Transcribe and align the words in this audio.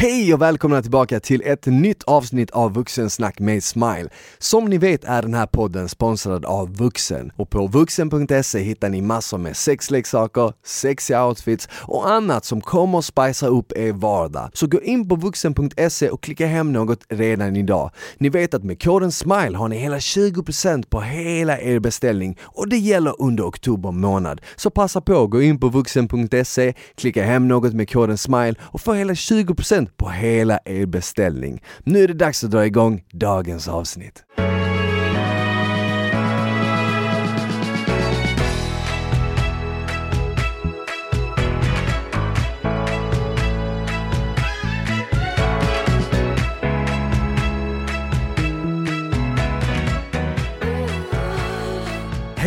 Hej 0.00 0.34
och 0.34 0.42
välkomna 0.42 0.82
tillbaka 0.82 1.20
till 1.20 1.42
ett 1.44 1.66
nytt 1.66 2.02
avsnitt 2.02 2.50
av 2.50 2.74
Vuxensnack 2.74 3.38
med 3.38 3.64
Smile. 3.64 4.08
Som 4.38 4.64
ni 4.64 4.78
vet 4.78 5.04
är 5.04 5.22
den 5.22 5.34
här 5.34 5.46
podden 5.46 5.88
sponsrad 5.88 6.44
av 6.44 6.76
Vuxen 6.76 7.32
och 7.36 7.50
på 7.50 7.66
vuxen.se 7.66 8.58
hittar 8.58 8.88
ni 8.88 9.00
massor 9.00 9.38
med 9.38 9.56
sexleksaker, 9.56 10.52
sexiga 10.64 11.26
outfits 11.26 11.68
och 11.72 12.10
annat 12.10 12.44
som 12.44 12.60
kommer 12.60 12.98
att 12.98 13.04
spicea 13.04 13.48
upp 13.48 13.72
er 13.76 13.92
vardag. 13.92 14.50
Så 14.52 14.66
gå 14.66 14.80
in 14.82 15.08
på 15.08 15.16
vuxen.se 15.16 16.10
och 16.10 16.22
klicka 16.22 16.46
hem 16.46 16.72
något 16.72 17.04
redan 17.08 17.56
idag. 17.56 17.90
Ni 18.18 18.28
vet 18.28 18.54
att 18.54 18.64
med 18.64 18.82
koden 18.82 19.12
SMILE 19.12 19.56
har 19.56 19.68
ni 19.68 19.78
hela 19.78 19.98
20% 19.98 20.88
på 20.88 21.00
hela 21.00 21.60
er 21.60 21.78
beställning 21.78 22.38
och 22.42 22.68
det 22.68 22.78
gäller 22.78 23.22
under 23.22 23.48
oktober 23.48 23.90
månad. 23.90 24.40
Så 24.56 24.70
passa 24.70 25.00
på, 25.00 25.26
gå 25.26 25.42
in 25.42 25.60
på 25.60 25.68
vuxen.se, 25.68 26.74
klicka 26.94 27.24
hem 27.24 27.48
något 27.48 27.74
med 27.74 27.90
koden 27.90 28.18
SMILE 28.18 28.54
och 28.60 28.80
få 28.80 28.92
hela 28.92 29.12
20% 29.12 29.87
på 29.96 30.08
hela 30.08 30.58
er 30.64 30.86
beställning. 30.86 31.62
Nu 31.84 32.02
är 32.02 32.08
det 32.08 32.14
dags 32.14 32.44
att 32.44 32.50
dra 32.50 32.66
igång 32.66 33.04
dagens 33.12 33.68
avsnitt. 33.68 34.24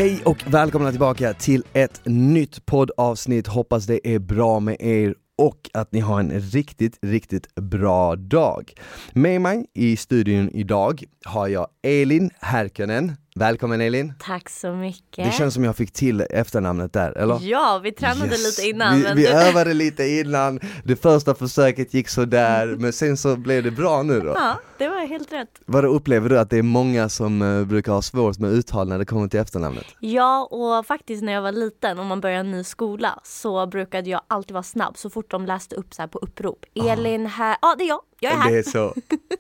Hej 0.02 0.22
och 0.26 0.44
välkomna 0.48 0.92
tillbaka 0.92 1.34
till 1.34 1.64
ett 1.73 2.02
nytt 2.05 2.66
poddavsnitt. 2.66 3.48
Hoppas 3.48 3.86
det 3.86 4.08
är 4.08 4.20
bra 4.20 4.59
med 4.59 4.78
er 4.80 5.16
och 5.41 5.70
att 5.73 5.91
ni 5.91 6.00
har 6.00 6.20
en 6.20 6.40
riktigt, 6.40 7.00
riktigt 7.02 7.55
bra 7.55 8.16
dag. 8.16 8.73
Med 9.13 9.41
mig 9.41 9.66
i 9.73 9.98
studion 9.98 10.50
idag 10.50 11.04
har 11.26 11.47
jag 11.47 11.67
Elin 11.84 12.30
Härkönen. 12.39 13.11
Välkommen 13.36 13.82
Elin! 13.82 14.14
Tack 14.20 14.50
så 14.50 14.72
mycket! 14.72 15.26
Det 15.26 15.32
känns 15.32 15.54
som 15.54 15.64
jag 15.64 15.76
fick 15.76 15.92
till 15.92 16.22
efternamnet 16.30 16.94
där, 16.94 17.18
eller? 17.18 17.40
Ja, 17.42 17.80
vi 17.84 17.92
tränade 17.92 18.32
yes. 18.32 18.60
lite 18.60 18.70
innan. 18.70 18.96
Vi, 18.96 19.14
vi 19.16 19.22
du... 19.22 19.28
övade 19.28 19.74
lite 19.74 20.04
innan, 20.04 20.60
det 20.84 20.96
första 20.96 21.36
försöket 21.36 21.94
gick 21.94 22.09
sådär, 22.09 22.76
men 22.80 22.94
sen 22.94 23.18
så 23.18 23.36
blev 23.36 23.64
det 23.64 23.72
bra 23.72 24.04
nu 24.04 24.20
då. 24.20 24.34
Ja, 24.36 24.59
det 24.78 24.90
var 24.90 25.08
helt 25.08 25.34
rätt. 25.34 25.62
Vad 25.66 25.86
upplever 25.86 26.30
du 26.30 26.40
att 26.40 26.50
det 26.50 26.58
är 26.58 26.64
många 26.64 27.09
som 27.09 27.42
uh, 27.42 27.66
brukar 27.66 27.92
ha 27.92 28.02
svårt 28.02 28.40
med 28.40 28.52
uttal 28.52 28.90
när 28.90 29.00
det 29.00 29.06
kommer 29.06 29.28
till 29.28 29.40
efternamnet? 29.40 29.86
Ja, 30.00 30.48
och 30.52 30.86
faktiskt 30.86 31.24
när 31.24 31.34
jag 31.34 31.42
var 31.42 31.52
liten, 31.52 32.00
om 32.00 32.08
man 32.08 32.22
började 32.22 32.40
en 32.40 32.52
ny 32.52 32.64
skola, 32.64 33.20
så 33.24 33.68
brukade 33.68 34.09
jag 34.09 34.22
alltid 34.28 34.54
vara 34.54 34.64
snabb 34.64 34.98
så 34.98 35.09
fort 35.09 35.32
de 35.32 35.46
läste 35.46 35.76
upp 35.76 35.94
så 35.94 36.08
på 36.08 36.20
upprop. 36.20 36.66
Elin 36.76 37.26
här, 37.26 37.58
ja 37.62 37.72
ah, 37.72 37.76
det 37.76 37.84
är 37.84 37.88
jag, 37.88 38.02
jag 38.23 38.33
är 38.33 38.38
här. 38.38 38.52
Det 38.52 38.58
är 38.58 38.64
så. 38.64 38.94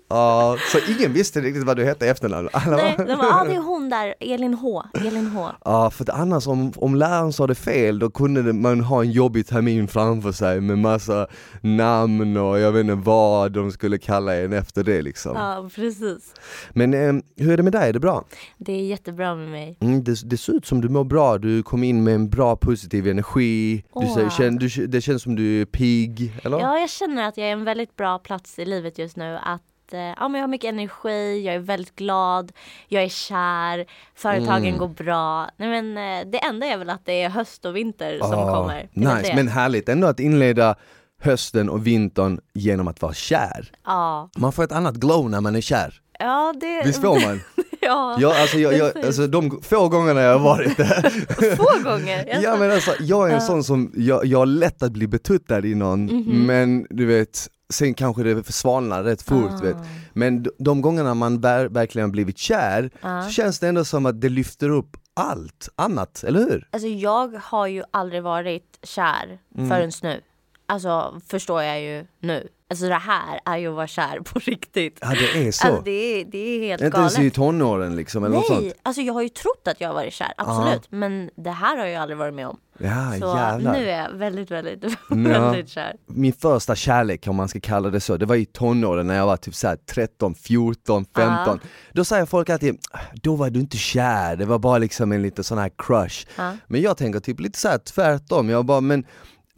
Ja, 0.09 0.57
så 0.71 0.77
ingen 0.91 1.13
visste 1.13 1.41
riktigt 1.41 1.63
vad 1.63 1.77
du 1.77 1.85
hette 1.85 2.05
i 2.05 2.09
efternamn? 2.09 2.49
Nej, 2.67 2.95
de 2.97 3.15
var, 3.15 3.25
ja 3.25 3.43
det 3.47 3.53
är 3.53 3.61
hon 3.61 3.89
där, 3.89 4.15
Elin 4.19 4.53
H. 4.53 4.83
Elin 4.93 5.27
H. 5.27 5.49
Ja, 5.65 5.89
för 5.89 6.03
att 6.03 6.09
annars 6.09 6.47
om, 6.47 6.73
om 6.75 6.95
läraren 6.95 7.33
sa 7.33 7.47
det 7.47 7.55
fel 7.55 7.99
då 7.99 8.09
kunde 8.09 8.53
man 8.53 8.81
ha 8.81 9.01
en 9.01 9.11
jobbig 9.11 9.47
termin 9.47 9.87
framför 9.87 10.31
sig 10.31 10.61
med 10.61 10.77
massa 10.77 11.27
namn 11.61 12.37
och 12.37 12.59
jag 12.59 12.71
vet 12.71 12.81
inte 12.81 12.95
vad 12.95 13.51
de 13.51 13.71
skulle 13.71 13.97
kalla 13.97 14.35
en 14.35 14.53
efter 14.53 14.83
det 14.83 15.01
liksom. 15.01 15.35
Ja, 15.35 15.69
precis. 15.75 16.33
Men 16.71 16.93
eh, 16.93 17.23
hur 17.37 17.51
är 17.53 17.57
det 17.57 17.63
med 17.63 17.73
dig, 17.73 17.89
är 17.89 17.93
det 17.93 17.99
bra? 17.99 18.25
Det 18.57 18.73
är 18.73 18.85
jättebra 18.85 19.35
med 19.35 19.49
mig. 19.49 19.77
Mm, 19.79 20.03
det, 20.03 20.29
det 20.29 20.37
ser 20.37 20.53
ut 20.53 20.65
som 20.65 20.81
du 20.81 20.89
mår 20.89 21.03
bra, 21.03 21.37
du 21.37 21.63
kom 21.63 21.83
in 21.83 22.03
med 22.03 22.15
en 22.15 22.29
bra 22.29 22.55
positiv 22.55 23.07
energi, 23.07 23.83
du, 23.93 23.99
oh. 23.99 24.29
säger, 24.29 24.51
du, 24.51 24.87
det 24.87 25.01
känns 25.01 25.21
som 25.21 25.35
du 25.35 25.61
är 25.61 25.65
pigg, 25.65 26.33
eller? 26.43 26.59
Ja, 26.59 26.79
jag 26.79 26.89
känner 26.89 27.27
att 27.27 27.37
jag 27.37 27.47
är 27.47 27.51
en 27.51 27.63
väldigt 27.63 27.95
bra 27.95 28.19
plats 28.19 28.59
i 28.59 28.65
livet 28.71 28.97
just 28.97 29.15
nu 29.15 29.39
att 29.43 29.93
eh, 29.93 29.99
ja, 29.99 30.27
men 30.27 30.33
jag 30.33 30.43
har 30.43 30.47
mycket 30.47 30.69
energi, 30.69 31.45
jag 31.45 31.55
är 31.55 31.59
väldigt 31.59 31.95
glad, 31.95 32.51
jag 32.87 33.03
är 33.03 33.09
kär, 33.09 33.85
företagen 34.15 34.65
mm. 34.65 34.77
går 34.77 34.87
bra. 34.87 35.49
Nej, 35.57 35.81
men, 35.81 35.97
eh, 35.97 36.31
det 36.31 36.37
enda 36.37 36.65
är 36.65 36.77
väl 36.77 36.89
att 36.89 37.05
det 37.05 37.21
är 37.21 37.29
höst 37.29 37.65
och 37.65 37.75
vinter 37.75 38.19
som 38.19 38.39
oh, 38.39 38.55
kommer. 38.55 38.89
Nice, 38.93 39.35
men 39.35 39.47
härligt 39.47 39.89
ändå 39.89 40.07
att 40.07 40.19
inleda 40.19 40.75
hösten 41.21 41.69
och 41.69 41.87
vintern 41.87 42.39
genom 42.53 42.87
att 42.87 43.01
vara 43.01 43.13
kär. 43.13 43.71
Ja. 43.85 44.29
Man 44.37 44.51
får 44.51 44.63
ett 44.63 44.71
annat 44.71 44.95
glow 44.95 45.29
när 45.29 45.41
man 45.41 45.55
är 45.55 45.61
kär. 45.61 46.01
Ja, 46.19 46.53
det... 46.61 46.83
Visst 46.85 47.01
får 47.01 47.27
man? 47.27 47.41
ja, 47.81 48.17
ja 48.19 48.41
alltså, 48.41 48.57
jag, 48.57 48.77
jag, 48.77 49.05
alltså 49.05 49.27
de 49.27 49.61
få 49.61 49.89
gångerna 49.89 50.21
jag 50.21 50.39
har 50.39 50.45
varit 50.45 50.77
där 50.77 51.55
Få 51.55 51.89
gånger? 51.89 52.39
ja 52.43 52.57
men 52.57 52.71
alltså, 52.71 52.91
jag 52.99 53.29
är 53.29 53.35
en 53.35 53.41
sån 53.41 53.63
som, 53.63 53.91
jag, 53.95 54.25
jag 54.25 54.39
har 54.39 54.45
lätt 54.45 54.83
att 54.83 54.91
bli 54.91 55.07
betuttad 55.07 55.65
i 55.65 55.75
någon, 55.75 56.09
mm 56.09 56.23
-hmm. 56.23 56.45
men 56.45 56.87
du 56.89 57.05
vet, 57.05 57.47
sen 57.71 57.93
kanske 57.93 58.23
det 58.23 58.53
svalnar 58.53 59.03
rätt 59.03 59.21
fort 59.21 59.51
ah. 59.51 59.63
vet. 59.63 59.77
Men 60.13 60.45
de 60.57 60.81
gångerna 60.81 61.13
man 61.13 61.41
ver 61.41 61.65
verkligen 61.65 62.11
blivit 62.11 62.37
kär, 62.37 62.89
ah. 63.01 63.21
så 63.21 63.29
känns 63.29 63.59
det 63.59 63.67
ändå 63.67 63.85
som 63.85 64.05
att 64.05 64.21
det 64.21 64.29
lyfter 64.29 64.69
upp 64.69 64.97
allt 65.13 65.69
annat, 65.75 66.23
eller 66.23 66.39
hur? 66.39 66.67
Alltså 66.71 66.87
jag 66.87 67.35
har 67.43 67.67
ju 67.67 67.83
aldrig 67.91 68.23
varit 68.23 68.79
kär 68.83 69.39
mm. 69.55 69.69
förrän 69.69 69.91
nu. 70.03 70.21
Alltså 70.65 71.21
förstår 71.27 71.63
jag 71.63 71.81
ju 71.81 72.05
nu. 72.19 72.47
Alltså 72.71 72.87
det 72.87 72.95
här 72.95 73.39
är 73.45 73.57
ju 73.57 73.67
att 73.67 73.75
vara 73.75 73.87
kär 73.87 74.19
på 74.19 74.39
riktigt. 74.39 74.97
Ja 75.01 75.09
det 75.09 75.47
är 75.47 75.51
så. 75.51 75.67
Alltså 75.67 75.81
det 75.81 75.91
är, 75.91 76.25
det 76.25 76.37
är 76.37 76.67
helt 76.67 76.81
galet. 76.81 76.93
Inte 76.93 76.99
ens 76.99 77.19
i 77.19 77.35
tonåren 77.35 77.95
liksom 77.95 78.23
eller 78.23 78.35
Nej, 78.35 78.49
något 78.49 78.57
sånt? 78.57 78.73
alltså 78.83 79.01
jag 79.01 79.13
har 79.13 79.21
ju 79.21 79.29
trott 79.29 79.67
att 79.67 79.81
jag 79.81 79.89
har 79.89 79.93
varit 79.93 80.13
kär, 80.13 80.33
absolut. 80.37 80.87
Ja. 80.89 80.97
Men 80.97 81.29
det 81.35 81.51
här 81.51 81.77
har 81.77 81.85
jag 81.85 82.01
aldrig 82.01 82.17
varit 82.17 82.33
med 82.33 82.47
om. 82.47 82.57
Ja, 82.77 83.11
så 83.19 83.37
jävlar. 83.37 83.73
nu 83.73 83.89
är 83.89 84.01
jag 84.01 84.17
väldigt, 84.17 84.51
väldigt, 84.51 84.83
väldigt 85.09 85.69
kär. 85.69 85.95
Min 86.05 86.33
första 86.33 86.75
kärlek 86.75 87.27
om 87.27 87.35
man 87.35 87.47
ska 87.47 87.59
kalla 87.59 87.89
det 87.89 87.99
så, 87.99 88.17
det 88.17 88.25
var 88.25 88.35
i 88.35 88.45
tonåren 88.45 89.07
när 89.07 89.15
jag 89.15 89.25
var 89.25 89.37
typ 89.37 89.55
såhär 89.55 89.75
13, 89.75 90.35
14, 90.35 91.05
15. 91.15 91.55
Uh. 91.55 91.61
Då 91.93 92.05
säger 92.05 92.25
folk 92.25 92.49
alltid, 92.49 92.77
då 93.13 93.35
var 93.35 93.49
du 93.49 93.59
inte 93.59 93.77
kär, 93.77 94.35
det 94.35 94.45
var 94.45 94.59
bara 94.59 94.77
liksom 94.77 95.11
en 95.11 95.21
liten 95.21 95.43
sån 95.43 95.57
här 95.57 95.71
crush. 95.77 96.27
Men 96.67 96.81
jag 96.81 96.97
tänker 96.97 97.19
typ 97.19 97.39
lite 97.39 97.59
såhär 97.59 97.77
tvärtom, 97.77 98.49
jag 98.49 98.65
bara 98.65 98.81
men 98.81 99.05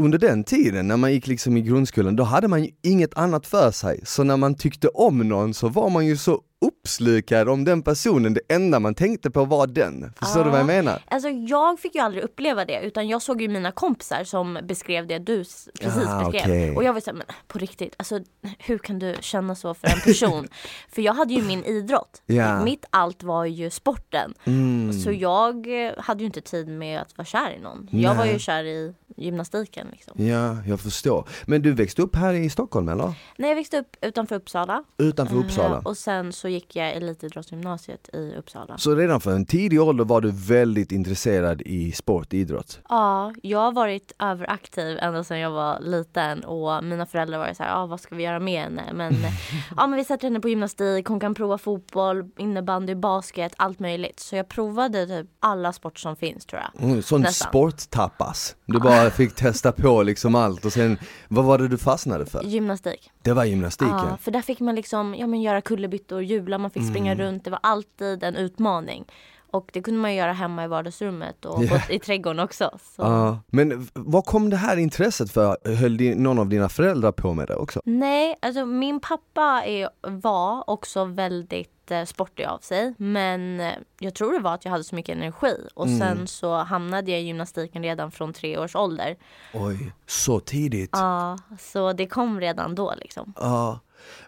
under 0.04 0.18
den 0.18 0.44
tiden 0.44 0.88
när 0.88 0.98
man 0.98 1.14
gick 1.14 1.28
liksom 1.28 1.58
i 1.58 1.62
grundskolan, 1.62 2.16
då 2.16 2.24
hade 2.24 2.48
man 2.48 2.64
ju 2.64 2.70
inget 2.84 3.18
annat 3.18 3.48
för 3.48 3.72
sig. 3.72 4.00
Så 4.04 4.24
när 4.24 4.38
man 4.38 4.56
tyckte 4.56 4.88
om 4.88 5.18
någon 5.30 5.54
så 5.54 5.70
var 5.70 5.90
man 5.90 6.06
ju 6.06 6.18
så 6.18 6.42
uppslukad 6.84 7.50
om 7.50 7.64
den 7.64 7.82
personen, 7.82 8.34
det 8.34 8.42
enda 8.48 8.80
man 8.80 8.96
tänkte 8.96 9.32
på 9.32 9.46
var 9.46 9.68
den. 9.68 10.14
Förstår 10.20 10.40
ja. 10.40 10.44
du 10.44 10.50
vad 10.50 10.60
jag 10.60 10.68
menar? 10.68 11.02
Alltså 11.08 11.30
jag 11.30 11.80
fick 11.80 11.96
ju 11.96 12.02
aldrig 12.02 12.24
uppleva 12.24 12.66
det 12.66 12.82
utan 12.82 13.08
jag 13.08 13.22
såg 13.22 13.42
ju 13.42 13.48
mina 13.48 13.72
kompisar 13.72 14.24
som 14.24 14.60
beskrev 14.64 15.08
det 15.08 15.20
du 15.20 15.38
precis 15.80 16.08
ah, 16.08 16.20
beskrev. 16.20 16.44
Okay. 16.44 16.76
Och 16.76 16.84
jag 16.84 16.94
var 16.94 17.00
såhär, 17.00 17.18
men 17.18 17.28
på 17.48 17.60
riktigt, 17.60 17.96
alltså 17.98 18.20
hur 18.58 18.78
kan 18.78 19.00
du 19.00 19.16
känna 19.20 19.56
så 19.56 19.74
för 19.74 19.88
en 19.88 20.00
person? 20.00 20.48
för 20.90 21.02
jag 21.02 21.14
hade 21.14 21.34
ju 21.34 21.42
min 21.42 21.64
idrott. 21.64 22.22
Yeah. 22.28 22.64
Mitt 22.64 22.86
allt 22.90 23.24
var 23.24 23.46
ju 23.46 23.70
sporten. 23.70 24.34
Mm. 24.44 24.94
Så 24.94 25.12
jag 25.12 25.68
hade 25.98 26.20
ju 26.20 26.26
inte 26.26 26.42
tid 26.42 26.68
med 26.68 27.02
att 27.02 27.18
vara 27.18 27.26
kär 27.26 27.56
i 27.58 27.62
någon. 27.62 27.90
Nej. 27.92 28.04
Jag 28.04 28.16
var 28.16 28.26
ju 28.26 28.40
kär 28.40 28.64
i 28.64 28.94
gymnastiken 29.18 29.88
liksom. 29.92 30.26
Ja, 30.26 30.58
jag 30.68 30.80
förstår. 30.80 31.28
Men 31.46 31.62
du 31.62 31.74
växte 31.74 32.02
upp 32.02 32.16
här 32.16 32.34
i 32.34 32.50
Stockholm 32.50 32.90
eller? 32.90 33.14
Nej, 33.38 33.50
jag 33.50 33.56
växte 33.56 33.80
upp 33.80 33.98
utanför 34.02 34.36
Uppsala. 34.36 34.84
Utanför 34.98 35.36
Uppsala? 35.36 35.78
Uh, 35.78 35.86
och 35.86 35.98
sen 35.98 36.34
så 36.34 36.48
gick 36.48 36.73
jag 36.76 36.94
elitidrottsgymnasiet 36.94 38.10
i 38.14 38.36
Uppsala. 38.38 38.78
Så 38.78 38.96
redan 38.96 39.22
från 39.22 39.34
en 39.34 39.46
tidig 39.46 39.82
ålder 39.82 40.06
var 40.06 40.22
du 40.22 40.32
väldigt 40.32 40.92
intresserad 40.92 41.62
i 41.62 41.92
sport, 41.92 42.34
idrott? 42.34 42.80
Ja, 42.90 43.34
jag 43.42 43.60
har 43.60 43.72
varit 43.72 44.14
överaktiv 44.20 44.98
ända 45.02 45.24
sedan 45.24 45.40
jag 45.40 45.52
var 45.52 45.80
liten 45.80 46.44
och 46.44 46.84
mina 46.84 47.06
föräldrar 47.06 47.38
var 47.38 47.54
så 47.54 47.64
här, 47.64 47.84
ah, 47.84 47.86
vad 47.86 48.00
ska 48.00 48.16
vi 48.16 48.24
göra 48.24 48.40
med 48.40 48.64
henne? 48.64 48.84
Men, 48.94 49.14
ja, 49.78 49.88
men 49.88 49.98
vi 49.98 50.06
sätter 50.06 50.28
henne 50.28 50.40
på 50.40 50.50
gymnastik, 50.50 51.08
hon 51.08 51.20
kan 51.20 51.34
prova 51.34 51.58
fotboll, 51.58 52.30
innebandy, 52.38 52.96
basket, 52.96 53.54
allt 53.58 53.80
möjligt. 53.80 54.20
Så 54.20 54.36
jag 54.36 54.50
provade 54.50 55.08
typ 55.08 55.28
alla 55.40 55.74
sporter 55.74 56.00
som 56.00 56.16
finns 56.16 56.46
tror 56.46 56.62
jag. 56.62 56.84
Mm, 56.84 57.02
sån 57.02 57.26
sporttapas? 57.26 58.56
Du 58.66 58.80
bara 58.80 59.10
fick 59.10 59.36
testa 59.36 59.72
på 59.72 60.04
liksom 60.04 60.36
allt 60.36 60.66
och 60.66 60.74
sen, 60.74 60.98
vad 61.28 61.46
var 61.46 61.58
det 61.58 61.68
du 61.68 61.78
fastnade 61.78 62.26
för? 62.26 62.44
Gymnastik. 62.44 63.12
Det 63.22 63.34
var 63.34 63.46
gymnastiken? 63.46 63.98
Ja, 63.98 64.18
för 64.22 64.32
där 64.32 64.42
fick 64.42 64.60
man 64.60 64.76
liksom, 64.76 65.16
ja 65.16 65.28
men 65.28 65.42
göra 65.42 65.62
kullerbyttor, 65.62 66.24
jubla, 66.24 66.58
man 66.64 66.72
fick 66.72 66.90
springa 66.90 67.12
mm. 67.12 67.26
runt. 67.26 67.44
Det 67.44 67.50
var 67.50 67.60
alltid 67.64 68.24
en 68.24 68.36
utmaning. 68.36 69.06
Och 69.54 69.70
det 69.74 69.82
kunde 69.82 70.00
man 70.00 70.16
göra 70.16 70.34
hemma 70.34 70.64
i 70.64 70.68
vardagsrummet 70.68 71.46
och 71.46 71.64
yeah. 71.64 71.92
i 71.92 72.00
trädgården 72.00 72.40
också. 72.40 72.78
Så. 72.96 73.04
Uh, 73.04 73.38
men 73.48 73.88
var 73.94 74.22
kom 74.22 74.50
det 74.50 74.58
här 74.58 74.78
intresset 74.78 75.32
för? 75.32 75.76
Höll 75.76 75.98
din, 75.98 76.24
någon 76.24 76.40
av 76.40 76.50
dina 76.50 76.70
föräldrar 76.70 77.12
på 77.12 77.34
med 77.34 77.48
det 77.48 77.56
också? 77.56 77.82
Nej, 77.86 78.36
alltså 78.42 78.66
min 78.66 79.00
pappa 79.00 79.64
är, 79.66 79.90
var 80.02 80.70
också 80.70 81.06
väldigt 81.06 81.92
eh, 81.92 82.06
sportig 82.06 82.46
av 82.46 82.58
sig. 82.58 82.94
Men 82.98 83.60
eh, 83.60 83.74
jag 84.00 84.14
tror 84.14 84.34
det 84.34 84.40
var 84.40 84.54
att 84.54 84.66
jag 84.66 84.72
hade 84.72 84.84
så 84.84 84.96
mycket 84.96 85.18
energi. 85.18 85.56
Och 85.74 85.88
mm. 85.88 86.00
sen 86.00 86.28
så 86.28 86.56
hamnade 86.56 87.12
jag 87.12 87.22
i 87.22 87.24
gymnastiken 87.24 87.84
redan 87.84 88.12
från 88.12 88.34
tre 88.34 88.58
års 88.58 88.76
ålder. 88.76 89.16
Oj, 89.54 89.94
så 90.08 90.40
tidigt? 90.40 90.90
Ja, 90.94 91.38
så 91.60 91.94
det 91.94 92.08
kom 92.08 92.40
redan 92.40 92.76
då 92.76 92.94
liksom. 92.98 93.34
Ja. 93.36 93.80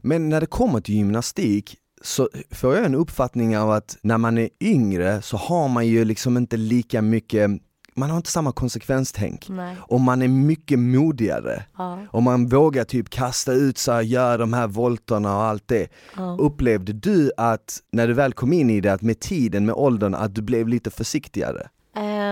Men 0.01 0.29
när 0.29 0.41
det 0.41 0.47
kommer 0.47 0.81
till 0.81 0.95
gymnastik, 0.95 1.77
så 2.05 2.29
får 2.51 2.75
jag 2.75 2.85
en 2.85 2.95
uppfattning 2.95 3.57
av 3.57 3.71
att 3.71 3.97
när 4.01 4.17
man 4.17 4.37
är 4.37 4.49
yngre 4.61 5.21
så 5.21 5.37
har 5.37 5.67
man 5.67 5.87
ju 5.87 6.05
liksom 6.05 6.37
inte 6.37 6.57
lika 6.57 7.01
mycket 7.01 7.51
man 7.97 8.09
har 8.09 8.17
inte 8.17 8.31
samma 8.31 8.51
konsekvenstänk. 8.51 9.49
Nej. 9.49 9.75
Och 9.79 10.01
man 10.01 10.21
är 10.21 10.27
mycket 10.27 10.79
modigare. 10.79 11.63
Ja. 11.77 11.99
Och 12.11 12.23
man 12.23 12.47
vågar 12.47 12.83
typ 12.83 13.09
kasta 13.09 13.53
ut 13.53 13.77
sig, 13.77 14.05
göra 14.05 14.37
de 14.37 14.53
här 14.53 14.67
volterna 14.67 15.37
och 15.37 15.43
allt 15.43 15.67
det. 15.67 15.87
Ja. 16.15 16.37
Upplevde 16.39 16.93
du 16.93 17.31
att, 17.37 17.79
när 17.91 18.07
du 18.07 18.13
väl 18.13 18.33
kom 18.33 18.53
in 18.53 18.69
i 18.69 18.81
det, 18.81 18.93
att 18.93 19.01
med 19.01 19.19
tiden, 19.19 19.65
med 19.65 19.75
åldern, 19.75 20.13
att 20.15 20.35
du 20.35 20.41
blev 20.41 20.67
lite 20.67 20.91
försiktigare? 20.91 21.67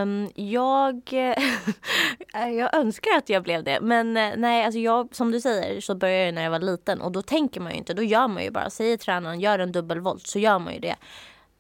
Ehm, 0.03 0.29
jag, 0.35 1.01
jag 2.33 2.75
önskar 2.75 3.17
att 3.17 3.29
jag 3.29 3.43
blev 3.43 3.63
det. 3.63 3.79
Men 3.81 4.17
eh, 4.17 4.33
nej, 4.37 4.65
alltså 4.65 4.79
jag, 4.79 5.15
som 5.15 5.31
du 5.31 5.41
säger 5.41 5.81
så 5.81 5.95
började 5.95 6.25
jag 6.25 6.33
när 6.33 6.43
jag 6.43 6.51
var 6.51 6.59
liten 6.59 7.01
och 7.01 7.11
då 7.11 7.21
tänker 7.21 7.61
man 7.61 7.71
ju 7.71 7.77
inte. 7.77 7.93
Då 7.93 8.03
gör 8.03 8.27
man 8.27 8.43
ju 8.43 8.51
bara. 8.51 8.69
Säger 8.69 8.97
tränaren 8.97 9.39
gör 9.39 9.59
en 9.59 9.71
dubbelvolt 9.71 10.27
så 10.27 10.39
gör 10.39 10.59
man 10.59 10.73
ju 10.73 10.79
det. 10.79 10.95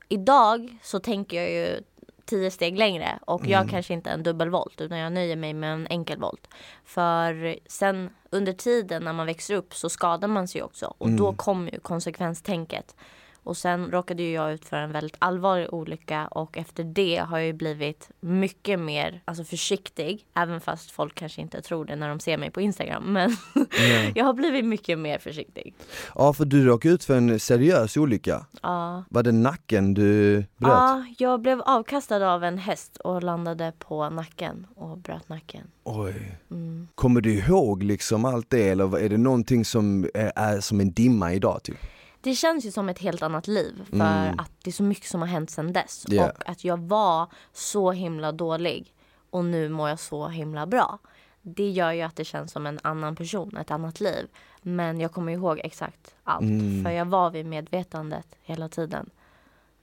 Idag 0.09 0.77
så 0.81 0.99
tänker 0.99 1.41
jag 1.41 1.51
ju 1.51 1.81
tio 2.25 2.51
steg 2.51 2.77
längre 2.77 3.19
och 3.25 3.47
jag 3.47 3.69
kanske 3.69 3.93
inte 3.93 4.09
en 4.09 4.23
dubbelvolt 4.23 4.81
utan 4.81 4.97
jag 4.97 5.13
nöjer 5.13 5.35
mig 5.35 5.53
med 5.53 5.73
en 5.73 5.87
enkelvolt. 5.89 6.47
För 6.85 7.59
sen 7.65 8.09
under 8.29 8.53
tiden 8.53 9.03
när 9.03 9.13
man 9.13 9.25
växer 9.25 9.55
upp 9.55 9.75
så 9.75 9.89
skadar 9.89 10.27
man 10.27 10.47
sig 10.47 10.63
också 10.63 10.93
och 10.97 11.09
då 11.09 11.33
kommer 11.33 11.71
ju 11.71 11.79
konsekvenstänket. 11.79 12.95
Och 13.43 13.57
sen 13.57 13.91
råkade 13.91 14.23
ju 14.23 14.31
jag 14.31 14.53
ut 14.53 14.65
för 14.65 14.77
en 14.77 14.91
väldigt 14.91 15.15
allvarlig 15.19 15.73
olycka 15.73 16.27
och 16.27 16.57
efter 16.57 16.83
det 16.83 17.17
har 17.27 17.37
jag 17.37 17.47
ju 17.47 17.53
blivit 17.53 18.09
mycket 18.19 18.79
mer 18.79 19.21
alltså 19.25 19.43
försiktig. 19.43 20.25
Även 20.33 20.61
fast 20.61 20.91
folk 20.91 21.15
kanske 21.15 21.41
inte 21.41 21.61
tror 21.61 21.85
det 21.85 21.95
när 21.95 22.09
de 22.09 22.19
ser 22.19 22.37
mig 22.37 22.51
på 22.51 22.61
Instagram. 22.61 23.03
Men 23.13 23.35
jag 24.15 24.25
har 24.25 24.33
blivit 24.33 24.65
mycket 24.65 24.99
mer 24.99 25.17
försiktig. 25.17 25.73
Ja, 26.15 26.33
för 26.33 26.45
du 26.45 26.65
råkade 26.65 26.93
ut 26.93 27.03
för 27.03 27.17
en 27.17 27.39
seriös 27.39 27.97
olycka. 27.97 28.45
Ja. 28.61 29.03
Var 29.09 29.23
det 29.23 29.31
nacken 29.31 29.93
du 29.93 30.35
bröt? 30.35 30.47
Ja, 30.59 31.05
jag 31.17 31.41
blev 31.41 31.61
avkastad 31.61 32.33
av 32.33 32.43
en 32.43 32.57
häst 32.57 32.97
och 32.97 33.23
landade 33.23 33.73
på 33.79 34.09
nacken 34.09 34.67
och 34.75 34.97
bröt 34.97 35.29
nacken. 35.29 35.67
Oj. 35.83 36.37
Mm. 36.51 36.87
Kommer 36.95 37.21
du 37.21 37.33
ihåg 37.33 37.83
liksom 37.83 38.25
allt 38.25 38.49
det 38.49 38.69
eller 38.69 38.97
är 38.97 39.09
det 39.09 39.17
någonting 39.17 39.65
som 39.65 40.07
är, 40.13 40.31
är 40.35 40.59
som 40.59 40.79
en 40.79 40.91
dimma 40.91 41.33
idag 41.33 41.63
typ? 41.63 41.77
Det 42.23 42.35
känns 42.35 42.65
ju 42.65 42.71
som 42.71 42.89
ett 42.89 42.99
helt 42.99 43.21
annat 43.21 43.47
liv 43.47 43.83
för 43.89 43.95
Mm. 43.95 44.39
att 44.39 44.51
det 44.63 44.69
är 44.69 44.71
så 44.71 44.83
mycket 44.83 45.09
som 45.09 45.21
har 45.21 45.27
hänt 45.27 45.49
sedan 45.51 45.73
dess. 45.73 46.05
Ja. 46.07 46.29
Och 46.29 46.49
att 46.49 46.63
jag 46.63 46.77
var 46.81 47.27
så 47.53 47.91
himla 47.91 48.31
dålig 48.31 48.93
och 49.29 49.45
nu 49.45 49.69
mår 49.69 49.89
jag 49.89 49.99
så 49.99 50.27
himla 50.27 50.65
bra. 50.65 50.99
Det 51.41 51.69
gör 51.69 51.91
ju 51.91 52.01
att 52.01 52.15
det 52.15 52.25
känns 52.25 52.51
som 52.51 52.65
en 52.65 52.79
annan 52.83 53.15
person, 53.15 53.57
ett 53.57 53.71
annat 53.71 53.99
liv. 53.99 54.27
Men 54.61 54.99
jag 54.99 55.11
kommer 55.11 55.31
ihåg 55.33 55.59
exakt 55.63 56.15
allt. 56.23 56.41
Mm. 56.43 56.83
För 56.83 56.91
jag 56.91 57.05
var 57.05 57.29
vid 57.29 57.45
medvetandet 57.45 58.27
hela 58.41 58.69
tiden. 58.69 59.09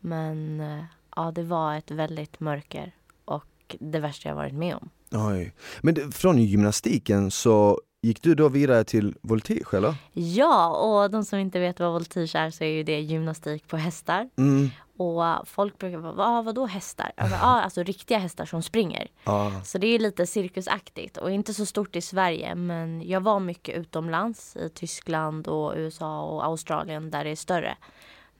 Men 0.01 0.61
eh, 0.61 0.85
ja, 1.17 1.31
det 1.35 1.43
var 1.43 1.75
ett 1.77 1.91
väldigt 1.91 2.41
mörker 2.41 2.95
och 3.25 3.77
det 3.81 3.99
värsta 4.01 4.29
jag 4.29 4.37
varit 4.37 4.55
med 4.55 4.75
om. 4.77 4.91
Oj. 5.13 5.55
Men 5.81 6.13
från 6.13 6.39
gymnastiken 6.39 7.31
så 7.31 7.81
gick 8.03 8.23
du 8.23 8.35
då 8.35 8.49
vidare 8.49 8.85
till 8.85 9.15
voltige 9.21 9.75
eller? 9.75 9.95
Ja, 10.13 10.69
och 10.69 11.11
de 11.11 11.25
som 11.25 11.39
inte 11.39 11.61
vet 11.61 11.81
vad 11.81 11.93
voltige 11.93 12.37
är 12.37 12.51
så 12.51 12.65
är 12.65 12.69
ju 12.69 12.83
det 12.83 13.01
gymnastik 13.01 13.69
på 13.69 13.77
hästar. 13.77 14.29
Mm. 14.37 14.71
Och 14.97 15.49
folk 15.49 15.79
brukar 15.79 15.99
vara, 15.99 16.27
ah, 16.27 16.43
vadå 16.43 16.67
hästar? 16.67 17.13
Ja, 17.17 17.25
ah, 17.43 17.61
alltså 17.65 17.83
riktiga 17.83 18.19
hästar 18.19 18.45
som 18.45 18.63
springer. 18.63 19.09
Ja. 19.25 19.61
Så 19.65 19.79
det 19.79 19.87
är 19.87 19.99
lite 19.99 20.27
cirkusaktigt 20.27 21.17
och 21.17 21.31
inte 21.31 21.55
så 21.55 21.67
stort 21.67 21.97
i 21.97 22.01
Sverige. 22.01 22.55
Men 22.55 23.09
jag 23.09 23.21
var 23.21 23.41
mycket 23.41 23.79
utomlands 23.79 24.57
i 24.57 24.69
Tyskland 24.69 25.49
och 25.49 25.73
USA 25.77 26.23
och 26.23 26.45
Australien 26.45 27.11
där 27.11 27.25
det 27.25 27.31
är 27.31 27.37
större. 27.37 27.77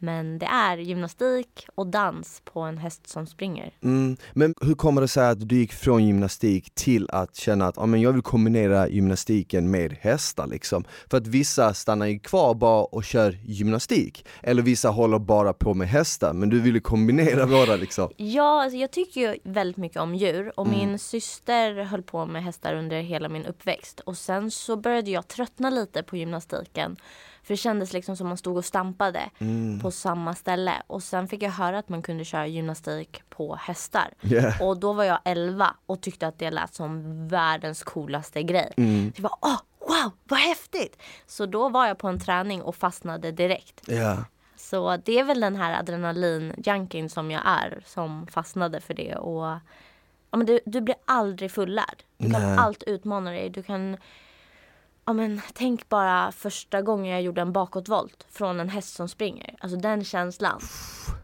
Men 0.03 0.39
det 0.39 0.47
är 0.47 0.77
gymnastik 0.77 1.67
och 1.75 1.87
dans 1.87 2.43
på 2.45 2.61
en 2.61 2.79
häst 2.79 3.09
som 3.09 3.27
springer. 3.27 3.71
Mm. 3.83 4.17
Men 4.33 4.55
hur 4.61 4.75
kommer 4.75 5.01
det 5.01 5.09
sig 5.09 5.29
att 5.29 5.49
du 5.49 5.57
gick 5.57 5.73
från 5.73 6.07
gymnastik 6.07 6.75
till 6.75 7.11
att 7.11 7.37
känna 7.37 7.67
att 7.67 7.77
ja, 7.77 7.87
men 7.87 8.01
jag 8.01 8.13
vill 8.13 8.23
kombinera 8.23 8.89
gymnastiken 8.89 9.71
med 9.71 9.97
hästar 10.01 10.47
liksom? 10.47 10.85
För 11.11 11.17
att 11.19 11.27
vissa 11.27 11.75
stannar 11.75 12.07
ju 12.07 12.19
kvar 12.19 12.55
bara 12.55 12.85
och 12.85 13.05
kör 13.05 13.39
gymnastik, 13.45 14.27
eller 14.43 14.63
vissa 14.63 14.89
håller 14.89 15.19
bara 15.19 15.53
på 15.53 15.75
med 15.75 15.89
hästar, 15.89 16.33
men 16.33 16.49
du 16.49 16.61
ville 16.61 16.81
kombinera 16.81 17.47
båda 17.57 17.77
liksom? 17.77 18.11
Ja, 18.17 18.63
alltså 18.63 18.77
jag 18.77 18.91
tycker 18.91 19.21
ju 19.21 19.39
väldigt 19.45 19.77
mycket 19.77 20.01
om 20.01 20.15
djur 20.15 20.53
och 20.57 20.67
min 20.67 20.99
syster 20.99 21.85
höll 21.85 22.03
på 22.03 22.27
med 22.27 22.45
hästar 22.45 22.75
under 22.75 23.01
hela 23.01 23.29
min 23.29 23.47
uppväxt. 23.47 24.01
Och 24.01 24.17
sen 24.17 24.51
så 24.51 24.77
började 24.77 25.11
jag 25.11 25.29
tröttna 25.29 25.71
lite 25.71 26.03
på 26.03 26.17
gymnastiken. 26.17 26.97
För 27.51 27.55
det 27.55 27.59
kändes 27.59 27.93
liksom 27.93 28.17
som 28.17 28.29
man 28.29 28.37
stod 28.37 28.57
och 28.57 28.65
stampade 28.65 29.31
på 29.83 29.91
samma 29.91 30.35
ställe. 30.35 30.83
Och 30.87 31.03
sen 31.03 31.29
fick 31.29 31.43
jag 31.43 31.51
höra 31.51 31.79
att 31.79 31.89
man 31.89 32.03
kunde 32.03 32.25
köra 32.25 32.47
gymnastik 32.47 33.23
på 33.29 33.55
hästar. 33.55 34.15
Yeah. 34.23 34.63
Och 34.63 34.81
då 34.81 34.93
var 34.93 35.05
jag 35.05 35.19
11 35.25 35.75
och 35.87 36.01
tyckte 36.01 36.27
att 36.27 36.39
det 36.39 36.51
lät 36.51 36.75
som 36.75 37.29
världens 37.29 37.83
coolaste 37.83 38.43
grej. 38.43 38.73
Mm. 38.77 39.13
Det 39.17 39.23
var 39.23 39.33
åh, 39.41 39.61
wow, 39.79 40.13
vad 40.25 40.39
häftigt! 40.39 41.03
Så 41.27 41.47
då 41.47 41.69
var 41.69 41.87
jag 41.87 41.99
på 41.99 42.09
en 42.09 42.21
träning 42.21 42.63
och 42.63 42.77
fastnade 42.77 43.33
direkt. 43.33 43.81
Ja. 43.87 44.25
Så 44.57 44.97
det 44.97 45.19
är 45.19 45.25
väl 45.25 45.41
den 45.41 45.57
här 45.57 45.83
adrenalin-junkin 45.83 47.09
som 47.09 47.31
jag 47.31 47.43
är 47.45 47.83
som 47.87 48.27
fastnade 48.27 48.81
för 48.81 48.95
det. 48.95 49.17
Och, 49.17 49.45
ja, 50.31 50.37
men 50.37 50.47
du, 50.47 50.61
du 50.67 50.81
blir 50.81 50.97
aldrig 51.05 51.51
fullärd. 51.51 52.03
Du 52.19 52.31
kan 52.31 52.43
Nej. 52.43 52.59
allt 52.59 52.83
utmana 52.83 53.31
dig. 53.31 53.51
Du 53.51 53.63
kan, 53.63 53.97
ja, 55.05 55.13
men, 55.13 55.41
tänk 55.55 55.89
bara 55.89 56.33
första 56.33 56.83
gången 56.83 57.13
jag 57.13 57.23
gjorde 57.23 57.41
en 57.41 57.53
bakåtvolt 57.53 58.27
från 58.31 58.61
en 58.61 58.69
häst 58.69 58.95
som 58.95 59.09
springer. 59.09 59.57
Alltså 59.61 59.79
den 59.79 60.05
känslan. 60.05 60.61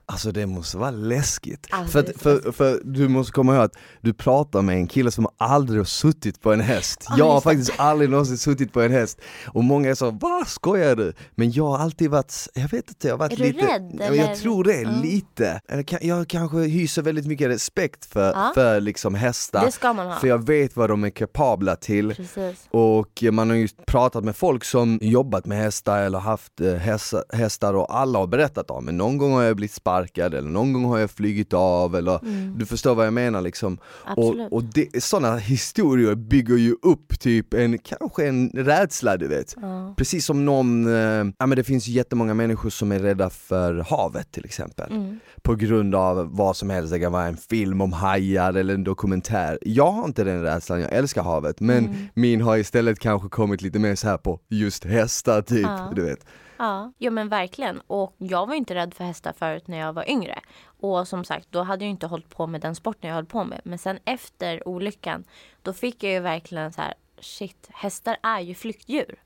Alltså 0.08 0.32
det 0.32 0.47
måste 0.47 0.79
vara 0.79 0.91
läskigt. 0.91 1.67
Alltså, 1.70 1.93
för, 1.93 2.05
är 2.05 2.11
att, 2.11 2.23
för, 2.23 2.53
för 2.53 2.81
du 2.85 3.08
måste 3.08 3.32
komma 3.32 3.55
ihåg 3.55 3.64
att 3.64 3.76
du 4.00 4.14
pratar 4.14 4.62
med 4.62 4.76
en 4.76 4.87
kille 4.87 5.11
som 5.11 5.26
aldrig 5.37 5.81
har 5.81 5.85
suttit 5.85 6.41
på 6.41 6.53
en 6.53 6.61
häst. 6.61 7.06
Ja, 7.08 7.14
jag 7.19 7.26
har 7.26 7.41
faktiskt 7.41 7.73
aldrig 7.76 8.11
någonsin 8.11 8.38
suttit 8.38 8.73
på 8.73 8.82
en 8.82 8.93
häst. 8.93 9.20
Och 9.47 9.64
många 9.64 9.91
är 9.91 9.94
så, 9.94 10.11
vad 10.11 10.49
skojar 10.49 10.97
du? 10.97 11.12
Men 11.35 11.53
jag 11.53 11.67
har 11.67 11.79
alltid 11.79 12.11
varit, 12.11 12.49
jag 12.55 12.69
vet 12.69 12.88
inte, 12.88 13.08
jag 13.08 13.14
har 13.14 13.19
varit 13.19 13.32
Är 13.32 13.37
du 13.37 13.44
lite 13.44 13.67
rädd, 13.67 13.91
Ja, 13.93 14.11
men 14.11 14.17
Jag 14.17 14.37
tror 14.37 14.64
det, 14.64 14.81
Ja. 14.81 14.91
lite. 15.03 15.61
Jag 16.00 16.29
kanske 16.29 16.59
hyser 16.59 17.02
väldigt 17.02 17.26
mycket 17.26 17.49
respekt 17.49 18.05
för, 18.06 18.32
Ja. 18.32 18.50
för 18.55 18.81
liksom 18.81 19.14
hästar. 19.14 19.64
Det 19.67 19.73
ska 19.73 19.93
man 19.93 20.06
ha. 20.06 20.17
För 20.19 20.29
jag 20.29 20.47
vet 20.47 20.76
vad 20.76 20.91
de 20.91 21.05
är 21.05 21.11
kapabla 21.11 21.76
till. 21.76 22.14
Precis. 22.14 22.67
Och 22.70 23.23
man 23.32 23.50
har 23.50 23.56
ju 23.56 23.69
pratat 23.87 24.25
med 24.25 24.37
folk 24.37 24.64
som 24.64 24.99
jobbat 25.02 25.47
med 25.47 25.59
hästar 25.59 26.02
eller 26.02 26.19
haft 26.19 26.61
eh, 26.61 26.75
hästar, 26.75 27.25
hästar 27.32 27.75
och 27.75 27.97
alla 27.99 28.19
har 28.19 28.26
berättat 28.26 28.70
om 28.70 28.85
men 28.85 28.97
någon 28.97 29.19
gång 29.19 29.32
har 29.32 29.43
jag 29.43 29.56
blivit 29.56 29.73
sparkad 29.75 29.95
eller 30.19 30.48
någon 30.50 30.72
gång 30.72 30.84
har 30.84 30.98
jag 30.98 31.10
flugit 31.10 31.52
av 31.52 31.96
eller 31.96 32.20
du 32.58 32.66
förstår 32.66 32.94
vad 32.94 33.06
jag 33.06 33.12
menar 33.12 33.40
liksom. 33.40 33.78
Absolut. 34.04 34.46
Och, 34.52 34.52
och 34.52 34.64
det, 34.64 35.02
sådana 35.04 35.37
historier 35.37 36.14
bygger 36.14 36.56
ju 36.56 36.75
upp 36.82 37.20
typ 37.20 37.54
en, 37.54 37.78
kanske 37.78 38.26
en 38.28 38.50
rädsla 38.50 39.16
du 39.16 39.28
vet. 39.28 39.54
Ja. 39.62 39.94
Precis 39.96 40.26
som 40.26 40.44
någon, 40.44 40.87
eh, 40.94 41.25
ja 41.38 41.46
men 41.46 41.50
det 41.56 41.64
finns 41.64 41.88
jättemånga 41.88 42.34
människor 42.34 42.70
som 42.70 42.92
är 42.92 42.99
rädda 42.99 43.30
för 43.30 43.75
havet 43.90 44.32
till 44.32 44.44
exempel. 44.44 44.92
Mm. 44.92 45.18
På 45.42 45.54
grund 45.54 45.94
av 45.94 46.37
vad 46.37 46.56
som 46.56 46.71
helst, 46.71 46.92
det 46.92 47.00
kan 47.00 47.12
vara 47.12 47.25
en 47.26 47.37
film 47.37 47.80
om 47.80 47.92
hajar 47.92 48.54
eller 48.54 48.75
en 48.75 48.85
dokumentär. 48.85 49.59
Jag 49.62 49.92
har 49.92 50.04
inte 50.04 50.25
den 50.25 50.42
rädslan, 50.42 50.80
jag 50.80 50.92
älskar 50.92 51.23
havet 51.23 51.61
men 51.61 51.76
Mm. 51.76 51.97
min 52.14 52.40
har 52.40 52.56
istället 52.56 52.99
kanske 52.99 53.28
kommit 53.28 53.62
lite 53.62 53.78
mer 53.78 53.94
så 53.94 54.09
här 54.09 54.16
på 54.16 54.40
just 54.50 54.85
hästar 54.85 55.42
typ, 55.42 55.62
Ja. 55.62 55.92
du 55.97 56.04
vet. 56.04 56.26
Ja, 56.58 56.92
ja 56.98 57.10
men 57.10 57.28
verkligen. 57.28 57.80
Och 57.80 58.14
jag 58.18 58.46
var 58.46 58.54
inte 58.54 58.75
rädd 58.75 58.94
för 58.94 59.04
hästar 59.04 59.32
förut 59.32 59.68
när 59.68 59.78
jag 59.78 59.92
var 59.92 60.10
yngre. 60.10 60.40
Och 60.80 61.08
som 61.08 61.25
sagt, 61.25 61.46
då 61.50 61.62
hade 61.62 61.84
jag 61.84 61.90
inte 61.90 62.06
hållit 62.06 62.28
på 62.28 62.46
med 62.46 62.60
den 62.60 62.75
sporten 62.75 63.08
jag 63.08 63.14
höll 63.14 63.26
på 63.26 63.44
med. 63.44 63.60
Men 63.64 63.78
sen 63.78 63.98
efter 64.04 64.68
olyckan, 64.68 65.25
då 65.62 65.72
fick 65.72 66.02
jag 66.02 66.12
ju 66.12 66.20
verkligen 66.20 66.72
så 66.72 66.82
här, 66.82 66.94
shit, 67.20 67.68
hästar 67.72 68.16
är 68.22 68.40
ju 68.40 68.54
flyktdjur. 68.54 69.18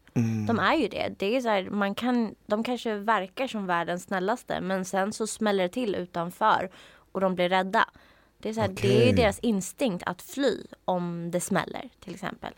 De 0.46 0.58
är 0.58 0.74
ju 0.74 0.88
det. 0.88 1.14
det 1.18 1.36
är 1.36 1.40
så 1.40 1.48
här, 1.48 1.70
man 1.70 1.94
kan, 1.94 2.34
de 2.46 2.64
kanske 2.64 2.94
verkar 2.94 3.46
som 3.46 3.66
världens 3.66 4.02
snällaste 4.02 4.60
men 4.60 4.84
sen 4.84 5.12
så 5.12 5.26
smäller 5.26 5.62
det 5.62 5.68
till 5.68 5.94
utanför 5.94 6.70
och 7.12 7.20
de 7.20 7.34
blir 7.34 7.48
rädda. 7.48 7.88
Det 8.38 8.48
är, 8.48 8.52
så 8.52 8.60
här, 8.60 8.68
det 8.68 8.74
Okej. 8.74 9.08
är 9.08 9.16
deras 9.16 9.38
instinkt 9.38 10.04
att 10.06 10.22
fly 10.22 10.56
om 10.84 11.30
det 11.30 11.40
smäller 11.40 11.88
till 12.00 12.14
exempel. 12.14 12.52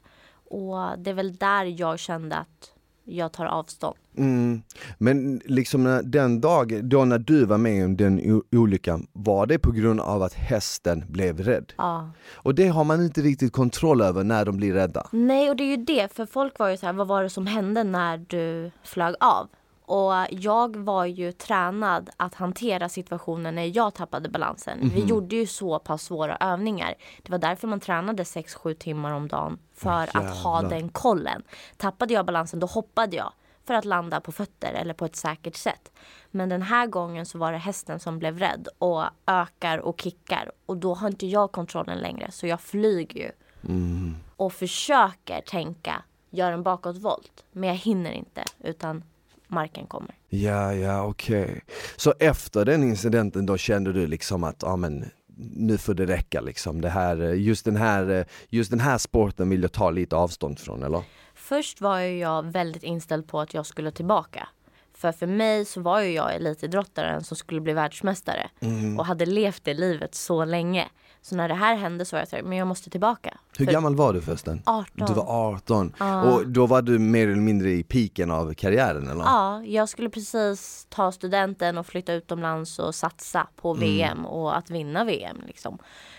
Och 0.51 0.99
det 0.99 1.11
är 1.11 1.15
väl 1.15 1.37
där 1.37 1.65
jag 1.65 1.99
kände 1.99 2.37
att 2.37 2.75
jag 3.05 3.33
tar 3.33 3.47
avstånd. 3.47 3.97
Mm. 4.17 4.63
Men 4.99 5.41
liksom 5.45 5.85
när, 5.85 6.03
den 6.03 6.41
dagen, 6.41 6.89
då 6.89 7.05
när 7.05 7.19
du 7.19 7.45
var 7.45 7.59
med 7.59 7.85
om 7.85 7.97
den 7.97 8.43
olyckan, 8.53 9.07
var 9.13 9.47
det 9.47 9.59
på 9.59 9.71
grund 9.71 10.01
av 10.01 10.23
att 10.23 10.35
hästen 10.35 11.05
blev 11.09 11.41
rädd? 11.41 11.73
Ja. 11.77 12.11
Och 12.33 12.55
det 12.55 12.69
har 12.69 12.85
man 12.85 13.05
inte 13.05 13.21
riktigt 13.21 13.53
kontroll 13.53 14.01
över 14.01 14.25
när 14.25 14.45
de 14.45 14.57
blir 14.57 14.73
rädda. 14.73 15.07
Nej, 15.13 15.51
och 15.51 15.57
det 15.57 15.65
är 15.65 15.77
ju 15.77 15.85
det. 15.85 16.13
För 16.13 16.27
folk 16.27 16.59
var 16.59 16.69
ju 16.69 16.77
så 16.77 16.87
här, 16.87 16.93
vad 16.93 17.07
var 17.07 17.23
det 17.23 17.31
som 17.31 17.47
hände 17.47 17.85
när 17.85 18.19
du 18.29 18.71
flög 18.83 19.15
av? 19.21 19.49
Och 19.85 20.13
jag 20.31 20.77
var 20.77 21.05
ju 21.05 21.33
tränad 21.33 22.11
att 22.17 22.35
hantera 22.35 22.89
situationen 22.89 23.55
när 23.55 23.77
jag 23.77 23.95
tappade 23.95 24.29
balansen. 24.29 24.91
Vi 24.95 25.05
gjorde 25.05 25.37
ju 25.37 25.47
så 25.47 25.79
pass 25.79 26.03
svåra 26.03 26.37
övningar. 26.37 26.95
Det 27.23 27.31
var 27.31 27.39
därför 27.39 27.69
man 27.69 27.81
tränade 27.81 28.23
6-7 28.23 28.75
timmar 28.75 29.13
om 29.13 29.29
dagen. 29.29 29.59
För 29.75 30.17
att 30.17 30.37
ha 30.37 30.63
den 30.63 30.89
kollen. 30.89 31.43
Tappade 31.77 32.15
jag 32.15 32.27
balansen, 32.27 32.61
då 32.61 32.67
hoppade 32.67 33.17
jag. 33.17 33.33
för 33.65 33.75
att 33.75 33.85
landa 33.85 34.21
på 34.21 34.33
fötter 34.33 34.73
eller 34.73 34.95
på 34.95 35.05
ett 35.05 35.17
säkert 35.17 35.57
sätt. 35.57 35.93
Men 36.31 36.49
den 36.49 36.63
här 36.63 36.87
gången 36.87 37.27
så 37.27 37.39
var 37.39 37.53
det 37.53 37.59
hästen 37.59 38.01
som 38.01 38.19
blev 38.19 38.39
rädd 38.39 38.69
och 38.79 39.05
ökar 39.27 39.79
och 39.79 40.01
kickar 40.01 40.53
och 40.67 40.77
då 40.77 40.95
har 40.95 41.09
inte 41.09 41.27
jag 41.27 41.53
kontrollen 41.53 41.99
längre 41.99 42.31
så 42.31 42.47
jag 42.47 42.61
flyger 42.61 43.21
ju. 43.21 43.31
Mm. 43.69 44.17
Och 44.37 44.53
försöker 44.53 45.41
tänka, 45.41 46.03
gör 46.31 46.53
en 46.53 46.63
bakåtvolt. 46.63 47.45
Men 47.53 47.69
jag 47.69 47.77
hinner 47.77 48.13
inte 48.13 48.45
utan 48.59 49.05
marken 49.53 49.87
kommer. 49.87 50.15
Ja, 50.29 50.75
ja, 50.75 51.03
okej. 51.03 51.43
Okay. 51.43 51.61
Så 51.97 52.15
efter 52.19 52.65
den 52.65 52.83
incidenten 52.83 53.47
då 53.47 53.57
kände 53.57 53.93
du 53.93 54.07
liksom 54.07 54.45
att, 54.45 54.57
ja 54.63 54.77
men 54.77 55.11
nu 55.57 55.79
får 55.79 55.95
det 55.95 56.07
räcka 56.07 56.41
liksom. 56.41 56.81
Det 56.81 56.89
här, 56.89 57.17
just, 57.17 57.65
den 57.65 57.77
här, 57.77 58.27
just 58.49 58.71
den 58.71 58.81
här 58.81 58.99
sporten 58.99 59.51
vill 59.51 59.63
jag 59.63 59.73
ta 59.73 59.91
lite 59.91 60.17
avstånd 60.17 60.59
från 60.59 60.83
eller? 60.83 61.03
Först 61.35 61.81
var 61.81 61.99
jag 61.99 62.53
väldigt 62.53 62.83
inställd 62.83 63.29
på 63.29 63.41
att 63.41 63.55
jag 63.55 63.67
skulle 63.67 63.91
tillbaka. 63.91 64.49
För 64.95 65.13
för 65.13 65.27
mig 65.27 65.65
så 65.65 65.81
var 65.81 66.01
ju 66.01 66.13
jag 66.13 66.35
elitidrottaren 66.35 67.25
som 67.25 67.37
skulle 67.37 67.61
bli 67.61 67.73
världsmästare. 67.73 68.51
Mm. 68.61 68.99
Och 68.99 69.07
hade 69.07 69.27
levt 69.27 69.65
det 69.65 69.75
livet 69.75 70.15
så 70.15 70.45
länge. 70.45 70.89
Så 71.25 71.37
när 71.37 71.49
det 71.49 71.55
här 71.55 71.77
hände 71.77 72.05
så 72.05 72.17
var 72.17 72.21
jag 72.21 72.29
så 72.29 72.39
men 72.45 72.59
jag 72.59 72.69
måste 72.69 72.91
tillbaka. 72.91 73.39
Hur 73.59 73.67
för 73.67 73.73
gammal 73.73 73.95
var 73.97 74.13
du 74.13 74.21
förresten? 74.21 74.63
18. 74.67 75.07
Du 75.07 75.15
var 75.15 75.55
18. 75.55 75.95
Ah. 75.99 76.23
Och 76.23 76.49
då 76.49 76.67
var 76.67 76.83
du 76.83 76.99
mer 76.99 77.29
eller 77.29 77.41
mindre 77.41 77.71
i 77.71 77.83
piken 77.83 78.31
av 78.31 78.55
karriären 78.55 79.09
eller? 79.09 79.25
Ja, 79.25 79.63
jag 79.65 79.89
skulle 79.89 80.11
precis 80.11 80.87
ta 80.89 81.13
studenten 81.13 81.79
och 81.79 81.87
flytta 81.87 82.13
utomlands 82.13 82.79
och 82.79 82.95
satsa 82.95 83.47
på 83.57 83.75
mm. 83.75 83.81
VM 83.81 84.27
och 84.27 84.57
att 84.57 84.71
vinna 84.71 85.05
VM 85.05 85.43
liksom. 85.47 85.79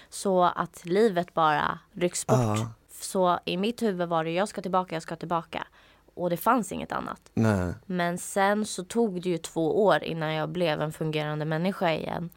Så 0.09 0.43
att 0.43 0.85
livet 0.85 1.33
bara 1.33 1.79
rycks 1.93 2.27
bort. 2.27 2.37
Ah. 2.37 2.67
Så 3.01 3.39
i 3.45 3.57
mitt 3.57 3.81
huvud 3.81 4.09
var 4.09 4.23
det 4.23 4.31
jag 4.31 4.47
ska 4.47 4.61
tillbaka, 4.61 4.95
jag 4.95 5.03
ska 5.03 5.15
tillbaka. 5.15 5.67
Och 6.15 6.29
det 6.29 6.37
fanns 6.37 6.71
inget 6.71 6.91
annat. 6.91 7.21
Nej. 7.33 7.73
Men 7.85 8.17
sen 8.17 8.65
så 8.65 8.83
tog 8.83 9.21
det 9.21 9.29
ju 9.29 9.37
två 9.37 9.85
år 9.85 10.03
innan 10.03 10.33
jag 10.33 10.49
blev 10.49 10.81
en 10.81 10.91
fungerande 10.91 11.45
människa 11.45 11.91
igen 11.91 12.29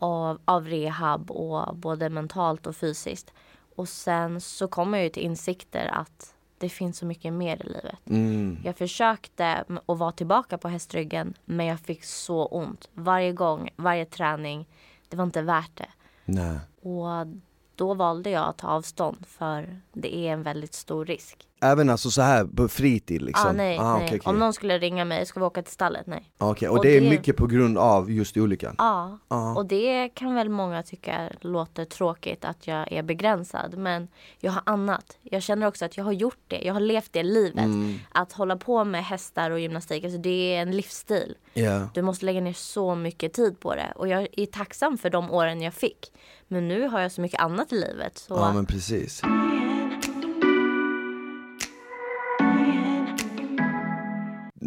av, 0.00 0.40
av 0.44 0.66
rehab 0.66 1.30
och 1.30 1.76
både 1.76 2.08
mentalt 2.08 2.66
och 2.66 2.76
fysiskt. 2.76 3.32
Och 3.76 3.88
sen 3.88 4.40
så 4.40 4.68
kom 4.68 4.94
jag 4.94 5.02
ju 5.02 5.08
till 5.08 5.22
insikter 5.22 5.90
att 5.94 6.34
det 6.58 6.68
finns 6.68 6.98
så 6.98 7.06
mycket 7.06 7.32
mer 7.32 7.56
i 7.56 7.68
livet. 7.68 7.98
Mm. 8.06 8.58
Jag 8.64 8.76
försökte 8.76 9.64
att 9.86 9.98
vara 9.98 10.12
tillbaka 10.12 10.58
på 10.58 10.68
hästryggen 10.68 11.34
men 11.44 11.66
jag 11.66 11.80
fick 11.80 12.04
så 12.04 12.46
ont. 12.46 12.88
Varje 12.94 13.32
gång, 13.32 13.70
varje 13.76 14.04
träning. 14.04 14.68
Det 15.08 15.16
var 15.16 15.24
inte 15.24 15.42
värt 15.42 15.76
det. 15.76 15.90
Nej. 16.24 16.58
Och 16.82 17.26
då 17.74 17.94
valde 17.94 18.30
jag 18.30 18.48
att 18.48 18.58
ta 18.58 18.68
avstånd 18.68 19.26
för 19.26 19.80
det 19.92 20.16
är 20.16 20.32
en 20.32 20.42
väldigt 20.42 20.74
stor 20.74 21.04
risk. 21.06 21.48
Även 21.60 21.90
alltså 21.90 22.10
så 22.10 22.22
här 22.22 22.44
på 22.44 22.68
fritid 22.68 23.22
liksom? 23.22 23.48
Ah, 23.48 23.52
nej, 23.52 23.78
ah, 23.78 23.96
nej. 23.96 24.04
Okay, 24.04 24.18
okay. 24.18 24.30
Om 24.30 24.38
någon 24.38 24.52
skulle 24.52 24.78
ringa 24.78 25.04
mig, 25.04 25.26
ska 25.26 25.40
vi 25.40 25.46
åka 25.46 25.62
till 25.62 25.72
stallet? 25.72 26.06
Nej. 26.06 26.30
Okej, 26.38 26.50
okay. 26.50 26.68
och, 26.68 26.76
och, 26.76 26.84
det 26.84 26.96
är 26.96 27.00
mycket 27.00 27.36
på 27.36 27.46
grund 27.46 27.78
av 27.78 28.10
just 28.10 28.36
olyckan? 28.36 28.74
Ja, 28.78 29.18
ah. 29.28 29.54
och 29.54 29.66
det 29.66 30.08
kan 30.08 30.34
väl 30.34 30.48
många 30.48 30.82
tycka 30.82 31.28
låter 31.40 31.84
tråkigt 31.84 32.44
att 32.44 32.66
jag 32.66 32.92
är 32.92 33.02
begränsad. 33.02 33.78
Men 33.78 34.08
jag 34.38 34.52
har 34.52 34.62
annat. 34.66 35.18
Jag 35.22 35.42
känner 35.42 35.66
också 35.66 35.84
att 35.84 35.96
jag 35.96 36.04
har 36.04 36.12
gjort 36.12 36.42
det. 36.48 36.60
Jag 36.62 36.74
har 36.74 36.80
levt 36.80 37.12
det 37.12 37.22
livet. 37.22 37.64
Mm. 37.64 37.98
Att 38.12 38.32
hålla 38.32 38.56
på 38.56 38.84
med 38.84 39.04
hästar 39.04 39.50
och 39.50 39.60
gymnastik, 39.60 40.04
alltså 40.04 40.18
det 40.18 40.54
är 40.54 40.62
en 40.62 40.76
livsstil. 40.76 41.36
Yeah. 41.54 41.86
Du 41.94 42.02
måste 42.02 42.26
lägga 42.26 42.40
ner 42.40 42.52
så 42.52 42.94
mycket 42.94 43.32
tid 43.32 43.60
på 43.60 43.74
det. 43.74 43.92
Och 43.96 44.08
jag 44.08 44.26
är 44.32 44.46
tacksam 44.46 44.98
för 44.98 45.10
de 45.10 45.30
åren 45.30 45.62
jag 45.62 45.74
fick. 45.74 46.12
Men 46.48 46.68
nu 46.68 46.88
har 46.88 47.00
jag 47.00 47.12
så 47.12 47.20
mycket 47.20 47.40
annat 47.40 47.72
i 47.72 47.74
livet. 47.74 48.18
Så... 48.18 48.34
Ja 48.34 48.52
men 48.52 48.66
precis. 48.66 49.22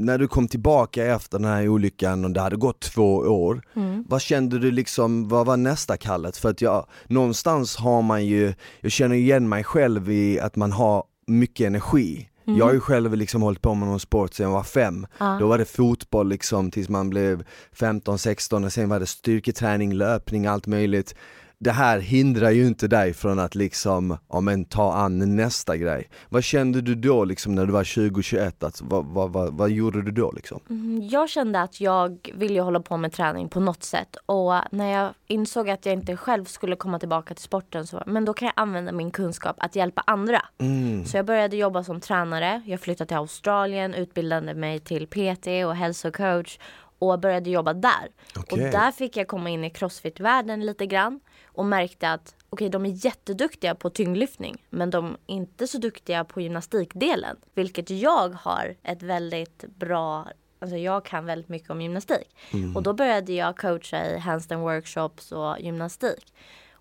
När 0.06 0.18
du 0.18 0.28
kom 0.28 0.48
tillbaka 0.48 1.06
efter 1.06 1.40
den 1.40 1.48
här 1.48 1.68
olyckan 1.68 2.26
och 2.26 2.32
det 2.32 2.42
hade 2.42 2.56
gått 2.56 2.80
två 2.80 3.16
år, 3.16 3.62
mm. 3.76 4.06
vad 4.10 4.22
kände 4.22 4.60
du 4.60 4.72
liksom, 4.72 5.28
vad 5.28 5.46
var 5.46 5.58
nästa 5.58 5.98
kallet? 5.98 6.38
För 6.38 6.50
att 6.50 6.62
jag, 6.62 6.86
någonstans 7.08 7.76
har 7.76 8.02
man 8.02 8.26
ju, 8.26 8.54
jag 8.82 8.92
känner 8.92 9.16
igen 9.16 9.50
mig 9.50 9.64
själv 9.64 10.12
i 10.12 10.40
att 10.40 10.56
man 10.56 10.72
har 10.72 11.04
mycket 11.28 11.68
energi. 11.68 12.30
Mm. 12.48 12.60
Jag 12.60 12.66
har 12.66 12.74
ju 12.74 12.80
själv 12.80 13.16
liksom 13.16 13.42
hållit 13.42 13.62
på 13.62 13.76
med 13.76 13.88
någon 13.88 14.00
sport 14.00 14.34
sedan 14.34 14.44
jag 14.44 14.54
var 14.54 14.64
fem. 14.64 15.08
Ah. 15.18 15.40
Då 15.40 15.48
var 15.48 15.58
det 15.58 15.66
fotboll 15.66 16.30
liksom 16.30 16.72
tills 16.72 16.90
man 16.90 17.10
blev 17.10 17.44
15-16 17.76 18.66
och 18.66 18.74
sen 18.74 18.90
var 18.90 19.00
det 19.00 19.06
styrketräning, 19.06 19.94
löpning, 19.94 20.46
allt 20.46 20.68
möjligt 20.68 21.16
det 21.64 21.72
här 21.72 22.00
hindrar 22.00 22.52
ju 22.52 22.68
inte 22.68 22.88
dig 22.88 23.14
från 23.14 23.40
att 23.40 23.56
liksom, 23.56 24.18
ja 24.30 24.42
men 24.42 24.66
ta 24.66 24.94
an 24.94 25.36
nästa 25.36 25.78
grej. 25.78 26.10
Vad 26.30 26.44
kände 26.44 26.82
du 26.82 26.96
då 26.96 27.26
liksom 27.26 27.56
när 27.56 27.66
du 27.66 27.72
var 27.72 27.84
20-21? 27.84 28.52
Alltså, 28.60 28.86
vad, 28.88 29.06
vad, 29.06 29.34
vad, 29.34 29.54
vad, 29.54 29.70
gjorde 29.70 30.02
du 30.02 30.12
då 30.12 30.32
liksom? 30.32 30.60
Mm, 30.70 31.08
jag 31.08 31.30
kände 31.30 31.62
att 31.62 31.82
jag 31.82 32.32
ville 32.34 32.62
hålla 32.62 32.80
på 32.80 32.98
med 32.98 33.12
träning 33.12 33.50
på 33.50 33.60
något 33.60 33.84
sätt 33.84 34.18
och 34.26 34.54
när 34.72 34.92
jag 34.92 35.14
insåg 35.28 35.70
att 35.70 35.86
jag 35.86 35.94
inte 35.94 36.18
själv 36.18 36.46
skulle 36.46 36.76
komma 36.76 37.00
tillbaka 37.00 37.34
till 37.34 37.44
sporten 37.44 37.88
så, 37.88 38.04
men 38.06 38.26
då 38.26 38.34
kan 38.34 38.46
jag 38.46 38.54
använda 38.56 38.92
min 38.92 39.12
kunskap 39.12 39.56
att 39.60 39.76
hjälpa 39.76 40.04
andra. 40.08 40.42
Mm. 40.58 41.06
Så 41.06 41.18
jag 41.18 41.26
började 41.26 41.58
jobba 41.58 41.84
som 41.84 42.02
tränare, 42.02 42.62
jag 42.66 42.80
flyttade 42.80 43.08
till 43.08 43.18
Australien, 43.18 43.94
utbildade 43.94 44.54
mig 44.54 44.80
till 44.80 45.08
PT 45.08 45.48
och 45.66 45.76
hälsocoach 45.76 46.58
och 47.00 47.20
började 47.20 47.50
jobba 47.50 47.74
där. 47.74 48.12
Okay. 48.40 48.66
Och 48.66 48.72
där 48.72 48.92
fick 48.92 49.18
jag 49.18 49.28
komma 49.28 49.50
in 49.50 49.64
i 49.64 49.70
crossfit-världen 49.70 50.66
lite 50.66 50.86
grann 50.86 51.20
och 51.54 51.66
märkte 51.66 52.10
att 52.12 52.36
okej, 52.50 52.68
okay, 52.68 52.70
de 52.70 52.86
är 52.86 53.06
jätteduktiga 53.06 53.76
på 53.76 53.90
tyngdlyftning 53.90 54.66
men 54.70 54.90
de 54.90 55.06
är 55.28 55.36
inte 55.36 55.68
så 55.68 55.78
duktiga 55.78 56.24
på 56.24 56.42
gymnastikdelen. 56.42 57.38
Vilket 57.54 57.90
jag 57.90 58.30
har 58.30 58.76
ett 58.84 59.04
väldigt 59.04 59.66
bra 59.76 60.28
Alltså 60.60 60.78
jag 60.78 61.06
kan 61.06 61.26
väldigt 61.26 61.50
mycket 61.50 61.70
om 61.70 61.82
gymnastik. 61.82 62.36
Mm. 62.54 62.76
Och 62.76 62.84
då 62.84 62.94
började 62.94 63.34
jag 63.34 63.58
coacha 63.58 64.06
i 64.06 64.18
handstand 64.18 64.62
workshops 64.62 65.32
och 65.32 65.60
gymnastik. 65.60 66.34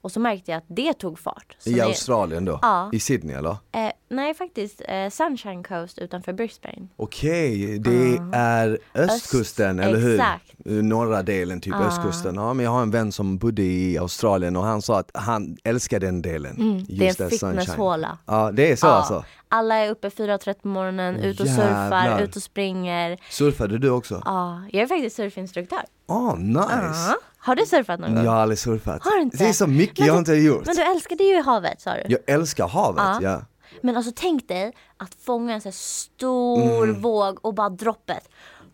Och 0.03 0.13
så 0.13 0.21
märkte 0.21 0.51
jag 0.51 0.59
att 0.59 0.65
det 0.69 0.93
tog 0.93 1.19
fart. 1.19 1.57
Så 1.59 1.71
I 1.71 1.73
det, 1.73 1.81
Australien 1.81 2.45
då? 2.45 2.59
Ja. 2.63 2.91
I 2.93 3.01
Sydney 3.01 3.37
eller? 3.37 3.51
Eh, 3.51 3.91
nej 4.09 4.35
faktiskt 4.35 4.83
eh, 4.89 5.11
Sunshine 5.11 5.63
Coast 5.63 5.99
utanför 5.99 6.33
Brisbane. 6.33 6.89
Okej, 6.97 7.65
okay, 7.65 7.79
det 7.79 8.19
uh. 8.19 8.29
är 8.33 8.79
östkusten 8.95 9.81
Öst, 9.81 9.89
eller 9.89 9.99
hur? 9.99 10.15
Exakt. 10.15 10.53
Norra 10.65 11.23
delen, 11.23 11.61
typ 11.61 11.75
uh. 11.75 11.87
östkusten. 11.87 12.35
Ja 12.35 12.55
men 12.55 12.65
jag 12.65 12.73
har 12.73 12.83
en 12.83 12.91
vän 12.91 13.13
som 13.13 13.39
bodde 13.39 13.63
i 13.63 13.99
Australien 13.99 14.57
och 14.57 14.65
han 14.65 14.83
sa 14.83 14.99
att 14.99 15.11
han 15.15 15.57
älskar 15.65 16.01
den 16.01 16.23
delen. 16.23 16.57
Mm, 16.57 16.85
det 16.89 17.21
är 17.21 17.23
en 17.23 17.31
fitnesshåla. 17.31 18.19
Ja 18.27 18.53
det 18.53 18.73
är 18.73 18.77
så 18.77 18.87
ja. 18.87 18.91
alltså? 18.91 19.25
Alla 19.55 19.75
är 19.75 19.91
uppe 19.91 20.09
4.30 20.09 20.55
på 20.63 20.69
morgonen, 20.69 21.17
ut 21.17 21.41
och 21.41 21.47
Jävlar. 21.47 21.91
surfar, 21.91 22.23
ut 22.23 22.37
och 22.37 22.43
springer. 22.43 23.19
Surfade 23.31 23.79
du 23.79 23.91
också? 23.91 24.23
Ja, 24.25 24.63
jag 24.71 24.83
är 24.83 24.87
faktiskt 24.87 25.17
surfinstruktör. 25.17 25.83
Ah, 26.09 26.35
nice! 26.35 26.59
Uh. 26.59 27.15
Har 27.39 27.57
du 27.57 27.67
surfat 27.67 28.01
någon 28.01 28.15
gång? 28.15 28.25
Jag 28.25 28.31
har 28.31 28.39
aldrig 28.39 28.59
surfat. 28.59 29.05
Har 29.05 29.17
du 29.17 29.23
inte? 29.23 29.37
Det 29.37 29.49
är 29.49 29.53
så 29.53 29.67
mycket 29.67 29.99
men 29.99 30.07
jag 30.07 30.17
du, 30.17 30.19
inte 30.19 30.33
gjort. 30.33 30.67
Men 30.67 30.77
du 30.77 30.83
älskade 30.83 31.25
ju 31.25 31.43
havet 31.43 31.81
sa 31.81 31.95
du? 31.95 32.03
Jag 32.09 32.21
älskar 32.27 32.69
havet, 32.69 33.05
ja. 33.05 33.23
ja. 33.23 33.43
Men 33.81 33.97
alltså 33.97 34.13
tänk 34.17 34.49
dig 34.49 34.73
att 34.97 35.15
fånga 35.15 35.55
en 35.55 35.61
så 35.61 35.73
stor 35.73 36.85
mm. 36.89 37.01
våg 37.01 37.39
och 37.43 37.55
bara 37.55 37.69
droppet. 37.69 38.29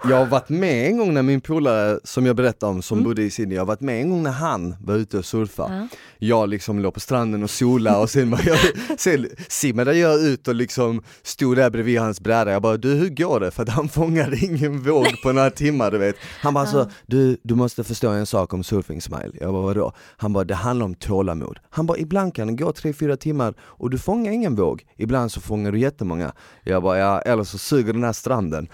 Jag 0.04 0.16
har 0.16 0.26
varit 0.26 0.48
med 0.48 0.86
en 0.86 0.98
gång 0.98 1.14
när 1.14 1.22
min 1.22 1.40
polare 1.40 1.98
som 2.04 2.26
jag 2.26 2.36
berättade 2.36 2.72
om 2.72 2.82
som 2.82 2.98
mm. 2.98 3.08
bodde 3.08 3.22
i 3.22 3.30
Sydney, 3.30 3.54
jag 3.54 3.62
har 3.62 3.66
varit 3.66 3.80
med 3.80 4.00
en 4.00 4.10
gång 4.10 4.22
när 4.22 4.30
han 4.30 4.76
var 4.80 4.94
ute 4.94 5.18
och 5.18 5.24
surfa. 5.24 5.62
Ja. 5.70 5.88
Jag 6.18 6.48
liksom 6.48 6.78
låg 6.78 6.94
på 6.94 7.00
stranden 7.00 7.42
och 7.42 7.50
sola 7.50 7.98
och 7.98 8.10
sen, 8.10 8.36
jag, 8.46 8.58
sen 8.98 9.28
simmade 9.48 9.94
jag 9.94 10.20
ut 10.20 10.48
och 10.48 10.54
liksom 10.54 11.02
stod 11.22 11.56
där 11.56 11.70
bredvid 11.70 12.00
hans 12.00 12.20
bräda. 12.20 12.50
Jag 12.52 12.62
bara, 12.62 12.76
du 12.76 12.94
hur 12.94 13.08
går 13.08 13.40
det? 13.40 13.50
För 13.50 13.62
att 13.62 13.68
han 13.68 13.88
fångade 13.88 14.36
ingen 14.36 14.82
våg 14.82 15.22
på 15.22 15.32
några 15.32 15.50
timmar 15.50 15.90
du 15.90 15.98
vet. 15.98 16.16
Han 16.40 16.54
bara, 16.54 16.68
ja. 16.72 16.88
du, 17.06 17.36
du 17.42 17.54
måste 17.54 17.84
förstå 17.84 18.08
en 18.08 18.26
sak 18.26 18.52
om 18.54 18.64
surfing 18.64 19.00
smile. 19.00 19.30
Jag 19.40 19.52
bara, 19.52 19.62
vadå? 19.62 19.92
Han 20.16 20.32
bara, 20.32 20.44
det 20.44 20.54
handlar 20.54 20.86
om 20.86 20.94
tålamod. 20.94 21.58
Han 21.70 21.86
bara, 21.86 21.98
ibland 21.98 22.34
kan 22.34 22.46
det 22.46 22.64
gå 22.64 22.72
tre 22.72 22.92
fyra 22.92 23.16
timmar 23.16 23.54
och 23.60 23.90
du 23.90 23.98
fångar 23.98 24.32
ingen 24.32 24.54
våg. 24.54 24.86
Ibland 24.96 25.32
så 25.32 25.40
fångar 25.40 25.72
du 25.72 25.78
jättemånga. 25.78 26.32
Jag 26.64 26.82
bara, 26.82 26.98
ja 26.98 27.20
eller 27.20 27.44
så 27.44 27.58
suger 27.58 27.92
den 27.92 28.04
här 28.04 28.12
stranden. 28.12 28.68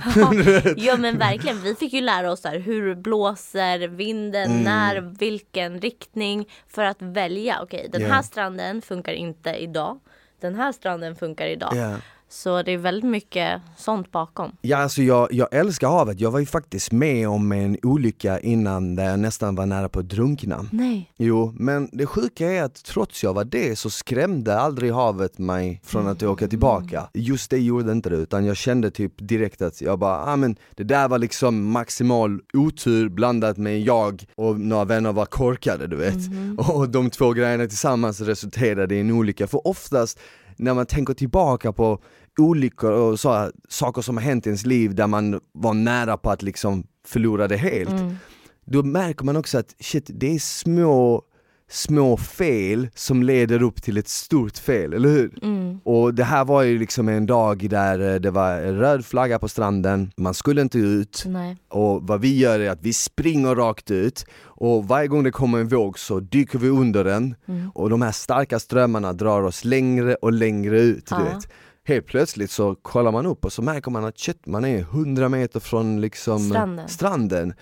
ja 0.77 0.97
men 0.99 1.14
verkligen, 1.19 1.63
vi 1.63 1.75
fick 1.75 1.93
ju 1.93 2.01
lära 2.01 2.33
oss 2.33 2.45
här, 2.45 2.59
hur 2.59 2.95
blåser 2.95 3.89
vinden, 3.89 4.51
mm. 4.51 4.63
när, 4.63 5.01
vilken 5.01 5.81
riktning 5.81 6.49
för 6.69 6.85
att 6.85 7.03
välja. 7.03 7.59
Okej, 7.63 7.79
okay, 7.79 7.91
den 7.91 8.01
yeah. 8.01 8.15
här 8.15 8.23
stranden 8.23 8.83
funkar 8.83 9.13
inte 9.13 9.51
idag. 9.51 9.99
Den 10.41 10.55
här 10.55 10.73
stranden 10.73 11.17
funkar 11.17 11.47
idag. 11.47 11.77
Yeah. 11.77 11.99
Så 12.35 12.63
det 12.63 12.73
är 12.73 12.79
väldigt 12.79 13.11
mycket 13.11 13.61
sånt 13.77 14.13
bakom. 14.13 14.57
Ja, 14.61 14.77
alltså 14.77 15.03
jag, 15.03 15.33
jag 15.33 15.49
älskar 15.53 15.89
havet. 15.89 16.21
Jag 16.21 16.31
var 16.31 16.39
ju 16.39 16.47
faktiskt 16.47 16.93
med 16.93 17.29
om 17.29 17.53
en 17.53 17.79
olycka 17.83 18.41
innan 18.41 18.97
där 18.97 19.05
jag 19.05 19.19
nästan 19.19 19.55
var 19.55 19.67
nära 19.67 19.89
på 19.89 19.99
att 19.99 20.09
drunkna. 20.09 20.67
Nej. 20.73 21.13
Jo, 21.17 21.55
men 21.57 21.89
det 21.93 22.07
sjuka 22.07 22.51
är 22.51 22.63
att 22.63 22.85
trots 22.85 23.23
jag 23.23 23.35
var 23.35 23.45
det 23.45 23.79
så 23.79 23.91
skrämde 23.91 24.61
aldrig 24.61 24.93
havet 24.93 25.39
mig 25.39 25.81
från 25.85 26.07
att 26.07 26.23
åka 26.23 26.49
tillbaka. 26.49 27.09
Just 27.15 27.51
det 27.51 27.59
gjorde 27.59 27.93
inte 27.93 28.11
det, 28.11 28.17
utan 28.17 28.45
jag 28.45 28.57
kände 28.57 28.91
typ 28.91 29.13
direkt 29.17 29.63
att 29.63 29.81
jag 29.81 29.99
bara, 29.99 30.25
ah, 30.25 30.37
men 30.37 30.57
det 30.71 30.85
där 30.85 31.09
var 31.09 31.19
liksom 31.19 31.71
maximal 31.71 32.41
otur 32.53 33.09
blandat 33.09 33.57
med 33.57 33.81
jag 33.81 34.25
och 34.35 34.61
några 34.61 34.85
vänner 34.85 35.13
var 35.13 35.27
korkade 35.27 35.87
du 35.87 35.97
vet. 35.97 36.27
Mm. 36.27 36.59
Och 36.69 36.89
de 36.89 37.11
två 37.11 37.33
grejerna 37.33 37.67
tillsammans 37.67 38.21
resulterade 38.21 38.95
i 38.95 39.01
en 39.01 39.11
olycka. 39.11 39.47
För 39.47 39.67
oftast 39.67 40.19
när 40.57 40.75
man 40.75 40.87
tänker 40.87 41.15
tillbaka 41.15 41.73
på 41.73 42.01
olyckor 42.39 42.93
och 42.93 43.21
så, 43.21 43.51
saker 43.69 44.03
som 44.03 44.17
har 44.17 44.25
hänt 44.25 44.47
i 44.47 44.49
ens 44.49 44.67
liv 44.67 44.95
där 44.95 45.07
man 45.07 45.41
var 45.53 45.75
nära 45.75 46.17
på 46.17 46.31
att 46.31 46.43
liksom 46.43 46.87
förlora 47.07 47.49
det 47.49 47.57
helt. 47.57 47.91
Mm. 47.91 48.17
Då 48.65 48.83
märker 48.83 49.25
man 49.25 49.37
också 49.37 49.59
att 49.59 49.75
shit, 49.81 50.11
det 50.15 50.35
är 50.35 50.39
små 50.39 51.25
små 51.69 52.17
fel 52.17 52.89
som 52.95 53.23
leder 53.23 53.63
upp 53.63 53.83
till 53.83 53.99
ett 53.99 54.09
stort 54.09 54.59
fel, 54.59 54.93
eller 54.93 55.09
hur? 55.09 55.39
Mm. 55.43 55.81
Och 55.85 56.15
det 56.15 56.25
här 56.25 56.45
var 56.45 56.63
ju 56.63 56.79
liksom 56.79 57.09
en 57.09 57.27
dag 57.27 57.71
där 57.71 58.15
eh, 58.15 58.21
det 58.21 58.31
var 58.31 58.61
röd 58.61 59.05
flagga 59.05 59.39
på 59.39 59.49
stranden, 59.49 60.13
man 60.17 60.35
skulle 60.35 60.63
inte 60.63 60.79
ut 60.79 61.25
Nej. 61.27 61.57
och 61.69 62.03
vad 62.03 62.21
vi 62.21 62.39
gör 62.39 62.61
är 62.61 62.71
att 62.71 62.83
vi 62.83 62.93
springer 62.93 63.55
rakt 63.55 63.91
ut 63.91 64.27
och 64.43 64.89
varje 64.89 65.09
gång 65.09 65.23
det 65.23 65.31
kommer 65.31 65.59
en 65.59 65.69
våg 65.69 65.99
så 65.99 66.21
dyker 66.21 66.59
vi 66.59 66.69
under 66.69 67.05
den 67.05 67.35
mm. 67.49 67.71
och 67.75 67.91
de 67.91 68.03
här 68.03 68.13
starka 68.13 68.59
strömmarna 68.59 69.13
drar 69.13 69.43
oss 69.43 69.65
längre 69.65 70.15
och 70.15 70.33
längre 70.33 70.81
ut. 70.81 71.09
Ja. 71.11 71.19
Vet. 71.19 71.49
Helt 71.87 72.07
plötsligt 72.07 72.51
så 72.51 72.75
kollar 72.75 73.13
man 73.13 73.27
upp 73.27 73.45
och 73.45 73.53
så 73.53 73.63
märker 73.63 73.91
man 73.91 74.05
att 74.05 74.19
shit, 74.19 74.47
man 74.47 74.65
är 74.65 74.79
100 74.79 75.29
meter 75.29 75.61
från 75.61 76.01
liksom 76.01 76.39
stranden. 76.39 76.89
stranden 76.89 77.55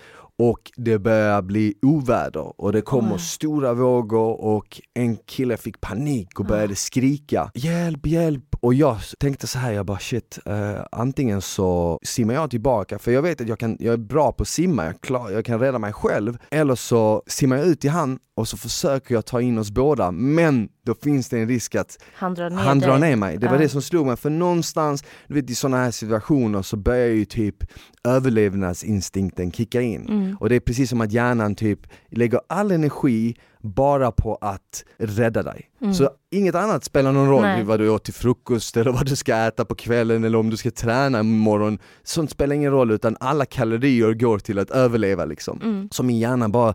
och 0.49 0.71
det 0.75 0.99
börjar 0.99 1.41
bli 1.41 1.73
oväder 1.81 2.61
och 2.61 2.71
det 2.71 2.81
kommer 2.81 3.15
oh. 3.15 3.17
stora 3.17 3.73
vågor 3.73 4.41
och 4.41 4.81
en 4.93 5.17
kille 5.17 5.57
fick 5.57 5.81
panik 5.81 6.39
och 6.39 6.45
började 6.45 6.73
oh. 6.73 6.75
skrika 6.75 7.51
Hjälp, 7.53 8.05
hjälp! 8.05 8.43
Och 8.59 8.73
jag 8.73 8.97
tänkte 9.19 9.47
så 9.47 9.59
här, 9.59 9.71
jag 9.71 9.85
bara 9.85 9.99
shit, 9.99 10.39
uh, 10.49 10.85
antingen 10.91 11.41
så 11.41 11.99
simmar 12.03 12.33
jag 12.33 12.49
tillbaka 12.49 12.99
för 12.99 13.11
jag 13.11 13.21
vet 13.21 13.41
att 13.41 13.47
jag, 13.47 13.59
kan, 13.59 13.77
jag 13.79 13.93
är 13.93 13.97
bra 13.97 14.31
på 14.31 14.41
att 14.41 14.47
simma, 14.47 14.85
jag, 14.85 15.01
klar, 15.01 15.31
jag 15.31 15.45
kan 15.45 15.59
rädda 15.59 15.79
mig 15.79 15.93
själv. 15.93 16.37
Eller 16.51 16.75
så 16.75 17.23
simmar 17.27 17.57
jag 17.57 17.65
ut 17.65 17.85
i 17.85 17.87
han 17.87 18.19
och 18.35 18.47
så 18.47 18.57
försöker 18.57 19.15
jag 19.15 19.25
ta 19.25 19.41
in 19.41 19.57
oss 19.57 19.71
båda 19.71 20.11
men 20.11 20.69
då 20.85 20.95
finns 20.95 21.29
det 21.29 21.39
en 21.39 21.47
risk 21.47 21.75
att 21.75 21.97
han 22.15 22.33
drar 22.33 22.49
ner, 22.49 22.57
han 22.57 22.79
drar 22.79 22.97
ner 22.97 23.15
mig. 23.15 23.37
Det 23.37 23.47
var 23.47 23.53
ja. 23.53 23.59
det 23.59 23.69
som 23.69 23.81
slog 23.81 24.07
mig, 24.07 24.17
för 24.17 24.29
någonstans, 24.29 25.03
du 25.27 25.33
vet 25.33 25.49
i 25.49 25.55
sådana 25.55 25.77
här 25.77 25.91
situationer 25.91 26.61
så 26.61 26.77
börjar 26.77 27.07
ju 27.07 27.25
typ 27.25 27.55
överlevnadsinstinkten 28.03 29.51
kicka 29.51 29.81
in. 29.81 30.07
Mm. 30.09 30.37
Och 30.39 30.49
det 30.49 30.55
är 30.55 30.59
precis 30.59 30.89
som 30.89 31.01
att 31.01 31.11
hjärnan 31.11 31.55
typ 31.55 31.79
lägger 32.09 32.41
all 32.47 32.71
energi 32.71 33.35
bara 33.61 34.11
på 34.11 34.35
att 34.41 34.83
rädda 34.97 35.43
dig. 35.43 35.69
Mm. 35.81 35.93
Så 35.93 36.09
inget 36.31 36.55
annat 36.55 36.83
spelar 36.83 37.11
någon 37.11 37.29
roll, 37.29 37.41
Nej. 37.41 37.63
vad 37.63 37.79
du 37.79 37.89
åt 37.89 38.03
till 38.03 38.13
frukost 38.13 38.77
eller 38.77 38.91
vad 38.91 39.05
du 39.05 39.15
ska 39.15 39.35
äta 39.35 39.65
på 39.65 39.75
kvällen 39.75 40.23
eller 40.23 40.37
om 40.37 40.49
du 40.49 40.57
ska 40.57 40.71
träna 40.71 41.19
imorgon. 41.19 41.79
Sånt 42.03 42.31
spelar 42.31 42.55
ingen 42.55 42.71
roll 42.71 42.91
utan 42.91 43.17
alla 43.19 43.45
kalorier 43.45 44.13
går 44.13 44.39
till 44.39 44.59
att 44.59 44.71
överleva 44.71 45.25
liksom. 45.25 45.61
Mm. 45.63 45.89
Så 45.91 46.03
min 46.03 46.19
hjärna 46.19 46.49
bara 46.49 46.73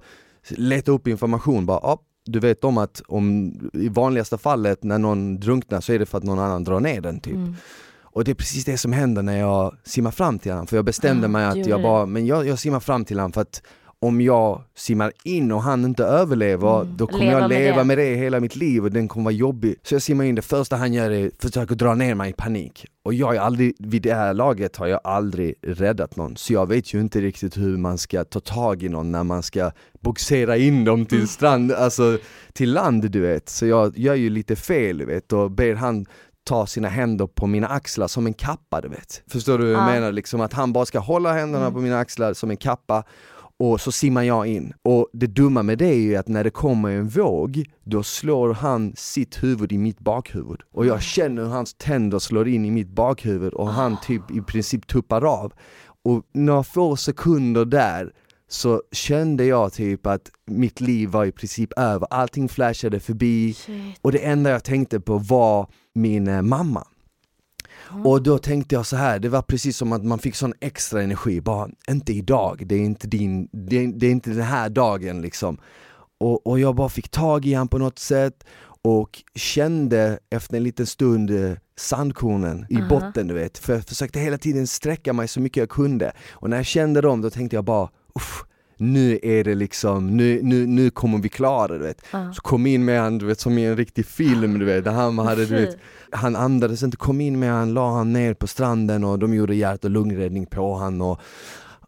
letar 0.48 0.92
upp 0.92 1.08
information, 1.08 1.66
bara 1.66 1.78
oh, 1.78 1.98
du 2.24 2.40
vet 2.40 2.64
om 2.64 2.78
att 2.78 3.02
om, 3.08 3.52
i 3.72 3.88
vanligaste 3.88 4.38
fallet 4.38 4.82
när 4.84 4.98
någon 4.98 5.40
drunknar 5.40 5.80
så 5.80 5.92
är 5.92 5.98
det 5.98 6.06
för 6.06 6.18
att 6.18 6.24
någon 6.24 6.38
annan 6.38 6.64
drar 6.64 6.80
ner 6.80 7.00
den 7.00 7.20
typ. 7.20 7.34
Mm. 7.34 7.54
Och 8.12 8.24
det 8.24 8.30
är 8.30 8.34
precis 8.34 8.64
det 8.64 8.78
som 8.78 8.92
händer 8.92 9.22
när 9.22 9.38
jag 9.38 9.74
simmar 9.84 10.10
fram 10.10 10.38
till 10.38 10.52
honom, 10.52 10.66
för 10.66 10.76
jag 10.76 10.84
bestämde 10.84 11.26
ah, 11.26 11.30
mig 11.30 11.44
att 11.44 11.66
jag 11.66 11.82
bara, 11.82 12.06
men 12.06 12.26
jag, 12.26 12.46
jag 12.46 12.58
simmar 12.58 12.80
fram 12.80 13.04
till 13.04 13.18
honom 13.18 13.32
för 13.32 13.40
att 13.40 13.62
om 14.00 14.20
jag 14.20 14.62
simmar 14.76 15.12
in 15.24 15.52
och 15.52 15.62
han 15.62 15.84
inte 15.84 16.04
överlever, 16.04 16.80
mm. 16.80 16.96
då 16.96 17.06
kommer 17.06 17.24
leva 17.24 17.40
jag 17.40 17.48
leva 17.48 17.76
med 17.76 17.78
det. 17.78 17.84
med 17.84 17.98
det 17.98 18.16
hela 18.16 18.40
mitt 18.40 18.56
liv 18.56 18.84
och 18.84 18.90
den 18.90 19.08
kommer 19.08 19.24
vara 19.24 19.34
jobbig. 19.34 19.76
Så 19.82 19.94
jag 19.94 20.02
simmar 20.02 20.24
in, 20.24 20.34
det 20.34 20.42
första 20.42 20.76
han 20.76 20.92
gör 20.92 21.10
är 21.10 21.26
att 21.26 21.32
försöka 21.38 21.74
dra 21.74 21.94
ner 21.94 22.14
mig 22.14 22.30
i 22.30 22.32
panik. 22.32 22.86
Och 23.04 23.14
jag 23.14 23.36
är 23.36 23.40
aldrig, 23.40 23.74
vid 23.78 24.02
det 24.02 24.14
här 24.14 24.34
laget 24.34 24.76
har 24.76 24.86
jag 24.86 25.00
aldrig 25.04 25.54
räddat 25.62 26.16
någon, 26.16 26.36
så 26.36 26.52
jag 26.52 26.68
vet 26.68 26.94
ju 26.94 27.00
inte 27.00 27.20
riktigt 27.20 27.56
hur 27.56 27.76
man 27.76 27.98
ska 27.98 28.24
ta 28.24 28.40
tag 28.40 28.82
i 28.82 28.88
någon 28.88 29.12
när 29.12 29.24
man 29.24 29.42
ska 29.42 29.70
boxera 30.00 30.56
in 30.56 30.84
dem 30.84 31.06
till 31.06 31.18
mm. 31.18 31.28
strand, 31.28 31.72
alltså 31.72 32.18
till 32.52 32.72
land 32.72 33.10
du 33.10 33.20
vet. 33.20 33.48
Så 33.48 33.66
jag 33.66 33.98
gör 33.98 34.14
ju 34.14 34.30
lite 34.30 34.56
fel 34.56 34.98
du 34.98 35.04
vet 35.04 35.32
och 35.32 35.50
ber 35.50 35.74
han 35.74 36.06
ta 36.48 36.66
sina 36.66 36.88
händer 36.88 37.26
på 37.26 37.46
mina 37.46 37.68
axlar 37.68 38.06
som 38.06 38.26
en 38.26 38.34
kappa 38.34 38.80
du 38.80 38.88
vet. 38.88 39.22
Förstår 39.26 39.58
du 39.58 39.64
hur 39.64 39.72
jag 39.72 39.86
menar? 39.86 40.12
Liksom 40.12 40.40
att 40.40 40.52
han 40.52 40.72
bara 40.72 40.86
ska 40.86 40.98
hålla 40.98 41.32
händerna 41.32 41.64
mm. 41.64 41.74
på 41.74 41.80
mina 41.80 41.98
axlar 41.98 42.34
som 42.34 42.50
en 42.50 42.56
kappa 42.56 43.04
och 43.58 43.80
så 43.80 43.92
simmar 43.92 44.22
jag 44.22 44.46
in. 44.46 44.72
Och 44.82 45.08
det 45.12 45.26
dumma 45.26 45.62
med 45.62 45.78
det 45.78 45.86
är 45.86 45.98
ju 45.98 46.16
att 46.16 46.28
när 46.28 46.44
det 46.44 46.50
kommer 46.50 46.90
en 46.90 47.08
våg, 47.08 47.64
då 47.84 48.02
slår 48.02 48.54
han 48.54 48.92
sitt 48.96 49.42
huvud 49.42 49.72
i 49.72 49.78
mitt 49.78 49.98
bakhuvud. 49.98 50.60
Och 50.72 50.86
jag 50.86 51.02
känner 51.02 51.42
hur 51.42 51.50
hans 51.50 51.74
tänder 51.74 52.18
slår 52.18 52.48
in 52.48 52.64
i 52.64 52.70
mitt 52.70 52.88
bakhuvud 52.88 53.52
och 53.52 53.68
han 53.68 53.96
typ 54.00 54.30
i 54.30 54.40
princip 54.40 54.86
tuppar 54.86 55.24
av. 55.24 55.52
Och 56.04 56.22
några 56.32 56.62
få 56.62 56.96
sekunder 56.96 57.64
där 57.64 58.12
så 58.48 58.82
kände 58.92 59.44
jag 59.44 59.72
typ 59.72 60.06
att 60.06 60.30
mitt 60.46 60.80
liv 60.80 61.08
var 61.08 61.24
i 61.24 61.32
princip 61.32 61.72
över, 61.76 62.06
allting 62.10 62.48
flashade 62.48 63.00
förbi 63.00 63.54
Shit. 63.54 63.98
och 64.02 64.12
det 64.12 64.18
enda 64.18 64.50
jag 64.50 64.64
tänkte 64.64 65.00
på 65.00 65.18
var 65.18 65.66
min 65.94 66.28
eh, 66.28 66.42
mamma. 66.42 66.86
Mm. 67.90 68.06
Och 68.06 68.22
då 68.22 68.38
tänkte 68.38 68.74
jag 68.74 68.86
så 68.86 68.96
här, 68.96 69.18
det 69.18 69.28
var 69.28 69.42
precis 69.42 69.76
som 69.76 69.92
att 69.92 70.04
man 70.04 70.18
fick 70.18 70.34
sån 70.34 70.54
extra 70.60 71.02
energi, 71.02 71.40
bara 71.40 71.68
inte 71.88 72.12
idag, 72.12 72.62
det 72.66 72.74
är 72.74 72.80
inte, 72.80 73.06
din, 73.06 73.48
det 73.52 73.76
är, 73.84 73.86
det 73.86 74.06
är 74.06 74.10
inte 74.10 74.30
den 74.30 74.42
här 74.42 74.68
dagen 74.68 75.22
liksom. 75.22 75.58
Och, 76.20 76.46
och 76.46 76.60
jag 76.60 76.74
bara 76.74 76.88
fick 76.88 77.08
tag 77.08 77.46
i 77.46 77.54
han 77.54 77.68
på 77.68 77.78
något 77.78 77.98
sätt 77.98 78.44
och 78.82 79.22
kände 79.34 80.18
efter 80.30 80.56
en 80.56 80.62
liten 80.62 80.86
stund 80.86 81.30
eh, 81.30 81.52
sandkornen 81.76 82.66
i 82.68 82.74
uh 82.74 82.80
-huh. 82.80 82.88
botten 82.88 83.28
du 83.28 83.34
vet, 83.34 83.58
för 83.58 83.74
jag 83.74 83.84
försökte 83.84 84.20
hela 84.20 84.38
tiden 84.38 84.66
sträcka 84.66 85.12
mig 85.12 85.28
så 85.28 85.40
mycket 85.40 85.56
jag 85.60 85.68
kunde. 85.68 86.12
Och 86.30 86.50
när 86.50 86.56
jag 86.56 86.66
kände 86.66 87.00
dem 87.00 87.20
då 87.20 87.30
tänkte 87.30 87.56
jag 87.56 87.64
bara, 87.64 87.88
uff, 88.18 88.44
nu 88.76 89.18
är 89.22 89.44
det 89.44 89.54
liksom, 89.54 90.16
nu, 90.16 90.40
nu, 90.42 90.66
nu 90.66 90.90
kommer 90.90 91.18
vi 91.18 91.28
klara 91.28 91.78
det. 91.78 91.94
Uh. 92.14 92.32
Så 92.32 92.40
kom 92.42 92.66
in 92.66 92.84
med 92.84 93.00
han 93.00 93.18
du 93.18 93.26
vet, 93.26 93.40
som 93.40 93.58
i 93.58 93.64
en 93.64 93.76
riktig 93.76 94.06
film, 94.06 94.58
du 94.58 94.64
vet, 94.64 94.84
där 94.84 94.92
han 94.92 95.18
hade, 95.18 95.46
du 95.46 95.54
vet, 95.54 95.76
han 96.12 96.36
andades 96.36 96.82
inte, 96.82 96.96
kom 96.96 97.20
in 97.20 97.38
med 97.38 97.52
han, 97.52 97.74
la 97.74 97.90
han 97.92 98.12
ner 98.12 98.34
på 98.34 98.46
stranden 98.46 99.04
och 99.04 99.18
de 99.18 99.34
gjorde 99.34 99.54
hjärt 99.54 99.84
och 99.84 99.90
lungräddning 99.90 100.46
på 100.46 100.74
han 100.74 101.00
och 101.00 101.20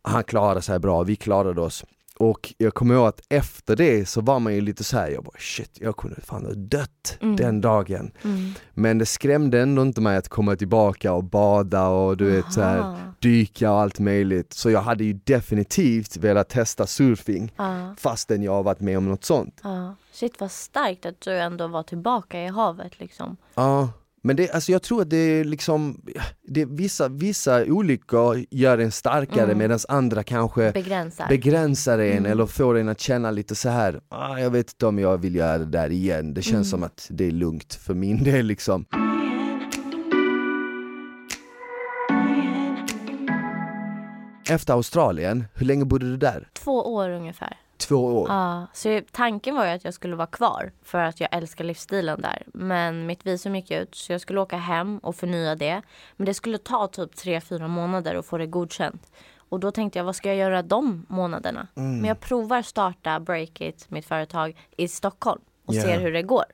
han 0.03 0.25
klarade 0.25 0.63
sig 0.63 0.79
bra, 0.79 1.03
vi 1.03 1.17
klarade 1.17 1.61
oss. 1.61 1.85
Och 2.21 2.55
jag 2.59 2.75
kommer 2.75 2.95
ihåg 2.95 3.07
att 3.07 3.21
efter 3.29 3.77
det 3.77 4.09
så 4.09 4.21
var 4.21 4.41
man 4.41 4.55
ju 4.55 4.61
lite 4.61 4.85
såhär, 4.85 5.11
jag 5.11 5.25
bara 5.25 5.39
shit, 5.39 5.79
jag 5.81 5.97
kunde 5.97 6.21
fan 6.21 6.45
ha 6.45 6.53
dött 6.53 7.19
mm. 7.21 7.37
den 7.37 7.61
dagen. 7.61 8.13
Mm. 8.25 8.53
Men 8.75 8.99
det 8.99 9.07
skrämde 9.07 9.61
ändå 9.61 9.83
inte 9.83 10.01
mig 10.01 10.17
att 10.17 10.29
komma 10.29 10.57
tillbaka 10.57 11.13
och 11.13 11.25
bada 11.25 11.89
och 11.89 12.17
du 12.17 12.31
vet 12.31 12.53
så 12.53 12.61
här, 12.61 12.97
dyka 13.19 13.73
och 13.73 13.81
allt 13.81 13.99
möjligt. 13.99 14.53
Så 14.53 14.71
jag 14.71 14.81
hade 14.81 15.05
ju 15.05 15.13
definitivt 15.13 16.17
velat 16.17 16.49
testa 16.49 16.87
surfing 16.87 17.53
ah. 17.57 17.95
fastän 17.97 18.43
jag 18.43 18.53
har 18.53 18.63
varit 18.63 18.81
med 18.81 18.99
om 18.99 19.09
något 19.09 19.25
sånt. 19.25 19.61
Ah. 19.63 19.93
Shit 20.13 20.41
vad 20.41 20.51
starkt 20.51 21.07
att 21.07 21.21
du 21.21 21.39
ändå 21.39 21.67
var 21.67 21.83
tillbaka 21.83 22.43
i 22.43 22.47
havet 22.47 23.01
liksom. 23.01 23.37
Ja. 23.55 23.89
Men 24.23 24.37
det, 24.37 24.51
alltså 24.51 24.73
jag 24.73 24.83
tror 24.83 25.03
att 25.03 25.11
det 25.11 25.17
är 25.17 25.45
liksom, 25.45 26.01
det, 26.49 26.65
vissa, 26.65 27.09
vissa 27.09 27.65
olyckor 27.65 28.45
gör 28.51 28.79
en 28.79 28.93
starkare 28.93 29.45
mm. 29.45 29.59
medan 29.59 29.79
andra 29.89 30.23
kanske 30.23 30.73
begränsar, 30.73 31.29
begränsar 31.29 31.99
en 31.99 32.19
mm. 32.19 32.33
eller 32.33 32.47
får 32.47 32.79
en 32.79 32.89
att 32.89 33.01
känna 33.01 33.31
lite 33.31 33.55
så 33.55 33.69
här. 33.69 34.01
Ah, 34.09 34.39
jag 34.39 34.51
vet 34.51 34.71
inte 34.73 34.87
om 34.87 34.99
jag 34.99 35.19
vill 35.19 35.35
göra 35.35 35.59
det 35.59 35.65
där 35.65 35.91
igen, 35.91 36.35
det 36.35 36.43
känns 36.43 36.55
mm. 36.55 36.65
som 36.65 36.83
att 36.83 37.07
det 37.11 37.25
är 37.25 37.31
lugnt 37.31 37.75
för 37.75 37.95
min 37.95 38.25
del 38.25 38.47
liksom. 38.47 38.85
Efter 44.51 44.75
Australien, 44.75 45.45
hur 45.55 45.67
länge 45.67 45.85
bodde 45.85 46.07
du 46.11 46.17
där? 46.17 46.49
Två 46.53 46.95
år 46.95 47.11
ungefär 47.11 47.57
två 47.81 47.97
år. 47.97 48.29
Ja, 48.29 48.67
så 48.73 49.01
tanken 49.11 49.55
var 49.55 49.67
ju 49.67 49.71
att 49.71 49.85
jag 49.85 49.95
skulle 49.95 50.17
vara 50.17 50.27
kvar 50.27 50.73
för 50.83 50.99
att 50.99 51.21
jag 51.21 51.29
älskar 51.33 51.65
livsstilen 51.65 52.21
där. 52.21 52.43
Men 52.47 53.07
mitt 53.07 53.27
visum 53.27 53.57
gick 53.57 53.71
ut 53.71 53.95
så 53.95 54.13
jag 54.13 54.21
skulle 54.21 54.41
åka 54.41 54.57
hem 54.57 54.99
och 54.99 55.17
förnya 55.17 55.55
det. 55.55 55.83
Men 56.17 56.27
det 56.27 56.35
skulle 56.35 56.59
ta 56.59 56.87
typ 56.87 57.17
tre 57.17 57.41
fyra 57.41 57.69
månader 57.69 58.15
att 58.15 58.27
få 58.27 58.39
det 58.39 58.47
godkänt. 58.47 59.13
Och 59.37 59.61
då 59.61 59.71
tänkte 59.71 59.99
jag, 59.99 60.05
vad 60.05 60.17
ska 60.17 60.29
jag 60.29 60.37
göra 60.37 60.63
de 60.63 61.07
månaderna? 61.09 61.67
Mm. 61.77 61.97
Men 61.97 62.05
jag 62.05 62.21
provar 62.21 62.63
starta 62.63 63.21
Breakit, 63.21 63.91
mitt 63.91 64.07
företag, 64.07 64.57
i 64.77 64.89
Stockholm 64.89 65.41
och 65.67 65.75
yeah. 65.75 65.87
ser 65.87 66.01
hur 66.01 66.13
det 66.13 66.23
går. 66.23 66.45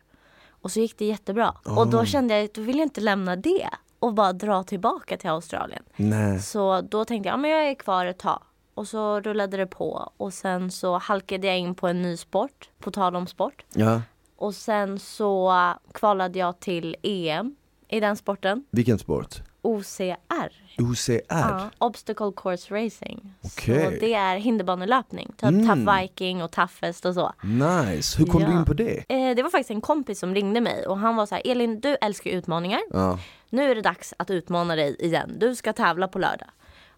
Och 0.49 0.71
så 0.71 0.81
gick 0.81 0.99
det 0.99 1.05
jättebra. 1.05 1.55
Oh. 1.65 1.79
Och 1.79 1.91
då 1.91 2.05
kände 2.05 2.39
jag, 2.39 2.51
då 2.55 2.63
vill 2.63 2.79
jag 2.79 2.87
inte 2.87 3.01
lämna 3.01 3.37
det 3.37 3.69
och 3.99 4.15
bara 4.15 4.33
dra 4.33 4.63
tillbaka 4.63 5.17
till 5.17 5.31
Australien. 5.31 5.83
Nej. 5.97 6.41
Så 6.41 6.81
då 6.81 7.05
tänkte 7.05 7.29
jag, 7.29 7.33
ja, 7.33 7.37
men 7.37 7.51
jag 7.51 7.69
är 7.69 7.75
kvar 7.75 8.07
ett 8.07 8.19
tag 8.19 8.43
och 8.77 8.89
så 8.89 9.21
rullade 9.21 9.57
det 9.57 9.67
på 9.67 10.13
och 10.17 10.35
sen 10.35 10.71
så 10.71 10.99
halkade 10.99 11.47
jag 11.47 11.59
in 11.59 11.75
på 11.75 11.89
en 11.89 12.03
ny 12.03 12.17
sport, 12.17 12.71
på 12.79 12.91
tal 12.91 13.17
om 13.17 13.27
sport. 13.27 13.65
Ja. 13.75 14.03
Och 14.37 14.55
sen 14.55 14.99
så 14.99 15.55
kvalade 15.93 16.39
jag 16.39 16.61
till 16.61 16.97
EM 17.03 17.57
i 17.89 18.01
den 18.01 18.17
sporten. 18.17 18.65
Vilken 18.71 18.99
sport? 18.99 19.43
OCR. 19.63 20.53
OCR? 20.79 21.21
Ja, 21.29 21.71
Obstacle 21.79 22.33
Course 22.37 22.75
Racing. 22.75 23.35
Okay. 23.43 23.85
Så 23.85 23.91
det 23.91 24.15
är 24.15 24.37
hinderbanelöpning, 24.37 25.27
typ 25.37 25.49
mm. 25.49 25.67
Tough 25.67 26.01
Viking 26.01 26.43
och 26.43 26.51
Toughest 26.51 27.05
och 27.05 27.15
så. 27.15 27.33
Nice, 27.43 28.19
hur 28.19 28.27
kom 28.27 28.43
ja. 28.43 28.49
du 28.49 28.53
in 28.53 28.65
på 28.65 28.75
det? 28.75 29.05
Eh, 29.09 29.37
det 29.37 29.43
var 29.43 29.51
faktiskt 29.51 29.71
en 29.71 29.81
kompis 29.81 30.19
som 30.19 30.35
ringde 30.35 30.61
mig 30.61 30.87
och 30.87 30.99
han 30.99 31.17
var 31.17 31.27
så 31.27 31.35
här, 31.35 31.43
Elin 31.45 31.81
du 31.81 31.97
älskar 32.01 32.31
utmaningar. 32.31 32.81
Ja. 32.91 33.19
Nu 33.51 33.71
är 33.71 33.75
det 33.75 33.83
dags 33.83 34.15
att 34.17 34.31
utmana 34.31 34.77
dig 34.77 34.97
igen. 34.99 35.37
Du 35.39 35.55
ska 35.55 35.73
tävla 35.73 36.09
på 36.09 36.19
lördag. 36.19 36.49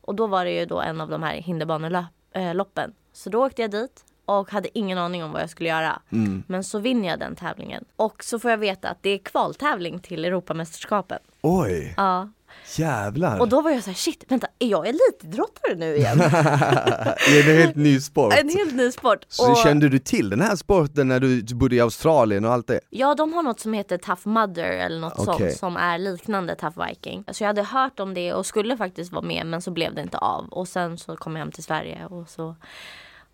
Och 0.09 0.15
då 0.15 0.27
var 0.27 0.45
det 0.45 0.51
ju 0.51 0.67
då 0.67 0.81
en 0.81 1.01
av 1.01 1.09
de 1.09 1.23
här 1.23 1.35
hinderbaneloppen. 1.35 2.95
Så 3.13 3.31
då 3.31 3.47
åkte 3.47 3.63
jag 3.63 3.71
dit 3.71 4.05
och 4.25 4.51
hade 4.51 4.79
ingen 4.79 4.99
aning 4.99 5.25
om 5.25 5.33
vad 5.33 5.43
jag 5.43 5.51
skulle 5.51 5.69
göra. 5.69 6.03
Mm. 6.13 6.43
Men 6.47 6.65
så 6.65 6.79
vinner 6.79 7.09
jag 7.09 7.19
den 7.19 7.37
tävlingen. 7.37 7.85
Och 7.97 8.25
så 8.25 8.39
får 8.39 8.51
jag 8.51 8.59
veta 8.59 8.89
att 8.89 9.03
det 9.03 9.11
är 9.11 9.19
kvaltävling 9.19 9.99
till 9.99 10.25
Europamästerskapen. 10.25 11.19
Oj! 11.43 11.95
Ja, 11.97 12.29
Jävlar! 12.77 13.41
Och 13.41 13.49
då 13.49 13.61
var 13.61 13.71
jag 13.71 13.83
så 13.85 13.91
här, 13.91 13.95
shit, 13.95 14.25
vänta, 14.29 14.47
är 14.59 14.67
jag 14.67 14.87
elitidrottare 14.89 15.75
nu 15.77 15.97
igen? 15.97 16.21
är 16.21 17.45
det 17.45 17.53
en 17.53 17.59
helt 17.59 17.77
ny 17.77 18.01
sport? 18.01 18.35
En 18.39 18.49
helt 18.49 18.75
ny 18.75 18.93
sport. 18.93 19.25
Så 19.29 19.51
och... 19.51 19.57
kände 19.57 19.89
du 19.89 19.99
till 19.99 20.31
den 20.31 20.41
här 20.41 20.57
sporten 20.57 21.09
när 21.09 21.21
du 21.21 21.43
bodde 21.55 21.77
i 21.77 21.81
Australien 21.81 22.45
och 22.45 22.53
allt 22.53 22.67
det? 22.67 22.81
Ja, 22.91 23.15
de 23.15 23.33
har 23.33 23.43
något 23.43 23.61
som 23.61 23.73
heter 23.73 23.99
Tough 23.99 24.29
Mudder 24.29 24.71
eller 24.71 25.01
något 25.01 25.19
okay. 25.19 25.39
sånt 25.39 25.59
som 25.59 25.77
är 25.77 25.99
liknande 25.99 26.55
Tough 26.55 26.87
Viking. 26.87 27.25
Så 27.33 27.43
jag 27.43 27.49
hade 27.49 27.63
hört 27.63 28.01
om 28.01 28.15
det 28.15 28.33
och 28.33 28.47
skulle 28.47 28.77
faktiskt 28.77 29.13
vara 29.13 29.25
med 29.25 29.47
men 29.47 29.63
så 29.63 29.71
blev 29.71 29.95
det 29.95 30.03
inte 30.03 30.19
av. 30.19 30.49
Och 30.49 30.69
sen 30.69 30.99
så 30.99 31.17
kom 31.17 31.33
jag 31.33 31.41
hem 31.41 31.53
till 31.53 31.65
Sverige 31.65 32.07
och 32.07 32.29
så 32.29 32.57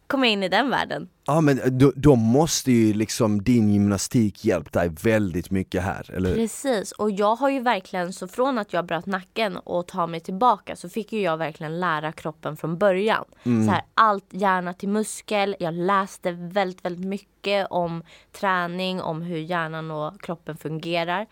kom 0.06 0.24
jag 0.24 0.32
in 0.32 0.42
i 0.42 0.48
den 0.48 0.70
världen. 0.70 1.08
Ja 1.26 1.40
men 1.40 1.78
då, 1.78 1.92
då, 1.96 2.16
måste 2.16 2.72
ju 2.72 2.94
liksom 2.94 3.42
din 3.42 3.72
gymnastik 3.72 4.44
hjälpt 4.44 4.72
dig 4.72 4.90
väldigt 5.02 5.50
mycket 5.50 5.82
här, 5.82 6.10
eller 6.14 6.34
Precis, 6.34 6.92
och 6.92 7.10
jag 7.10 7.36
har 7.36 7.50
ju 7.50 7.60
verkligen, 7.60 8.12
så 8.12 8.28
från 8.28 8.58
att 8.58 8.72
jag 8.72 8.86
bröt 8.86 9.06
nacken 9.06 9.56
och 9.56 9.86
ta 9.86 10.06
mig 10.06 10.20
tillbaka 10.20 10.76
så 10.76 10.88
fick 10.88 11.12
ju 11.12 11.20
jag 11.20 11.36
verkligen 11.36 11.80
lära 11.80 12.12
kroppen 12.12 12.56
från 12.56 12.78
början. 12.78 13.24
Mm. 13.42 13.66
Så 13.66 13.72
här, 13.72 13.82
allt 13.94 14.26
hjärna 14.30 14.74
till 14.74 14.88
muskel, 14.88 15.56
jag 15.58 15.74
läste 15.74 16.32
väldigt, 16.32 16.84
väldigt 16.84 17.06
mycket 17.06 17.66
om 17.70 18.02
träning, 18.32 19.00
om 19.00 19.22
hur 19.22 19.38
hjärnan 19.38 19.90
och 19.90 20.20
kroppen 20.20 20.56
fungerar. 20.56 21.26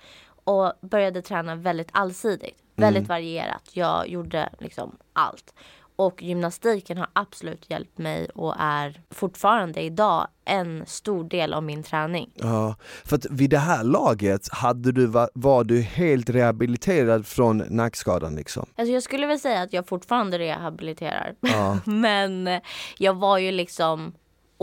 Och 0.44 0.72
började 0.80 1.22
träna 1.22 1.54
väldigt 1.54 1.88
allsidigt, 1.92 2.58
väldigt 2.76 3.00
mm. 3.00 3.08
varierat. 3.08 3.70
Jag 3.72 4.08
gjorde 4.08 4.48
liksom 4.58 4.96
allt. 5.12 5.54
Och 5.96 6.22
gymnastiken 6.22 6.98
har 6.98 7.08
absolut 7.12 7.70
hjälpt 7.70 7.98
mig 7.98 8.26
och 8.34 8.54
är 8.58 9.00
fortfarande 9.10 9.80
idag 9.80 10.28
en 10.44 10.86
stor 10.86 11.24
del 11.24 11.54
av 11.54 11.62
min 11.62 11.82
träning. 11.82 12.30
Ja, 12.34 12.76
för 13.04 13.16
att 13.16 13.26
vid 13.30 13.50
det 13.50 13.58
här 13.58 13.84
laget 13.84 14.48
hade 14.52 14.92
du, 14.92 15.06
var 15.34 15.64
du 15.64 15.80
helt 15.80 16.30
rehabiliterad 16.30 17.26
från 17.26 17.58
nackskadan 17.58 18.34
liksom? 18.34 18.66
Alltså 18.76 18.92
jag 18.92 19.02
skulle 19.02 19.26
väl 19.26 19.40
säga 19.40 19.62
att 19.62 19.72
jag 19.72 19.86
fortfarande 19.86 20.38
rehabiliterar. 20.38 21.34
Ja. 21.40 21.78
Men 21.90 22.60
jag 22.98 23.14
var 23.14 23.38
ju 23.38 23.50
liksom 23.50 24.12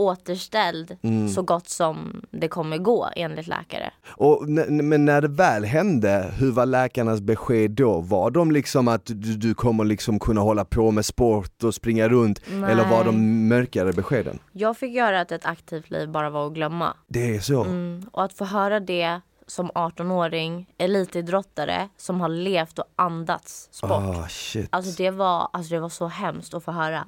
återställd 0.00 0.96
mm. 1.02 1.28
så 1.28 1.42
gott 1.42 1.68
som 1.68 2.22
det 2.30 2.48
kommer 2.48 2.78
gå 2.78 3.08
enligt 3.16 3.46
läkare. 3.46 3.90
Och, 4.08 4.48
men 4.48 5.04
när 5.04 5.20
det 5.20 5.28
väl 5.28 5.64
hände, 5.64 6.34
hur 6.38 6.52
var 6.52 6.66
läkarnas 6.66 7.20
besked 7.20 7.70
då? 7.70 8.00
Var 8.00 8.30
de 8.30 8.52
liksom 8.52 8.88
att 8.88 9.06
du, 9.06 9.36
du 9.36 9.54
kommer 9.54 9.84
liksom 9.84 10.18
kunna 10.18 10.40
hålla 10.40 10.64
på 10.64 10.90
med 10.90 11.04
sport 11.04 11.64
och 11.64 11.74
springa 11.74 12.08
runt? 12.08 12.40
Nej. 12.50 12.72
Eller 12.72 12.90
var 12.90 13.04
de 13.04 13.48
mörkare 13.48 13.92
beskeden? 13.92 14.38
Jag 14.52 14.76
fick 14.76 14.94
göra 14.94 15.20
att 15.20 15.32
ett 15.32 15.46
aktivt 15.46 15.90
liv 15.90 16.08
bara 16.08 16.30
var 16.30 16.46
att 16.46 16.52
glömma. 16.52 16.96
Det 17.08 17.36
är 17.36 17.40
så? 17.40 17.64
Mm. 17.64 18.08
Och 18.12 18.24
att 18.24 18.32
få 18.32 18.44
höra 18.44 18.80
det 18.80 19.20
som 19.46 19.70
18-åring, 19.70 20.74
elitidrottare 20.78 21.88
som 21.96 22.20
har 22.20 22.28
levt 22.28 22.78
och 22.78 22.84
andats 22.96 23.68
sport. 23.72 23.90
Oh, 23.90 24.26
shit. 24.28 24.68
Alltså 24.72 25.02
det 25.02 25.10
var, 25.10 25.48
alltså 25.52 25.74
det 25.74 25.80
var 25.80 25.88
så 25.88 26.06
hemskt 26.06 26.54
att 26.54 26.64
få 26.64 26.72
höra. 26.72 27.04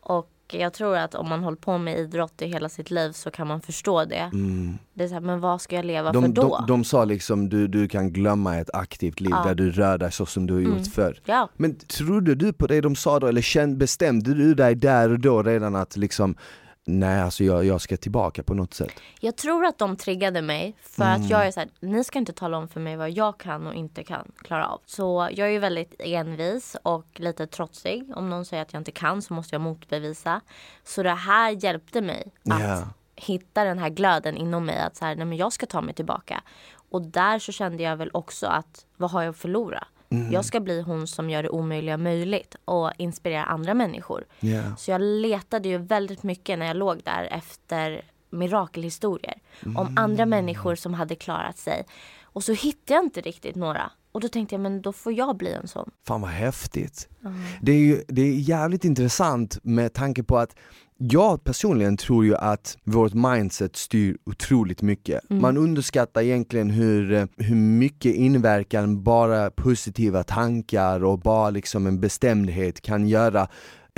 Och 0.00 0.30
jag 0.54 0.72
tror 0.72 0.96
att 0.96 1.14
om 1.14 1.28
man 1.28 1.42
håller 1.42 1.56
på 1.56 1.78
med 1.78 1.98
idrott 1.98 2.42
i 2.42 2.46
hela 2.46 2.68
sitt 2.68 2.90
liv 2.90 3.12
så 3.12 3.30
kan 3.30 3.46
man 3.46 3.60
förstå 3.60 4.04
det. 4.04 4.30
Mm. 4.32 4.78
Det 4.94 5.04
är 5.04 5.08
så 5.08 5.14
här, 5.14 5.20
men 5.20 5.40
vad 5.40 5.60
ska 5.60 5.76
jag 5.76 5.84
leva 5.84 6.12
de, 6.12 6.22
för 6.22 6.32
då? 6.32 6.42
De, 6.58 6.66
de 6.66 6.84
sa 6.84 7.04
liksom 7.04 7.48
du, 7.48 7.68
du 7.68 7.88
kan 7.88 8.12
glömma 8.12 8.56
ett 8.56 8.70
aktivt 8.74 9.20
liv 9.20 9.30
ja. 9.32 9.44
där 9.44 9.54
du 9.54 9.70
rör 9.70 9.98
dig 9.98 10.12
så 10.12 10.26
som 10.26 10.46
du 10.46 10.54
har 10.54 10.60
gjort 10.60 10.72
mm. 10.72 10.84
förr. 10.84 11.20
Ja. 11.24 11.48
Men 11.56 11.74
trodde 11.74 12.34
du 12.34 12.52
på 12.52 12.66
det 12.66 12.80
de 12.80 12.96
sa 12.96 13.20
då 13.20 13.26
eller 13.26 13.74
bestämde 13.76 14.34
du 14.34 14.54
dig 14.54 14.74
där 14.74 15.12
och 15.12 15.20
då 15.20 15.42
redan 15.42 15.76
att 15.76 15.96
liksom 15.96 16.36
nej 16.84 17.20
alltså 17.20 17.44
jag, 17.44 17.64
jag 17.64 17.80
ska 17.80 17.96
tillbaka 17.96 18.42
på 18.42 18.54
något 18.54 18.74
sätt. 18.74 18.92
Jag 19.20 19.36
tror 19.36 19.64
att 19.64 19.78
de 19.78 19.96
triggade 19.96 20.42
mig 20.42 20.76
för 20.82 21.04
mm. 21.04 21.22
att 21.22 21.30
jag 21.30 21.46
är 21.46 21.50
såhär, 21.50 21.68
ni 21.80 22.04
ska 22.04 22.18
inte 22.18 22.32
tala 22.32 22.58
om 22.58 22.68
för 22.68 22.80
mig 22.80 22.96
vad 22.96 23.10
jag 23.10 23.38
kan 23.38 23.66
och 23.66 23.74
inte 23.74 24.04
kan 24.04 24.32
klara 24.42 24.66
av. 24.66 24.80
Så 24.86 25.28
jag 25.32 25.54
är 25.54 25.58
väldigt 25.58 25.94
envis 25.98 26.76
och 26.82 27.06
lite 27.14 27.46
trotsig. 27.46 28.12
Om 28.16 28.30
någon 28.30 28.44
säger 28.44 28.62
att 28.62 28.72
jag 28.72 28.80
inte 28.80 28.92
kan 28.92 29.22
så 29.22 29.34
måste 29.34 29.54
jag 29.54 29.60
motbevisa. 29.60 30.40
Så 30.84 31.02
det 31.02 31.10
här 31.10 31.64
hjälpte 31.64 32.00
mig 32.00 32.32
att 32.50 32.60
yeah. 32.60 32.88
hitta 33.16 33.64
den 33.64 33.78
här 33.78 33.90
glöden 33.90 34.36
inom 34.36 34.66
mig 34.66 34.78
att 34.78 34.96
så 34.96 35.04
här, 35.04 35.16
nej 35.16 35.26
men 35.26 35.38
jag 35.38 35.52
ska 35.52 35.66
ta 35.66 35.80
mig 35.80 35.94
tillbaka. 35.94 36.42
Och 36.90 37.02
där 37.02 37.38
så 37.38 37.52
kände 37.52 37.82
jag 37.82 37.96
väl 37.96 38.10
också 38.12 38.46
att 38.46 38.86
vad 38.96 39.10
har 39.10 39.22
jag 39.22 39.30
att 39.30 39.36
förlora? 39.36 39.86
Mm. 40.20 40.32
Jag 40.32 40.44
ska 40.44 40.60
bli 40.60 40.80
hon 40.80 41.06
som 41.06 41.30
gör 41.30 41.42
det 41.42 41.48
omöjliga 41.48 41.96
möjligt 41.96 42.56
och 42.64 42.92
inspirerar 42.98 43.44
andra 43.44 43.74
människor. 43.74 44.24
Yeah. 44.40 44.76
Så 44.76 44.90
jag 44.90 45.00
letade 45.00 45.68
ju 45.68 45.78
väldigt 45.78 46.22
mycket 46.22 46.58
när 46.58 46.66
jag 46.66 46.76
låg 46.76 47.02
där 47.04 47.28
efter 47.30 48.04
mirakelhistorier 48.30 49.38
mm. 49.62 49.76
om 49.76 49.94
andra 49.96 50.26
människor 50.26 50.74
som 50.74 50.94
hade 50.94 51.14
klarat 51.14 51.58
sig. 51.58 51.86
Och 52.22 52.44
så 52.44 52.52
hittade 52.52 52.94
jag 52.94 53.04
inte 53.04 53.20
riktigt 53.20 53.56
några. 53.56 53.90
Och 54.12 54.20
då 54.20 54.28
tänkte 54.28 54.54
jag, 54.54 54.60
men 54.60 54.82
då 54.82 54.92
får 54.92 55.12
jag 55.12 55.36
bli 55.36 55.52
en 55.52 55.68
sån. 55.68 55.90
Fan 56.06 56.20
vad 56.20 56.30
häftigt. 56.30 57.08
Mm. 57.24 57.42
Det, 57.62 57.72
är 57.72 57.78
ju, 57.78 58.04
det 58.08 58.22
är 58.22 58.34
jävligt 58.34 58.84
intressant 58.84 59.58
med 59.62 59.92
tanke 59.92 60.22
på 60.22 60.38
att 60.38 60.56
jag 60.98 61.44
personligen 61.44 61.96
tror 61.96 62.24
ju 62.24 62.36
att 62.36 62.78
vårt 62.84 63.14
mindset 63.14 63.76
styr 63.76 64.16
otroligt 64.26 64.82
mycket. 64.82 65.30
Mm. 65.30 65.42
Man 65.42 65.56
underskattar 65.56 66.22
egentligen 66.22 66.70
hur, 66.70 67.12
eh, 67.12 67.26
hur 67.36 67.54
mycket 67.56 68.14
inverkan 68.14 69.02
bara 69.02 69.50
positiva 69.50 70.22
tankar 70.22 71.04
och 71.04 71.18
bara 71.18 71.50
liksom 71.50 71.86
en 71.86 72.00
bestämdhet 72.00 72.80
kan 72.80 73.08
göra 73.08 73.48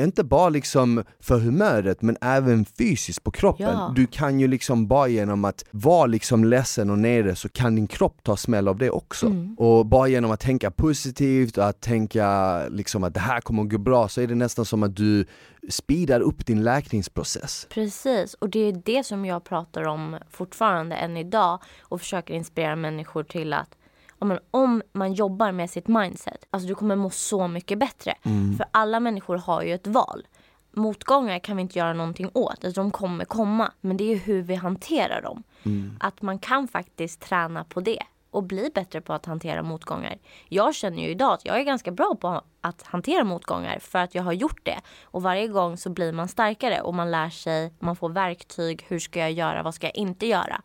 inte 0.04 0.24
bara 0.24 0.48
liksom 0.48 1.04
för 1.20 1.38
humöret 1.38 2.02
men 2.02 2.16
även 2.20 2.64
fysiskt 2.64 3.24
på 3.24 3.30
kroppen. 3.30 3.66
Ja. 3.66 3.92
Du 3.96 4.06
kan 4.06 4.40
ju 4.40 4.48
liksom 4.48 4.88
bara 4.88 5.08
genom 5.08 5.44
att 5.44 5.64
vara 5.70 6.06
liksom 6.06 6.44
ledsen 6.44 6.90
och 6.90 6.98
nere 6.98 7.36
så 7.36 7.48
kan 7.48 7.74
din 7.74 7.86
kropp 7.86 8.22
ta 8.22 8.36
smäll 8.36 8.68
av 8.68 8.78
det 8.78 8.90
också. 8.90 9.26
Mm. 9.26 9.54
Och 9.54 9.86
bara 9.86 10.08
genom 10.08 10.30
att 10.30 10.40
tänka 10.40 10.70
positivt 10.70 11.58
och 11.58 11.66
att 11.66 11.80
tänka 11.80 12.60
liksom 12.68 13.04
att 13.04 13.14
det 13.14 13.20
här 13.20 13.40
kommer 13.40 13.62
att 13.62 13.70
gå 13.70 13.78
bra 13.78 14.08
så 14.08 14.20
är 14.20 14.26
det 14.26 14.34
nästan 14.34 14.64
som 14.64 14.82
att 14.82 14.96
du 14.96 15.26
speedar 15.68 16.20
upp 16.20 16.46
din 16.46 16.64
läkningsprocess. 16.64 17.66
Precis, 17.70 18.34
och 18.34 18.50
det 18.50 18.60
är 18.60 18.82
det 18.84 19.06
som 19.06 19.24
jag 19.24 19.44
pratar 19.44 19.88
om 19.88 20.18
fortfarande 20.30 20.96
än 20.96 21.16
idag 21.16 21.62
och 21.80 22.00
försöker 22.00 22.34
inspirera 22.34 22.76
människor 22.76 23.22
till 23.22 23.52
att 23.52 23.76
men, 24.18 24.38
om 24.50 24.82
man 24.92 25.12
jobbar 25.12 25.52
med 25.52 25.70
sitt 25.70 25.88
mindset, 25.88 26.46
alltså 26.50 26.68
du 26.68 26.74
kommer 26.74 26.96
må 26.96 27.10
så 27.10 27.48
mycket 27.48 27.78
bättre. 27.78 28.14
Mm. 28.22 28.56
För 28.56 28.66
alla 28.70 29.00
människor 29.00 29.36
har 29.36 29.62
ju 29.62 29.74
ett 29.74 29.86
val. 29.86 30.26
Motgångar 30.72 31.38
kan 31.38 31.56
vi 31.56 31.62
inte 31.62 31.78
göra 31.78 31.92
någonting 31.92 32.30
åt, 32.34 32.64
alltså 32.64 32.80
de 32.80 32.90
kommer 32.90 33.24
komma. 33.24 33.72
Men 33.80 33.96
det 33.96 34.12
är 34.12 34.16
hur 34.16 34.42
vi 34.42 34.54
hanterar 34.54 35.22
dem. 35.22 35.42
Mm. 35.62 35.96
Att 36.00 36.22
man 36.22 36.38
kan 36.38 36.68
faktiskt 36.68 37.20
träna 37.20 37.64
på 37.64 37.80
det 37.80 38.02
och 38.30 38.42
bli 38.42 38.70
bättre 38.74 39.00
på 39.00 39.12
att 39.12 39.26
hantera 39.26 39.62
motgångar. 39.62 40.18
Jag 40.48 40.74
känner 40.74 41.02
ju 41.02 41.08
idag 41.08 41.32
att 41.32 41.44
jag 41.44 41.60
är 41.60 41.62
ganska 41.62 41.90
bra 41.90 42.16
på 42.20 42.42
att 42.60 42.82
hantera 42.82 43.24
motgångar 43.24 43.78
för 43.78 43.98
att 43.98 44.14
jag 44.14 44.22
har 44.22 44.32
gjort 44.32 44.64
det. 44.64 44.80
Och 45.02 45.22
varje 45.22 45.48
gång 45.48 45.76
så 45.76 45.90
blir 45.90 46.12
man 46.12 46.28
starkare 46.28 46.80
och 46.80 46.94
man 46.94 47.10
lär 47.10 47.30
sig, 47.30 47.72
man 47.78 47.96
får 47.96 48.08
verktyg. 48.08 48.84
Hur 48.88 48.98
ska 48.98 49.20
jag 49.20 49.32
göra? 49.32 49.62
Vad 49.62 49.74
ska 49.74 49.86
jag 49.86 49.96
inte 49.96 50.26
göra? 50.26 50.62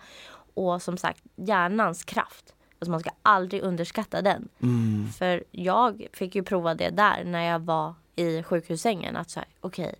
Och 0.53 0.81
som 0.81 0.97
sagt, 0.97 1.23
hjärnans 1.35 2.03
kraft. 2.03 2.55
Alltså 2.81 2.91
man 2.91 2.99
ska 2.99 3.09
aldrig 3.21 3.61
underskatta 3.61 4.21
den. 4.21 4.49
Mm. 4.61 5.07
För 5.17 5.43
jag 5.51 6.07
fick 6.13 6.35
ju 6.35 6.43
prova 6.43 6.75
det 6.75 6.89
där 6.89 7.23
när 7.23 7.43
jag 7.43 7.59
var 7.59 7.93
i 8.15 8.43
sjukhussängen. 8.43 9.15
Att 9.15 9.29
säga, 9.29 9.45
okej, 9.59 9.85
okay, 9.85 9.95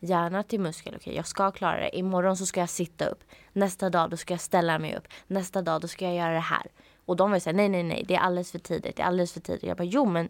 hjärna 0.00 0.42
till 0.42 0.60
muskel, 0.60 0.94
okej 0.96 1.10
okay, 1.10 1.14
jag 1.14 1.26
ska 1.26 1.50
klara 1.50 1.80
det. 1.80 1.98
Imorgon 1.98 2.36
så 2.36 2.46
ska 2.46 2.60
jag 2.60 2.68
sitta 2.68 3.06
upp. 3.06 3.24
Nästa 3.52 3.90
dag 3.90 4.10
då 4.10 4.16
ska 4.16 4.34
jag 4.34 4.40
ställa 4.40 4.78
mig 4.78 4.96
upp. 4.96 5.08
Nästa 5.26 5.62
dag 5.62 5.80
då 5.80 5.88
ska 5.88 6.04
jag 6.04 6.14
göra 6.14 6.32
det 6.32 6.40
här. 6.40 6.66
Och 7.04 7.16
de 7.16 7.30
var 7.30 7.38
såhär, 7.38 7.56
nej 7.56 7.68
nej 7.68 7.82
nej 7.82 8.04
det 8.08 8.14
är 8.14 8.20
alldeles 8.20 8.52
för 8.52 8.58
tidigt, 8.58 8.96
det 8.96 9.02
är 9.02 9.06
alldeles 9.06 9.32
för 9.32 9.40
tidigt. 9.40 9.62
Jag 9.62 9.76
bara, 9.76 9.84
jo 9.84 10.04
men 10.04 10.28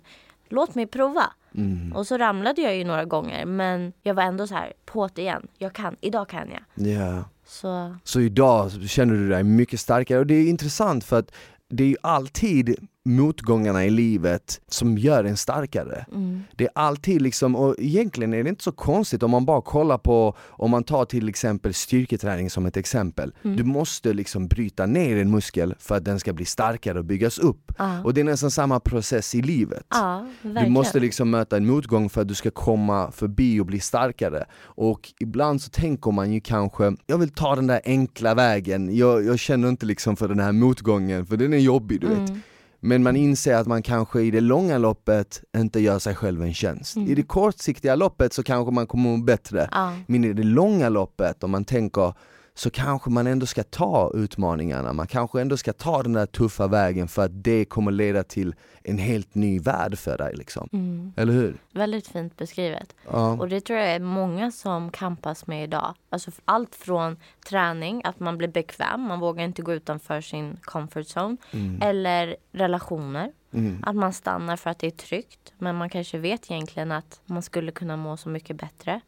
låt 0.48 0.74
mig 0.74 0.86
prova. 0.86 1.32
Mm. 1.54 1.92
Och 1.92 2.06
så 2.06 2.18
ramlade 2.18 2.62
jag 2.62 2.76
ju 2.76 2.84
några 2.84 3.04
gånger 3.04 3.46
men 3.46 3.92
jag 4.02 4.14
var 4.14 4.22
ändå 4.22 4.46
så 4.46 4.54
här, 4.54 4.72
på't 4.86 5.18
igen, 5.20 5.48
jag 5.58 5.72
kan, 5.72 5.96
idag 6.00 6.28
kan 6.28 6.50
jag. 6.50 6.86
Yeah. 6.86 7.24
Så. 7.46 7.96
så 8.04 8.20
idag 8.20 8.70
känner 8.88 9.14
du 9.14 9.28
dig 9.28 9.44
mycket 9.44 9.80
starkare 9.80 10.18
och 10.18 10.26
det 10.26 10.34
är 10.34 10.48
intressant 10.48 11.04
för 11.04 11.18
att 11.18 11.32
det 11.68 11.84
är 11.84 11.88
ju 11.88 11.96
alltid 12.02 12.76
motgångarna 13.06 13.84
i 13.84 13.90
livet 13.90 14.60
som 14.68 14.98
gör 14.98 15.24
en 15.24 15.36
starkare. 15.36 16.06
Mm. 16.12 16.42
Det 16.56 16.64
är 16.64 16.70
alltid 16.74 17.22
liksom, 17.22 17.56
och 17.56 17.74
egentligen 17.78 18.34
är 18.34 18.42
det 18.44 18.48
inte 18.48 18.64
så 18.64 18.72
konstigt 18.72 19.22
om 19.22 19.30
man 19.30 19.44
bara 19.44 19.60
kollar 19.60 19.98
på, 19.98 20.36
om 20.48 20.70
man 20.70 20.84
tar 20.84 21.04
till 21.04 21.28
exempel 21.28 21.74
styrketräning 21.74 22.50
som 22.50 22.66
ett 22.66 22.76
exempel. 22.76 23.32
Mm. 23.42 23.56
Du 23.56 23.64
måste 23.64 24.12
liksom 24.12 24.48
bryta 24.48 24.86
ner 24.86 25.16
en 25.16 25.30
muskel 25.30 25.74
för 25.78 25.96
att 25.96 26.04
den 26.04 26.20
ska 26.20 26.32
bli 26.32 26.44
starkare 26.44 26.98
och 26.98 27.04
byggas 27.04 27.38
upp. 27.38 27.72
Ah. 27.76 28.02
Och 28.04 28.14
det 28.14 28.20
är 28.20 28.24
nästan 28.24 28.50
samma 28.50 28.80
process 28.80 29.34
i 29.34 29.42
livet. 29.42 29.86
Ah, 29.88 30.20
du 30.42 30.68
måste 30.68 31.00
liksom 31.00 31.30
möta 31.30 31.56
en 31.56 31.66
motgång 31.66 32.08
för 32.08 32.20
att 32.20 32.28
du 32.28 32.34
ska 32.34 32.50
komma 32.50 33.10
förbi 33.10 33.60
och 33.60 33.66
bli 33.66 33.80
starkare. 33.80 34.44
Och 34.62 35.12
ibland 35.20 35.62
så 35.62 35.70
tänker 35.70 36.10
man 36.10 36.32
ju 36.32 36.40
kanske, 36.40 36.96
jag 37.06 37.18
vill 37.18 37.30
ta 37.30 37.56
den 37.56 37.66
där 37.66 37.80
enkla 37.84 38.34
vägen, 38.34 38.96
jag, 38.96 39.24
jag 39.24 39.38
känner 39.38 39.68
inte 39.68 39.86
liksom 39.86 40.16
för 40.16 40.28
den 40.28 40.40
här 40.40 40.52
motgången 40.52 41.26
för 41.26 41.36
den 41.36 41.52
är 41.52 41.58
jobbig 41.58 42.00
du 42.00 42.06
mm. 42.06 42.24
vet. 42.24 42.34
Men 42.86 43.02
man 43.02 43.16
inser 43.16 43.54
att 43.54 43.66
man 43.66 43.82
kanske 43.82 44.20
i 44.20 44.30
det 44.30 44.40
långa 44.40 44.78
loppet 44.78 45.42
inte 45.56 45.80
gör 45.80 45.98
sig 45.98 46.14
själv 46.14 46.42
en 46.42 46.54
tjänst. 46.54 46.96
Mm. 46.96 47.08
I 47.08 47.14
det 47.14 47.22
kortsiktiga 47.22 47.94
loppet 47.94 48.32
så 48.32 48.42
kanske 48.42 48.74
man 48.74 48.86
kommer 48.86 49.16
må 49.16 49.24
bättre. 49.24 49.68
Ja. 49.72 49.92
Men 50.06 50.24
i 50.24 50.32
det 50.32 50.42
långa 50.42 50.88
loppet, 50.88 51.44
om 51.44 51.50
man 51.50 51.64
tänker 51.64 52.14
så 52.58 52.70
kanske 52.70 53.10
man 53.10 53.26
ändå 53.26 53.46
ska 53.46 53.62
ta 53.62 54.10
utmaningarna, 54.14 54.92
man 54.92 55.06
kanske 55.06 55.40
ändå 55.40 55.56
ska 55.56 55.72
ta 55.72 56.02
den 56.02 56.12
där 56.12 56.26
tuffa 56.26 56.66
vägen 56.66 57.08
för 57.08 57.24
att 57.24 57.44
det 57.44 57.64
kommer 57.64 57.92
leda 57.92 58.22
till 58.22 58.54
en 58.82 58.98
helt 58.98 59.34
ny 59.34 59.58
värld 59.58 59.98
för 59.98 60.18
dig. 60.18 60.34
Liksom. 60.36 60.68
Mm. 60.72 61.12
Eller 61.16 61.32
hur? 61.32 61.56
Väldigt 61.72 62.08
fint 62.08 62.36
beskrivet. 62.36 62.96
Ja. 63.10 63.32
Och 63.32 63.48
det 63.48 63.60
tror 63.60 63.78
jag 63.78 63.88
är 63.88 64.00
många 64.00 64.50
som 64.50 64.90
kampas 64.90 65.46
med 65.46 65.64
idag. 65.64 65.94
Alltså 66.10 66.30
allt 66.44 66.74
från 66.74 67.16
träning, 67.48 68.02
att 68.04 68.20
man 68.20 68.38
blir 68.38 68.48
bekväm, 68.48 69.00
man 69.00 69.20
vågar 69.20 69.44
inte 69.44 69.62
gå 69.62 69.72
utanför 69.72 70.20
sin 70.20 70.56
comfort 70.62 71.06
zone. 71.16 71.36
Mm. 71.50 71.82
Eller 71.82 72.36
relationer. 72.52 73.32
Mm. 73.52 73.84
Att 73.86 73.96
man 73.96 74.12
stannar 74.12 74.56
för 74.56 74.70
att 74.70 74.78
det 74.78 74.86
är 74.86 74.90
tryggt 74.90 75.52
men 75.58 75.76
man 75.76 75.90
kanske 75.90 76.18
vet 76.18 76.50
egentligen 76.50 76.92
att 76.92 77.20
man 77.26 77.42
skulle 77.42 77.72
kunna 77.72 77.96
må 77.96 78.16
så 78.16 78.28
mycket 78.28 78.56
bättre. 78.56 79.00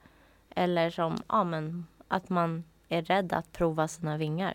Eller 0.56 0.90
som, 0.90 1.16
ja 1.28 1.44
men 1.44 1.87
att 2.08 2.28
man 2.28 2.64
är 2.88 3.03
rädd 3.03 3.33
att 3.33 3.53
prova 3.53 3.88
sina 3.88 4.16
vingar. 4.16 4.55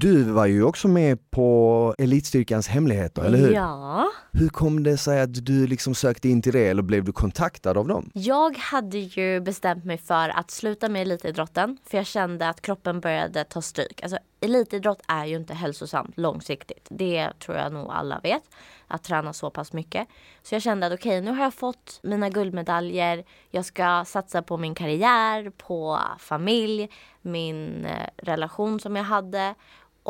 Du 0.00 0.22
var 0.22 0.46
ju 0.46 0.64
också 0.64 0.88
med 0.88 1.30
på 1.30 1.94
Elitstyrkans 1.98 2.68
hemligheter, 2.68 3.22
eller 3.22 3.38
hur? 3.38 3.52
Ja. 3.52 4.10
Hur 4.32 4.48
kom 4.48 4.82
det 4.82 4.96
sig 4.96 5.20
att 5.20 5.46
du 5.46 5.66
liksom 5.66 5.94
sökte 5.94 6.28
in 6.28 6.42
till 6.42 6.52
det 6.52 6.68
eller 6.68 6.82
blev 6.82 7.04
du 7.04 7.12
kontaktad 7.12 7.76
av 7.76 7.88
dem? 7.88 8.10
Jag 8.14 8.56
hade 8.58 8.98
ju 8.98 9.40
bestämt 9.40 9.84
mig 9.84 9.98
för 9.98 10.28
att 10.28 10.50
sluta 10.50 10.88
med 10.88 11.02
elitidrotten 11.02 11.78
för 11.86 11.96
jag 11.96 12.06
kände 12.06 12.48
att 12.48 12.62
kroppen 12.62 13.00
började 13.00 13.44
ta 13.44 13.62
stryk. 13.62 14.02
Alltså 14.02 14.18
elitidrott 14.40 15.02
är 15.08 15.24
ju 15.24 15.36
inte 15.36 15.54
hälsosamt 15.54 16.18
långsiktigt. 16.18 16.86
Det 16.90 17.32
tror 17.38 17.56
jag 17.56 17.72
nog 17.72 17.90
alla 17.90 18.20
vet. 18.22 18.42
Att 18.86 19.04
träna 19.04 19.32
så 19.32 19.50
pass 19.50 19.72
mycket. 19.72 20.08
Så 20.42 20.54
jag 20.54 20.62
kände 20.62 20.86
att 20.86 20.92
okej, 20.92 21.18
okay, 21.18 21.20
nu 21.20 21.36
har 21.36 21.44
jag 21.44 21.54
fått 21.54 22.00
mina 22.02 22.28
guldmedaljer. 22.28 23.24
Jag 23.50 23.64
ska 23.64 24.04
satsa 24.06 24.42
på 24.42 24.56
min 24.56 24.74
karriär, 24.74 25.50
på 25.50 25.98
familj, 26.18 26.88
min 27.22 27.86
eh, 27.86 28.06
relation 28.16 28.80
som 28.80 28.96
jag 28.96 29.04
hade. 29.04 29.54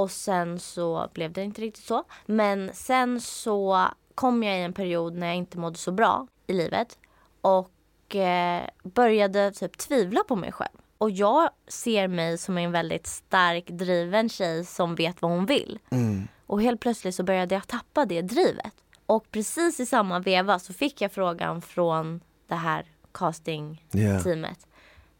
Och 0.01 0.11
sen 0.11 0.59
så 0.59 1.09
blev 1.13 1.33
det 1.33 1.45
inte 1.45 1.61
riktigt 1.61 1.85
så. 1.85 2.05
Men 2.27 2.71
sen 2.75 3.21
så 3.21 3.89
kom 4.15 4.43
jag 4.43 4.59
i 4.59 4.63
en 4.63 4.73
period 4.73 5.15
när 5.15 5.27
jag 5.27 5.37
inte 5.37 5.59
mådde 5.59 5.79
så 5.79 5.93
bra 5.93 6.27
i 6.47 6.53
livet. 6.53 6.99
Och 7.41 8.17
eh, 8.17 8.63
började 8.83 9.53
typ 9.53 9.79
tvivla 9.79 10.21
på 10.29 10.37
mig 10.37 10.53
själv. 10.53 10.79
Och 10.99 11.11
jag 11.11 11.51
ser 11.67 12.09
mig 12.09 12.39
som 12.39 12.59
en 12.59 12.73
väldigt 12.73 13.07
stark, 13.07 13.67
driven 13.67 14.29
tjej 14.29 14.65
som 14.65 14.95
vet 14.95 15.23
vad 15.23 15.31
hon 15.31 15.47
vill. 15.47 15.79
Mm. 15.91 16.29
Och 16.47 16.63
helt 16.63 16.81
plötsligt 16.81 17.15
så 17.15 17.23
började 17.23 17.55
jag 17.55 17.67
tappa 17.67 18.05
det 18.05 18.23
drivet. 18.23 18.75
Och 19.07 19.31
precis 19.31 19.81
i 19.81 19.87
samma 19.87 20.19
veva 20.19 20.59
så 20.59 20.73
fick 20.73 21.01
jag 21.01 21.13
frågan 21.13 21.63
från 21.63 22.21
det 22.47 22.55
här 22.55 22.87
castingteamet. 23.13 24.35
Yeah. 24.35 24.53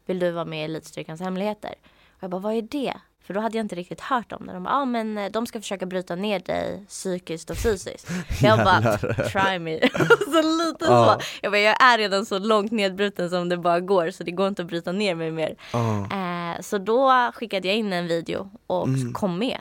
Vill 0.07 0.19
du 0.19 0.31
vara 0.31 0.45
med 0.45 0.61
i 0.61 0.65
Elitstyrkans 0.65 1.21
hemligheter? 1.21 1.75
Och 2.09 2.23
jag 2.23 2.31
bara, 2.31 2.41
vad 2.41 2.55
är 2.55 2.63
det? 2.63 2.95
För 3.31 3.35
då 3.35 3.41
hade 3.41 3.59
jag 3.59 3.65
inte 3.65 3.75
riktigt 3.75 4.01
hört 4.01 4.33
om 4.33 4.47
det. 4.47 4.53
De 4.53 4.63
bara, 4.63 4.75
ah, 4.75 4.85
men 4.85 5.19
eh, 5.19 5.31
de 5.31 5.47
ska 5.47 5.61
försöka 5.61 5.87
bryta 5.87 6.17
ner 6.17 6.41
dig 6.41 6.85
psykiskt 6.89 7.51
och 7.51 7.57
fysiskt. 7.57 8.09
Jag 8.43 8.59
bara, 8.59 8.99
try 8.99 9.59
me. 9.59 9.81
så 10.33 10.43
lite 10.43 10.87
så. 10.87 11.21
Jag 11.43 11.53
bara, 11.53 11.61
jag 11.61 11.83
är 11.83 11.99
redan 11.99 12.27
så 12.27 12.39
långt 12.39 12.73
nedbruten 12.73 13.31
som 13.31 13.49
det 13.49 13.57
bara 13.57 13.81
går 13.81 14.11
så 14.11 14.25
det 14.25 14.31
går 14.31 14.49
inte 14.49 14.63
att 14.63 14.69
bryta 14.69 14.93
ner 14.93 15.15
mig 15.15 15.31
mer. 15.31 15.57
Eh, 15.75 16.61
så 16.61 16.79
då 16.79 17.31
skickade 17.35 17.69
jag 17.69 17.77
in 17.77 17.93
en 17.93 18.07
video 18.07 18.51
och 18.67 18.89
mm. 18.89 19.13
kom 19.13 19.39
med. 19.39 19.61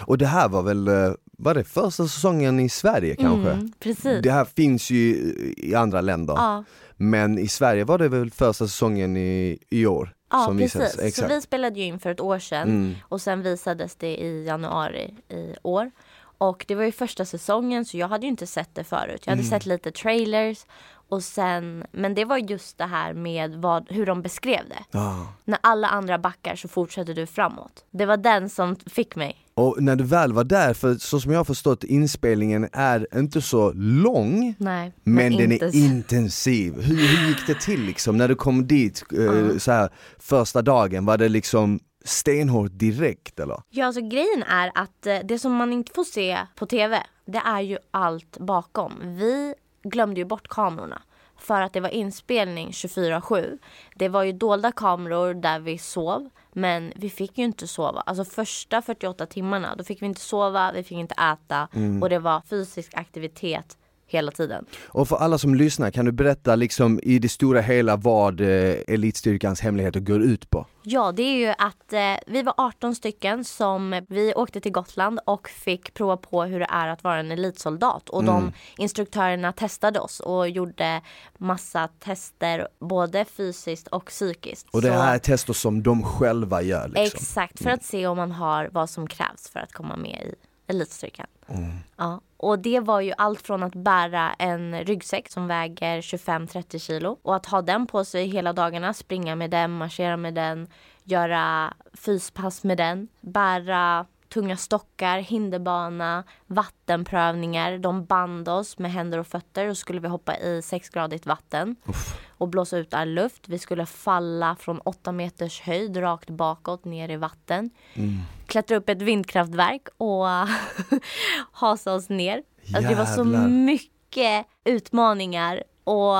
Och 0.00 0.18
det 0.18 0.26
här 0.26 0.48
var 0.48 0.62
väl, 0.62 0.88
eh, 0.88 1.12
var 1.38 1.54
det 1.54 1.64
första 1.64 2.08
säsongen 2.08 2.60
i 2.60 2.68
Sverige 2.68 3.16
kanske? 3.16 3.50
Mm, 3.50 3.72
precis. 3.80 4.22
Det 4.22 4.30
här 4.30 4.44
finns 4.44 4.90
ju 4.90 5.34
i 5.56 5.74
andra 5.74 6.00
länder. 6.00 6.34
Ja. 6.34 6.64
Men 6.96 7.38
i 7.38 7.48
Sverige 7.48 7.84
var 7.84 7.98
det 7.98 8.08
väl 8.08 8.30
första 8.30 8.66
säsongen 8.66 9.16
i, 9.16 9.58
i 9.70 9.86
år? 9.86 10.14
Ja 10.30 10.54
precis, 10.58 10.76
visades. 10.76 11.16
så 11.16 11.26
vi 11.26 11.40
spelade 11.40 11.80
ju 11.80 11.86
in 11.86 12.00
för 12.00 12.10
ett 12.10 12.20
år 12.20 12.38
sedan 12.38 12.68
mm. 12.68 12.96
och 13.08 13.20
sen 13.20 13.42
visades 13.42 13.96
det 13.96 14.16
i 14.16 14.44
januari 14.44 15.14
i 15.28 15.54
år. 15.62 15.90
Och 16.38 16.64
det 16.68 16.74
var 16.74 16.84
ju 16.84 16.92
första 16.92 17.24
säsongen 17.24 17.84
så 17.84 17.96
jag 17.96 18.08
hade 18.08 18.26
ju 18.26 18.30
inte 18.30 18.46
sett 18.46 18.74
det 18.74 18.84
förut. 18.84 19.22
Jag 19.24 19.32
hade 19.32 19.42
mm. 19.42 19.50
sett 19.50 19.66
lite 19.66 19.90
trailers 19.92 20.66
och 21.10 21.24
sen, 21.24 21.84
men 21.92 22.14
det 22.14 22.24
var 22.24 22.36
just 22.36 22.78
det 22.78 22.84
här 22.84 23.12
med 23.12 23.54
vad, 23.54 23.90
hur 23.90 24.06
de 24.06 24.22
beskrev 24.22 24.68
det. 24.68 24.98
Ah. 24.98 25.26
När 25.44 25.58
alla 25.62 25.88
andra 25.88 26.18
backar 26.18 26.56
så 26.56 26.68
fortsätter 26.68 27.14
du 27.14 27.26
framåt. 27.26 27.84
Det 27.90 28.06
var 28.06 28.16
den 28.16 28.50
som 28.50 28.76
fick 28.76 29.16
mig. 29.16 29.46
Och 29.60 29.82
när 29.82 29.96
du 29.96 30.04
väl 30.04 30.32
var 30.32 30.44
där, 30.44 30.74
för 30.74 30.94
så 30.94 31.20
som 31.20 31.32
jag 31.32 31.38
har 31.38 31.44
förstått 31.44 31.84
inspelningen 31.84 32.68
är 32.72 33.18
inte 33.18 33.40
så 33.40 33.72
lång 33.72 34.54
Nej, 34.58 34.92
men, 35.02 35.14
men 35.14 35.36
den 35.36 35.52
är 35.52 35.76
intensiv. 35.76 36.74
Hur, 36.80 36.96
hur, 36.96 37.28
gick 37.28 37.46
det 37.46 37.60
till 37.60 37.82
liksom 37.82 38.16
när 38.16 38.28
du 38.28 38.34
kom 38.34 38.66
dit 38.66 39.04
uh. 39.12 39.58
så 39.58 39.72
här, 39.72 39.90
första 40.18 40.62
dagen? 40.62 41.04
Var 41.04 41.18
det 41.18 41.28
liksom 41.28 41.80
stenhårt 42.04 42.70
direkt 42.72 43.40
eller? 43.40 43.62
Ja 43.70 43.86
alltså 43.86 44.00
grejen 44.00 44.42
är 44.42 44.72
att 44.74 45.06
eh, 45.06 45.18
det 45.24 45.38
som 45.38 45.52
man 45.52 45.72
inte 45.72 45.92
får 45.94 46.04
se 46.04 46.38
på 46.54 46.66
TV 46.66 47.02
det 47.26 47.42
är 47.44 47.60
ju 47.60 47.78
allt 47.90 48.38
bakom. 48.38 48.92
Vi 49.02 49.54
glömde 49.82 50.20
ju 50.20 50.24
bort 50.24 50.48
kamerorna 50.48 51.02
för 51.38 51.62
att 51.62 51.72
det 51.72 51.80
var 51.80 51.88
inspelning 51.88 52.70
24-7. 52.70 53.58
Det 53.94 54.08
var 54.08 54.22
ju 54.22 54.32
dolda 54.32 54.72
kameror 54.72 55.34
där 55.34 55.60
vi 55.60 55.78
sov. 55.78 56.30
Men 56.52 56.92
vi 56.96 57.10
fick 57.10 57.38
ju 57.38 57.44
inte 57.44 57.66
sova. 57.66 58.00
Alltså 58.00 58.24
första 58.24 58.82
48 58.82 59.26
timmarna 59.26 59.74
då 59.76 59.84
fick 59.84 60.02
vi 60.02 60.06
inte 60.06 60.20
sova, 60.20 60.72
vi 60.72 60.82
fick 60.82 60.98
inte 60.98 61.14
äta 61.14 61.68
mm. 61.72 62.02
och 62.02 62.08
det 62.08 62.18
var 62.18 62.40
fysisk 62.40 62.94
aktivitet 62.94 63.76
hela 64.10 64.30
tiden. 64.30 64.64
Och 64.86 65.08
för 65.08 65.16
alla 65.16 65.38
som 65.38 65.54
lyssnar, 65.54 65.90
kan 65.90 66.04
du 66.04 66.12
berätta 66.12 66.56
liksom 66.56 67.00
i 67.02 67.18
det 67.18 67.28
stora 67.28 67.60
hela 67.60 67.96
vad 67.96 68.40
eh, 68.40 68.74
Elitstyrkans 68.88 69.60
hemligheter 69.60 70.00
går 70.00 70.22
ut 70.22 70.50
på? 70.50 70.66
Ja, 70.82 71.12
det 71.12 71.22
är 71.22 71.36
ju 71.36 71.48
att 71.58 71.92
eh, 71.92 72.32
vi 72.32 72.42
var 72.42 72.54
18 72.56 72.94
stycken 72.94 73.44
som 73.44 74.06
vi 74.08 74.34
åkte 74.34 74.60
till 74.60 74.72
Gotland 74.72 75.20
och 75.24 75.48
fick 75.48 75.94
prova 75.94 76.16
på 76.16 76.44
hur 76.44 76.60
det 76.60 76.66
är 76.70 76.88
att 76.88 77.04
vara 77.04 77.18
en 77.18 77.30
elitsoldat. 77.30 78.08
Och 78.08 78.22
mm. 78.22 78.34
de 78.34 78.52
instruktörerna 78.82 79.52
testade 79.52 80.00
oss 80.00 80.20
och 80.20 80.48
gjorde 80.48 81.00
massa 81.38 81.88
tester 81.98 82.68
både 82.78 83.24
fysiskt 83.24 83.88
och 83.88 84.06
psykiskt. 84.06 84.66
Och 84.70 84.82
det 84.82 84.90
här 84.90 85.14
är 85.14 85.18
tester 85.18 85.52
som 85.52 85.82
de 85.82 86.02
själva 86.02 86.62
gör? 86.62 86.88
Liksom. 86.88 87.04
Exakt, 87.04 87.58
för 87.58 87.64
mm. 87.64 87.74
att 87.74 87.84
se 87.84 88.06
om 88.06 88.16
man 88.16 88.32
har 88.32 88.68
vad 88.72 88.90
som 88.90 89.06
krävs 89.06 89.50
för 89.50 89.60
att 89.60 89.72
komma 89.72 89.96
med 89.96 90.26
i 90.26 90.34
elitstyrkan. 90.66 91.26
Mm. 91.48 91.70
Ja. 91.96 92.20
Och 92.42 92.58
det 92.58 92.80
var 92.80 93.00
ju 93.00 93.12
allt 93.18 93.42
från 93.42 93.62
att 93.62 93.74
bära 93.74 94.32
en 94.38 94.84
ryggsäck 94.84 95.28
som 95.28 95.46
väger 95.46 96.00
25-30 96.00 96.78
kilo 96.78 97.18
och 97.22 97.36
att 97.36 97.46
ha 97.46 97.62
den 97.62 97.86
på 97.86 98.04
sig 98.04 98.26
hela 98.26 98.52
dagarna, 98.52 98.94
springa 98.94 99.36
med 99.36 99.50
den, 99.50 99.70
marschera 99.70 100.16
med 100.16 100.34
den, 100.34 100.66
göra 101.04 101.74
fyspass 101.94 102.64
med 102.64 102.78
den, 102.78 103.08
bära 103.20 104.06
tunga 104.32 104.56
stockar, 104.56 105.18
hinderbana, 105.18 106.24
vattenprövningar. 106.46 107.78
De 107.78 108.04
band 108.04 108.48
oss 108.48 108.78
med 108.78 108.92
händer 108.92 109.18
och 109.18 109.26
fötter 109.26 109.68
och 109.68 109.76
skulle 109.76 110.00
vi 110.00 110.08
hoppa 110.08 110.36
i 110.36 110.62
sexgradigt 110.62 111.26
vatten 111.26 111.76
Uff. 111.86 112.20
och 112.38 112.48
blåsa 112.48 112.78
ut 112.78 112.94
all 112.94 113.08
luft. 113.08 113.48
Vi 113.48 113.58
skulle 113.58 113.86
falla 113.86 114.56
från 114.56 114.78
åtta 114.78 115.12
meters 115.12 115.60
höjd 115.60 115.96
rakt 115.96 116.30
bakåt 116.30 116.84
ner 116.84 117.08
i 117.08 117.16
vatten. 117.16 117.70
Mm. 117.94 118.18
Klättra 118.46 118.76
upp 118.76 118.88
ett 118.88 119.02
vindkraftverk 119.02 119.88
och 119.96 120.26
hasa 121.52 121.94
oss 121.94 122.08
ner. 122.08 122.42
Alltså, 122.74 122.90
det 122.90 122.94
var 122.94 123.06
så 123.06 123.24
mycket 123.24 124.46
utmaningar 124.64 125.62
och 125.84 126.16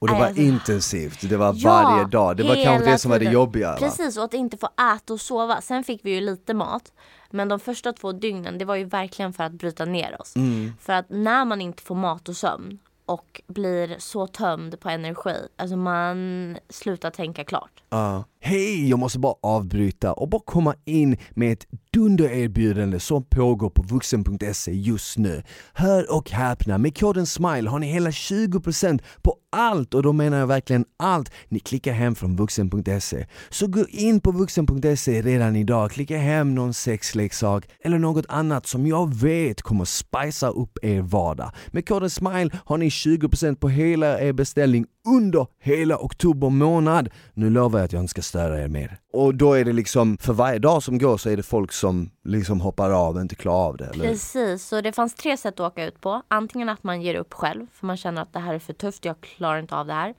och 0.00 0.08
det 0.08 0.14
var 0.14 0.26
alltså, 0.26 0.42
intensivt, 0.42 1.30
det 1.30 1.36
var 1.36 1.54
ja, 1.56 1.70
varje 1.70 2.04
dag, 2.04 2.36
det 2.36 2.42
var 2.42 2.64
kanske 2.64 2.90
det 2.90 2.98
som 2.98 3.10
var 3.10 3.18
det 3.18 3.24
jobbiga. 3.24 3.76
Precis, 3.78 4.16
och 4.16 4.24
att 4.24 4.34
inte 4.34 4.56
få 4.56 4.66
äta 4.66 5.12
och 5.12 5.20
sova. 5.20 5.60
Sen 5.60 5.84
fick 5.84 6.04
vi 6.04 6.10
ju 6.10 6.20
lite 6.20 6.54
mat. 6.54 6.92
Men 7.30 7.48
de 7.48 7.60
första 7.60 7.92
två 7.92 8.12
dygnen, 8.12 8.58
det 8.58 8.64
var 8.64 8.76
ju 8.76 8.84
verkligen 8.84 9.32
för 9.32 9.44
att 9.44 9.52
bryta 9.52 9.84
ner 9.84 10.20
oss. 10.20 10.36
Mm. 10.36 10.72
För 10.80 10.92
att 10.92 11.06
när 11.08 11.44
man 11.44 11.60
inte 11.60 11.82
får 11.82 11.94
mat 11.94 12.28
och 12.28 12.36
sömn 12.36 12.78
och 13.06 13.42
blir 13.46 13.96
så 13.98 14.26
tömd 14.26 14.80
på 14.80 14.88
energi, 14.88 15.36
alltså 15.56 15.76
man 15.76 16.58
slutar 16.68 17.10
tänka 17.10 17.44
klart. 17.44 17.82
Uh. 17.94 18.22
Hej, 18.42 18.88
jag 18.88 18.98
måste 18.98 19.18
bara 19.18 19.34
avbryta 19.42 20.12
och 20.12 20.28
bara 20.28 20.42
komma 20.44 20.74
in 20.84 21.16
med 21.30 21.52
ett 21.52 21.66
dundererbjudande 21.92 23.00
som 23.00 23.24
pågår 23.24 23.70
på 23.70 23.82
vuxen.se 23.82 24.72
just 24.72 25.18
nu. 25.18 25.42
Hör 25.72 26.16
och 26.16 26.30
häpna, 26.30 26.78
med 26.78 26.98
koden 26.98 27.26
SMILE 27.26 27.70
har 27.70 27.78
ni 27.78 27.86
hela 27.86 28.10
20% 28.10 29.02
på 29.22 29.36
allt 29.52 29.94
och 29.94 30.02
då 30.02 30.12
menar 30.12 30.38
jag 30.38 30.46
verkligen 30.46 30.84
allt 30.96 31.32
ni 31.48 31.60
klickar 31.60 31.92
hem 31.92 32.14
från 32.14 32.36
vuxen.se. 32.36 33.26
Så 33.50 33.66
gå 33.66 33.84
in 33.88 34.20
på 34.20 34.32
vuxen.se 34.32 35.22
redan 35.22 35.56
idag, 35.56 35.90
klicka 35.90 36.18
hem 36.18 36.54
någon 36.54 36.74
sexleksak 36.74 37.68
eller 37.84 37.98
något 37.98 38.26
annat 38.28 38.66
som 38.66 38.86
jag 38.86 39.14
vet 39.14 39.62
kommer 39.62 39.84
spicea 39.84 40.48
upp 40.48 40.78
er 40.82 41.00
vardag. 41.00 41.52
Med 41.66 41.88
koden 41.88 42.10
SMILE 42.10 42.50
har 42.64 42.78
ni 42.78 42.88
20% 42.88 43.56
på 43.56 43.68
hela 43.68 44.20
er 44.20 44.32
beställning 44.32 44.86
under 45.08 45.46
hela 45.60 45.96
oktober 45.98 46.50
månad. 46.50 47.08
Nu 47.34 47.50
lovar 47.50 47.78
jag 47.78 47.84
att 47.84 47.92
jag 47.92 48.02
inte 48.02 48.10
ska 48.10 48.22
störa 48.30 48.62
er 48.62 48.68
mer. 48.68 48.98
Och 49.12 49.34
då 49.34 49.52
är 49.52 49.64
det 49.64 49.72
liksom, 49.72 50.16
för 50.18 50.32
varje 50.32 50.58
dag 50.58 50.82
som 50.82 50.98
går 50.98 51.16
så 51.16 51.30
är 51.30 51.36
det 51.36 51.42
folk 51.42 51.72
som 51.72 52.10
liksom 52.24 52.60
hoppar 52.60 52.90
av 52.90 53.14
och 53.14 53.20
inte 53.20 53.34
klarar 53.34 53.66
av 53.66 53.76
det. 53.76 53.84
Eller? 53.84 54.08
Precis, 54.08 54.66
så 54.66 54.80
det 54.80 54.92
fanns 54.92 55.14
tre 55.14 55.36
sätt 55.36 55.54
att 55.54 55.72
åka 55.72 55.84
ut 55.84 56.00
på. 56.00 56.22
Antingen 56.28 56.68
att 56.68 56.82
man 56.82 57.02
ger 57.02 57.14
upp 57.14 57.34
själv, 57.34 57.66
för 57.72 57.86
man 57.86 57.96
känner 57.96 58.22
att 58.22 58.32
det 58.32 58.38
här 58.38 58.54
är 58.54 58.58
för 58.58 58.72
tufft, 58.72 59.04
jag 59.04 59.20
klarar 59.20 59.58
inte 59.58 59.76
av 59.76 59.86
det 59.86 59.92
här. 59.92 60.14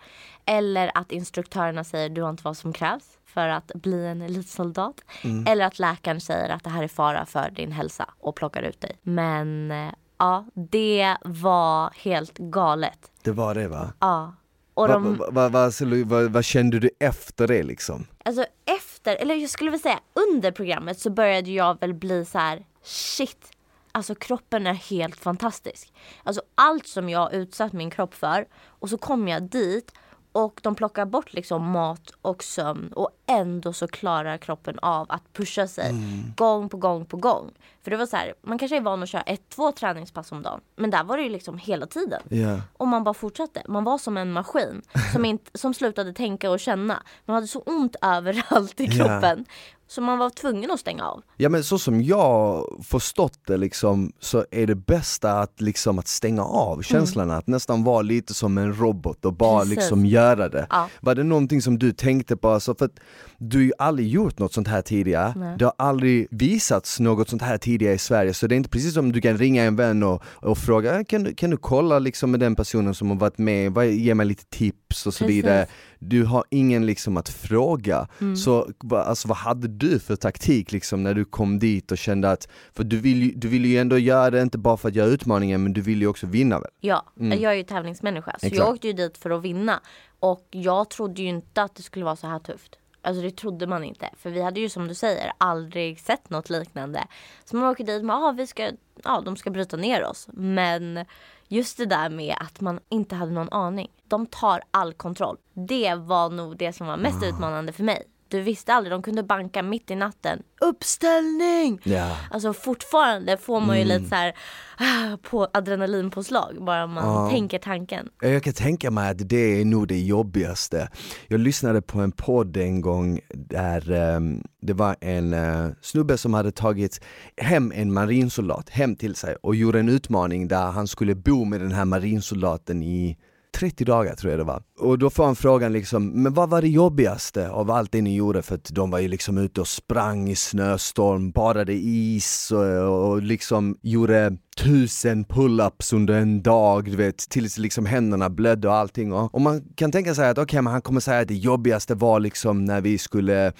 Eller 0.45 0.91
att 0.97 1.11
instruktörerna 1.11 1.83
säger 1.83 2.09
du 2.09 2.21
har 2.21 2.29
inte 2.29 2.43
vad 2.43 2.57
som 2.57 2.73
krävs 2.73 3.05
för 3.25 3.47
att 3.47 3.71
bli 3.75 4.05
en 4.05 4.21
elitsoldat. 4.21 4.95
Mm. 5.23 5.47
Eller 5.47 5.65
att 5.65 5.79
läkaren 5.79 6.21
säger 6.21 6.49
att 6.49 6.63
det 6.63 6.69
här 6.69 6.83
är 6.83 6.87
fara 6.87 7.25
för 7.25 7.51
din 7.51 7.71
hälsa 7.71 8.05
och 8.19 8.35
plockar 8.35 8.61
ut 8.61 8.81
dig. 8.81 8.97
Men 9.01 9.71
eh, 9.71 9.93
ja, 10.17 10.45
det 10.53 11.17
var 11.23 11.93
helt 11.95 12.37
galet. 12.37 13.11
Det 13.23 13.31
var 13.31 13.55
det 13.55 13.67
va? 13.67 13.93
Ja. 13.99 14.33
Och 14.81 14.87
de... 14.87 15.17
vad 15.17 15.51
va, 15.51 15.71
va, 15.79 16.03
va, 16.05 16.27
va, 16.27 16.41
kände 16.41 16.79
du 16.79 16.89
efter 16.99 17.47
det 17.47 17.63
liksom? 17.63 18.07
Alltså 18.25 18.45
efter, 18.65 19.15
eller 19.15 19.35
jag 19.35 19.49
skulle 19.49 19.71
vilja 19.71 19.83
säga 19.83 19.99
under 20.29 20.51
programmet 20.51 20.99
så 20.99 21.09
började 21.09 21.51
jag 21.51 21.79
väl 21.79 21.93
bli 21.93 22.25
så 22.25 22.37
här: 22.37 22.65
shit, 22.83 23.51
alltså 23.91 24.15
kroppen 24.15 24.67
är 24.67 24.73
helt 24.73 25.19
fantastisk. 25.19 25.93
Alltså 26.23 26.41
allt 26.55 26.87
som 26.87 27.09
jag 27.09 27.33
utsatt 27.33 27.73
min 27.73 27.89
kropp 27.89 28.13
för 28.13 28.45
och 28.67 28.89
så 28.89 28.97
kom 28.97 29.27
jag 29.27 29.43
dit 29.43 29.91
och 30.31 30.59
de 30.63 30.75
plockar 30.75 31.05
bort 31.05 31.33
liksom 31.33 31.71
mat 31.71 32.13
och 32.21 32.43
sömn 32.43 32.93
och 32.93 33.09
ändå 33.27 33.73
så 33.73 33.87
klarar 33.87 34.37
kroppen 34.37 34.79
av 34.79 35.05
att 35.09 35.33
pusha 35.33 35.67
sig 35.67 35.89
mm. 35.89 36.33
gång 36.37 36.69
på 36.69 36.77
gång 36.77 37.05
på 37.05 37.17
gång. 37.17 37.51
För 37.83 37.91
det 37.91 37.97
var 37.97 38.05
så 38.05 38.17
här, 38.17 38.33
man 38.41 38.57
kanske 38.57 38.77
är 38.77 38.81
van 38.81 39.03
att 39.03 39.09
köra 39.09 39.21
ett, 39.21 39.49
två 39.49 39.71
träningspass 39.71 40.31
om 40.31 40.41
dagen. 40.41 40.61
Men 40.75 40.89
där 40.89 41.03
var 41.03 41.17
det 41.17 41.23
ju 41.23 41.29
liksom 41.29 41.57
hela 41.57 41.85
tiden. 41.85 42.21
Yeah. 42.29 42.59
Och 42.73 42.87
man 42.87 43.03
bara 43.03 43.13
fortsatte. 43.13 43.63
Man 43.67 43.83
var 43.83 43.97
som 43.97 44.17
en 44.17 44.31
maskin 44.31 44.81
som, 45.13 45.25
inte, 45.25 45.51
som 45.53 45.73
slutade 45.73 46.13
tänka 46.13 46.51
och 46.51 46.59
känna. 46.59 47.03
Man 47.25 47.33
hade 47.33 47.47
så 47.47 47.59
ont 47.59 47.95
överallt 48.01 48.79
i 48.79 48.87
kroppen. 48.87 49.37
Yeah. 49.37 49.47
Så 49.91 50.01
man 50.01 50.17
var 50.17 50.29
tvungen 50.29 50.71
att 50.71 50.79
stänga 50.79 51.07
av. 51.07 51.21
Ja 51.37 51.49
men 51.49 51.63
så 51.63 51.79
som 51.79 52.01
jag 52.01 52.65
förstått 52.83 53.39
det 53.47 53.57
liksom, 53.57 54.11
så 54.19 54.45
är 54.51 54.67
det 54.67 54.75
bästa 54.75 55.39
att, 55.39 55.61
liksom, 55.61 55.99
att 55.99 56.07
stänga 56.07 56.43
av 56.43 56.73
mm. 56.73 56.83
känslorna, 56.83 57.33
mm. 57.33 57.37
att 57.37 57.47
nästan 57.47 57.83
vara 57.83 58.01
lite 58.01 58.33
som 58.33 58.57
en 58.57 58.73
robot 58.73 59.25
och 59.25 59.33
bara 59.33 59.59
Precis. 59.59 59.75
liksom 59.75 60.05
göra 60.05 60.49
det. 60.49 60.67
Ja. 60.69 60.89
Var 60.99 61.15
det 61.15 61.23
någonting 61.23 61.61
som 61.61 61.79
du 61.79 61.91
tänkte 61.91 62.37
på? 62.37 62.49
Alltså, 62.49 62.75
för 62.75 62.85
att 62.85 62.99
du 63.37 63.57
har 63.57 63.63
ju 63.63 63.71
aldrig 63.77 64.07
gjort 64.07 64.39
något 64.39 64.53
sånt 64.53 64.67
här 64.67 64.81
tidigare, 64.81 65.33
Nej. 65.35 65.55
det 65.57 65.65
har 65.65 65.73
aldrig 65.77 66.27
visats 66.31 66.99
något 66.99 67.29
sånt 67.29 67.41
här 67.41 67.57
tidigare 67.57 67.70
i 67.79 67.97
Sverige, 67.97 68.33
så 68.33 68.47
det 68.47 68.55
är 68.55 68.57
inte 68.57 68.69
precis 68.69 68.93
som 68.93 69.11
du 69.11 69.21
kan 69.21 69.37
ringa 69.37 69.63
en 69.63 69.75
vän 69.75 70.03
och, 70.03 70.23
och 70.25 70.57
fråga, 70.57 70.99
äh, 70.99 71.03
kan 71.03 71.23
du, 71.23 71.33
kan 71.33 71.49
du 71.49 71.57
kolla 71.57 71.99
liksom 71.99 72.31
med 72.31 72.39
den 72.39 72.55
personen 72.55 72.93
som 72.93 73.09
har 73.09 73.17
varit 73.17 73.37
med, 73.37 73.85
ge 73.85 74.15
mig 74.15 74.25
lite 74.25 74.45
tips 74.45 75.07
och 75.07 75.13
så 75.13 75.23
Precis. 75.23 75.37
vidare 75.37 75.67
du 76.03 76.23
har 76.25 76.43
ingen 76.49 76.85
liksom 76.85 77.17
att 77.17 77.29
fråga. 77.29 78.07
Mm. 78.21 78.35
Så 78.35 78.71
alltså, 78.91 79.27
vad 79.27 79.37
hade 79.37 79.67
du 79.67 79.99
för 79.99 80.15
taktik 80.15 80.71
liksom 80.71 81.03
när 81.03 81.13
du 81.13 81.25
kom 81.25 81.59
dit 81.59 81.91
och 81.91 81.97
kände 81.97 82.31
att, 82.31 82.47
för 82.73 82.83
du 82.83 82.97
vill, 82.97 83.39
du 83.39 83.47
vill 83.47 83.65
ju 83.65 83.77
ändå 83.77 83.97
göra 83.97 84.29
det 84.29 84.41
inte 84.41 84.57
bara 84.57 84.77
för 84.77 84.89
att 84.89 84.95
göra 84.95 85.07
utmaningen 85.07 85.63
men 85.63 85.73
du 85.73 85.81
vill 85.81 86.01
ju 86.01 86.07
också 86.07 86.27
vinna 86.27 86.59
väl? 86.59 86.71
Ja, 86.79 87.05
mm. 87.19 87.41
jag 87.41 87.51
är 87.51 87.57
ju 87.57 87.63
tävlingsmänniska 87.63 88.31
så 88.31 88.45
Exakt. 88.45 88.55
jag 88.55 88.69
åkte 88.69 88.87
ju 88.87 88.93
dit 88.93 89.17
för 89.17 89.29
att 89.29 89.41
vinna 89.41 89.81
och 90.19 90.47
jag 90.51 90.89
trodde 90.89 91.21
ju 91.21 91.27
inte 91.27 91.63
att 91.63 91.75
det 91.75 91.83
skulle 91.83 92.05
vara 92.05 92.15
så 92.15 92.27
här 92.27 92.39
tufft. 92.39 92.77
Alltså 93.01 93.21
det 93.21 93.31
trodde 93.31 93.67
man 93.67 93.83
inte. 93.83 94.09
För 94.17 94.29
vi 94.29 94.41
hade 94.41 94.59
ju 94.59 94.69
som 94.69 94.87
du 94.87 94.93
säger 94.93 95.31
aldrig 95.37 95.99
sett 95.99 96.29
något 96.29 96.49
liknande. 96.49 97.03
Så 97.45 97.55
man 97.55 97.69
åker 97.69 97.83
dit 97.83 98.03
och 98.03 98.09
ah, 98.09 98.31
vi 98.31 98.47
ska, 98.47 98.71
ja, 99.03 99.21
de 99.25 99.37
ska 99.37 99.49
bryta 99.49 99.77
ner 99.77 100.05
oss. 100.05 100.27
Men 100.33 101.05
just 101.47 101.77
det 101.77 101.85
där 101.85 102.09
med 102.09 102.35
att 102.39 102.61
man 102.61 102.79
inte 102.89 103.15
hade 103.15 103.31
någon 103.31 103.49
aning. 103.49 103.91
De 104.03 104.25
tar 104.25 104.61
all 104.71 104.93
kontroll. 104.93 105.37
Det 105.53 105.95
var 105.95 106.29
nog 106.29 106.57
det 106.57 106.73
som 106.73 106.87
var 106.87 106.97
mest 106.97 107.23
utmanande 107.23 107.71
för 107.71 107.83
mig 107.83 108.03
du 108.31 108.41
visste 108.41 108.73
aldrig, 108.73 108.91
de 108.91 109.01
kunde 109.01 109.23
banka 109.23 109.63
mitt 109.63 109.91
i 109.91 109.95
natten. 109.95 110.43
Uppställning! 110.61 111.79
Ja. 111.83 112.17
Alltså 112.31 112.53
fortfarande 112.53 113.37
får 113.37 113.59
man 113.59 113.77
ju 113.77 113.83
mm. 113.83 113.97
lite 113.97 114.09
så 114.09 114.15
här, 114.15 114.33
ah, 114.77 115.17
på 115.17 115.47
adrenalinpåslag 115.53 116.57
bara 116.65 116.87
man 116.87 117.05
ja. 117.05 117.29
tänker 117.29 117.59
tanken. 117.59 118.09
Jag 118.21 118.43
kan 118.43 118.53
tänka 118.53 118.91
mig 118.91 119.11
att 119.11 119.29
det 119.29 119.61
är 119.61 119.65
nog 119.65 119.87
det 119.87 119.99
jobbigaste. 119.99 120.89
Jag 121.27 121.39
lyssnade 121.39 121.81
på 121.81 121.99
en 121.99 122.11
podd 122.11 122.57
en 122.57 122.81
gång 122.81 123.19
där 123.33 123.91
um, 123.91 124.43
det 124.61 124.73
var 124.73 124.95
en 125.01 125.33
uh, 125.33 125.71
snubbe 125.81 126.17
som 126.17 126.33
hade 126.33 126.51
tagit 126.51 127.01
hem 127.37 127.71
en 127.75 127.93
marinsoldat 127.93 128.69
hem 128.69 128.95
till 128.95 129.15
sig 129.15 129.35
och 129.41 129.55
gjorde 129.55 129.79
en 129.79 129.89
utmaning 129.89 130.47
där 130.47 130.71
han 130.71 130.87
skulle 130.87 131.15
bo 131.15 131.45
med 131.45 131.61
den 131.61 131.71
här 131.71 131.85
marinsoldaten 131.85 132.83
i 132.83 133.17
30 133.51 133.85
dagar 133.85 134.15
tror 134.15 134.31
jag 134.31 134.39
det 134.39 134.43
var. 134.43 134.63
Och 134.79 134.99
då 134.99 135.09
får 135.09 135.25
han 135.25 135.35
frågan 135.35 135.73
liksom, 135.73 136.07
men 136.23 136.33
vad 136.33 136.49
var 136.49 136.61
det 136.61 136.67
jobbigaste 136.67 137.49
av 137.49 137.71
allt 137.71 137.91
det 137.91 138.01
ni 138.01 138.15
gjorde? 138.15 138.41
För 138.41 138.55
att 138.55 138.69
de 138.73 138.91
var 138.91 138.99
ju 138.99 139.07
liksom 139.07 139.37
ute 139.37 139.61
och 139.61 139.67
sprang 139.67 140.29
i 140.29 140.35
snöstorm, 140.35 141.31
badade 141.31 141.73
i 141.73 142.15
is 142.15 142.51
och, 142.51 143.09
och 143.09 143.21
liksom 143.21 143.77
gjorde 143.81 144.37
tusen 144.57 145.25
pull-ups 145.25 145.95
under 145.95 146.13
en 146.13 146.41
dag, 146.41 146.85
du 146.85 146.95
vet, 146.95 147.17
tills 147.17 147.57
liksom 147.57 147.85
händerna 147.85 148.29
blödde 148.29 148.67
och 148.67 148.75
allting. 148.75 149.13
Och, 149.13 149.35
och 149.35 149.41
man 149.41 149.61
kan 149.75 149.91
tänka 149.91 150.15
sig 150.15 150.29
att 150.29 150.37
okej, 150.37 150.43
okay, 150.43 150.61
men 150.61 150.73
han 150.73 150.81
kommer 150.81 150.99
säga 150.99 151.19
att 151.19 151.27
det 151.27 151.35
jobbigaste 151.35 151.95
var 151.95 152.19
liksom 152.19 152.65
när 152.65 152.81
vi 152.81 152.97
skulle, 152.97 153.53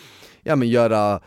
ja 0.43 0.55
men 0.55 0.69
göra 0.69 1.21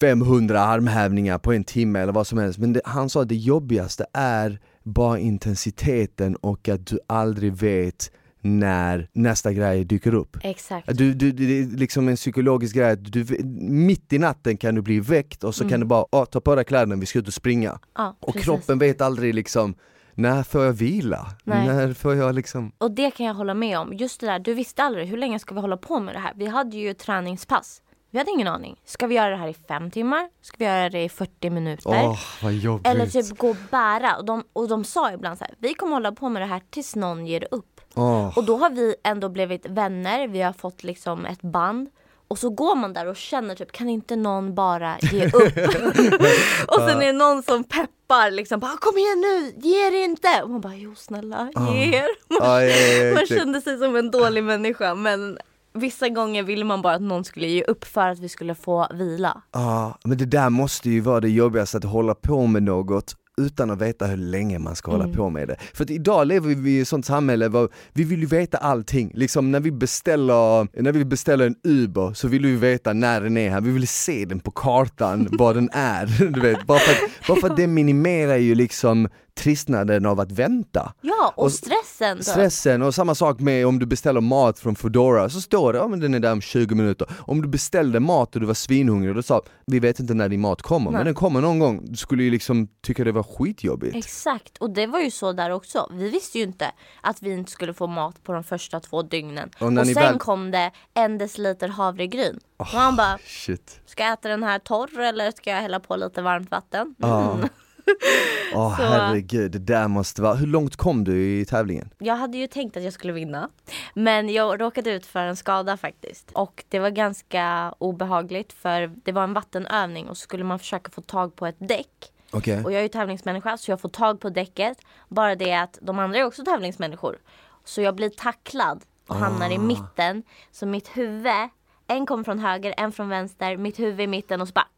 500 0.00 0.60
armhävningar 0.60 1.38
på 1.38 1.52
en 1.52 1.64
timme 1.64 2.00
eller 2.00 2.12
vad 2.12 2.26
som 2.26 2.38
helst. 2.38 2.58
Men 2.58 2.72
det, 2.72 2.80
han 2.84 3.10
sa 3.10 3.22
att 3.22 3.28
det 3.28 3.36
jobbigaste 3.36 4.06
är 4.12 4.60
bara 4.82 5.18
intensiteten 5.18 6.36
och 6.36 6.68
att 6.68 6.86
du 6.86 6.98
aldrig 7.06 7.52
vet 7.52 8.10
när 8.40 9.08
nästa 9.12 9.52
grej 9.52 9.84
dyker 9.84 10.14
upp. 10.14 10.36
Exakt. 10.42 10.96
Du, 10.96 11.14
du, 11.14 11.32
det 11.32 11.58
är 11.58 11.76
liksom 11.76 12.08
en 12.08 12.16
psykologisk 12.16 12.76
grej, 12.76 12.96
du, 12.96 13.26
mitt 13.60 14.12
i 14.12 14.18
natten 14.18 14.56
kan 14.56 14.74
du 14.74 14.82
bli 14.82 15.00
väckt 15.00 15.44
och 15.44 15.54
så 15.54 15.64
mm. 15.64 15.70
kan 15.70 15.80
du 15.80 15.86
bara, 15.86 16.04
oh, 16.12 16.24
ta 16.24 16.40
på 16.40 16.54
dig 16.54 16.64
kläderna, 16.64 16.96
vi 16.96 17.06
ska 17.06 17.18
ut 17.18 17.28
och 17.28 17.34
springa. 17.34 17.78
Ja, 17.96 18.16
och 18.20 18.34
kroppen 18.34 18.78
vet 18.78 19.00
aldrig 19.00 19.34
liksom, 19.34 19.74
när 20.14 20.42
får 20.42 20.64
jag 20.64 20.72
vila? 20.72 21.26
Nej. 21.44 21.66
När 21.66 21.94
får 21.94 22.14
jag 22.14 22.34
liksom... 22.34 22.72
Och 22.78 22.90
det 22.90 23.10
kan 23.10 23.26
jag 23.26 23.34
hålla 23.34 23.54
med 23.54 23.78
om. 23.78 23.92
Just 23.92 24.20
det 24.20 24.26
där, 24.26 24.38
du 24.38 24.54
visste 24.54 24.82
aldrig 24.82 25.08
hur 25.08 25.16
länge 25.16 25.38
ska 25.38 25.54
vi 25.54 25.60
hålla 25.60 25.76
på 25.76 26.00
med 26.00 26.14
det 26.14 26.18
här? 26.18 26.32
Vi 26.36 26.46
hade 26.46 26.76
ju 26.76 26.94
träningspass. 26.94 27.82
Vi 28.12 28.18
hade 28.18 28.30
ingen 28.30 28.48
aning. 28.48 28.80
Ska 28.84 29.06
vi 29.06 29.14
göra 29.14 29.30
det 29.30 29.36
här 29.36 29.48
i 29.48 29.54
fem 29.54 29.90
timmar? 29.90 30.28
Ska 30.42 30.56
vi 30.58 30.64
göra 30.64 30.90
det 30.90 31.04
i 31.04 31.08
40 31.08 31.50
minuter? 31.50 31.90
Åh, 32.04 32.18
vad 32.42 32.52
jobbigt. 32.52 32.86
Eller 32.86 33.06
typ 33.06 33.38
gå 33.38 33.50
och 33.50 33.56
bära. 33.70 34.16
Och 34.16 34.24
de, 34.24 34.44
och 34.52 34.68
de 34.68 34.84
sa 34.84 35.12
ibland 35.12 35.38
så 35.38 35.44
här, 35.44 35.54
vi 35.58 35.74
kommer 35.74 35.92
hålla 35.92 36.12
på 36.12 36.28
med 36.28 36.42
det 36.42 36.46
här 36.46 36.62
tills 36.70 36.96
någon 36.96 37.26
ger 37.26 37.48
upp. 37.50 37.80
Oh. 37.94 38.38
Och 38.38 38.44
då 38.44 38.56
har 38.56 38.70
vi 38.70 38.94
ändå 39.04 39.28
blivit 39.28 39.66
vänner, 39.66 40.28
vi 40.28 40.42
har 40.42 40.52
fått 40.52 40.84
liksom 40.84 41.26
ett 41.26 41.42
band. 41.42 41.90
Och 42.28 42.38
så 42.38 42.50
går 42.50 42.74
man 42.74 42.92
där 42.92 43.06
och 43.06 43.16
känner 43.16 43.54
typ, 43.54 43.72
kan 43.72 43.88
inte 43.88 44.16
någon 44.16 44.54
bara 44.54 44.98
ge 45.00 45.26
upp? 45.26 45.56
och 46.68 46.80
sen 46.88 47.02
är 47.02 47.06
det 47.06 47.12
någon 47.12 47.42
som 47.42 47.64
peppar 47.64 48.30
liksom, 48.30 48.60
bara, 48.60 48.76
kom 48.76 48.98
igen 48.98 49.20
nu, 49.20 49.52
ge 49.68 49.86
er 49.86 50.04
inte! 50.04 50.42
Och 50.42 50.50
man 50.50 50.60
bara, 50.60 50.74
jo 50.74 50.94
snälla, 50.94 51.50
ge 51.70 51.96
er. 51.96 52.08
Ah, 52.40 52.60
ja, 52.60 52.76
ja, 52.76 53.04
ja, 53.04 53.14
man 53.14 53.26
kände 53.26 53.60
sig 53.60 53.78
som 53.78 53.96
en 53.96 54.10
dålig 54.10 54.44
människa 54.44 54.94
men 54.94 55.38
vissa 55.74 56.08
gånger 56.08 56.42
ville 56.42 56.64
man 56.64 56.82
bara 56.82 56.94
att 56.94 57.02
någon 57.02 57.24
skulle 57.24 57.46
ge 57.46 57.62
upp 57.62 57.84
för 57.84 58.08
att 58.08 58.18
vi 58.18 58.28
skulle 58.28 58.54
få 58.54 58.88
vila. 58.94 59.42
Ja, 59.52 59.98
men 60.04 60.18
det 60.18 60.26
där 60.26 60.50
måste 60.50 60.90
ju 60.90 61.00
vara 61.00 61.20
det 61.20 61.28
jobbigaste, 61.28 61.76
att 61.76 61.84
hålla 61.84 62.14
på 62.14 62.46
med 62.46 62.62
något 62.62 63.16
utan 63.36 63.70
att 63.70 63.80
veta 63.80 64.06
hur 64.06 64.16
länge 64.16 64.58
man 64.58 64.76
ska 64.76 64.90
hålla 64.90 65.04
mm. 65.04 65.16
på 65.16 65.30
med 65.30 65.48
det. 65.48 65.56
För 65.74 65.84
att 65.84 65.90
idag 65.90 66.26
lever 66.26 66.54
vi 66.54 66.70
i 66.70 66.80
ett 66.80 66.88
sånt 66.88 67.06
samhälle 67.06 67.48
där 67.48 67.68
vi 67.92 68.04
vill 68.04 68.20
ju 68.20 68.26
veta 68.26 68.58
allting. 68.58 69.12
Liksom 69.14 69.50
när 69.50 69.60
vi 69.60 69.72
beställer, 69.72 70.82
när 70.82 70.92
vi 70.92 71.04
beställer 71.04 71.46
en 71.46 71.56
Uber 71.64 72.14
så 72.14 72.28
vill 72.28 72.46
vi 72.46 72.56
veta 72.56 72.92
när 72.92 73.20
den 73.20 73.36
är 73.36 73.50
här, 73.50 73.60
vi 73.60 73.70
vill 73.70 73.88
se 73.88 74.24
den 74.24 74.40
på 74.40 74.50
kartan, 74.50 75.28
var 75.38 75.54
den 75.54 75.70
är. 75.72 76.32
Du 76.32 76.40
vet, 76.40 76.66
bara 76.66 76.78
för, 76.78 76.92
att, 76.92 77.28
bara 77.28 77.40
för 77.40 77.50
att 77.50 77.56
det 77.56 77.66
minimerar 77.66 78.36
ju 78.36 78.54
liksom 78.54 79.08
tristnaden 79.34 80.06
av 80.06 80.20
att 80.20 80.32
vänta. 80.32 80.92
Ja, 81.00 81.32
och, 81.36 81.44
och 81.44 81.52
stressen. 81.52 82.16
Då. 82.16 82.22
Stressen, 82.22 82.82
och 82.82 82.94
samma 82.94 83.14
sak 83.14 83.40
med 83.40 83.66
om 83.66 83.78
du 83.78 83.86
beställer 83.86 84.20
mat 84.20 84.58
från 84.58 84.74
Foodora, 84.74 85.30
så 85.30 85.40
står 85.40 85.72
det 85.72 85.78
ja, 85.78 85.88
men 85.88 86.00
den 86.00 86.14
är 86.14 86.20
där 86.20 86.32
om 86.32 86.40
20 86.40 86.74
minuter. 86.74 87.08
Om 87.18 87.42
du 87.42 87.48
beställde 87.48 88.00
mat 88.00 88.34
och 88.34 88.40
du 88.40 88.46
var 88.46 88.54
svinhungrig 88.54 89.10
och 89.10 89.16
du 89.16 89.22
sa 89.22 89.42
vi 89.66 89.78
vet 89.78 90.00
inte 90.00 90.14
när 90.14 90.28
din 90.28 90.40
mat 90.40 90.62
kommer, 90.62 90.90
Nej. 90.90 90.98
men 90.98 91.04
den 91.04 91.14
kommer 91.14 91.40
någon 91.40 91.58
gång. 91.58 91.80
Du 91.84 91.96
skulle 91.96 92.22
ju 92.22 92.30
liksom 92.30 92.68
tycka 92.80 93.04
det 93.04 93.12
var 93.12 93.22
skitjobbigt. 93.22 93.96
Exakt, 93.96 94.58
och 94.58 94.70
det 94.70 94.86
var 94.86 95.00
ju 95.00 95.10
så 95.10 95.32
där 95.32 95.50
också. 95.50 95.88
Vi 95.92 96.08
visste 96.08 96.38
ju 96.38 96.44
inte 96.44 96.72
att 97.00 97.22
vi 97.22 97.32
inte 97.32 97.50
skulle 97.50 97.74
få 97.74 97.86
mat 97.86 98.22
på 98.22 98.32
de 98.32 98.44
första 98.44 98.80
två 98.80 99.02
dygnen. 99.02 99.50
Och, 99.58 99.66
och 99.66 99.86
sen 99.86 99.94
väl... 99.94 100.18
kom 100.18 100.50
det 100.50 100.70
en 100.94 101.18
deciliter 101.18 101.68
havregryn. 101.68 102.36
Oh, 102.36 102.40
och 102.56 102.66
han 102.66 102.96
bara, 102.96 103.18
shit. 103.18 103.80
ska 103.86 104.02
jag 104.02 104.12
äta 104.12 104.28
den 104.28 104.42
här 104.42 104.58
torr 104.58 105.00
eller 105.00 105.30
ska 105.30 105.50
jag 105.50 105.60
hälla 105.60 105.80
på 105.80 105.96
lite 105.96 106.22
varmt 106.22 106.50
vatten? 106.50 106.94
Mm. 107.02 107.14
Ah. 107.14 107.38
Åh 108.54 108.66
oh, 108.66 108.70
herregud, 108.70 109.52
det 109.52 109.58
där 109.58 109.88
måste 109.88 110.22
vara... 110.22 110.34
Hur 110.34 110.46
långt 110.46 110.76
kom 110.76 111.04
du 111.04 111.40
i 111.40 111.44
tävlingen? 111.44 111.90
Jag 111.98 112.16
hade 112.16 112.38
ju 112.38 112.46
tänkt 112.46 112.76
att 112.76 112.82
jag 112.82 112.92
skulle 112.92 113.12
vinna. 113.12 113.48
Men 113.94 114.28
jag 114.28 114.60
råkade 114.60 114.90
ut 114.90 115.06
för 115.06 115.20
en 115.20 115.36
skada 115.36 115.76
faktiskt. 115.76 116.30
Och 116.32 116.64
det 116.68 116.78
var 116.78 116.90
ganska 116.90 117.74
obehagligt 117.78 118.52
för 118.52 118.90
det 119.04 119.12
var 119.12 119.24
en 119.24 119.32
vattenövning 119.32 120.08
och 120.08 120.16
så 120.16 120.20
skulle 120.20 120.44
man 120.44 120.58
försöka 120.58 120.90
få 120.90 121.00
tag 121.00 121.36
på 121.36 121.46
ett 121.46 121.56
däck. 121.58 122.12
Okay. 122.32 122.64
Och 122.64 122.72
jag 122.72 122.78
är 122.78 122.82
ju 122.82 122.88
tävlingsmänniska 122.88 123.56
så 123.56 123.70
jag 123.70 123.80
får 123.80 123.88
tag 123.88 124.20
på 124.20 124.30
däcket. 124.30 124.78
Bara 125.08 125.34
det 125.34 125.52
att 125.52 125.78
de 125.82 125.98
andra 125.98 126.18
är 126.18 126.24
också 126.24 126.44
tävlingsmänniskor. 126.44 127.18
Så 127.64 127.82
jag 127.82 127.94
blir 127.94 128.08
tacklad 128.08 128.84
och 129.08 129.16
hamnar 129.16 129.50
i 129.50 129.58
mitten. 129.58 130.22
Så 130.52 130.66
mitt 130.66 130.88
huvud, 130.88 131.48
en 131.86 132.06
kommer 132.06 132.24
från 132.24 132.38
höger, 132.38 132.74
en 132.76 132.92
från 132.92 133.08
vänster, 133.08 133.56
mitt 133.56 133.78
huvud 133.78 134.00
i 134.00 134.06
mitten 134.06 134.40
och 134.40 134.48
så 134.48 134.52
bara 134.52 134.68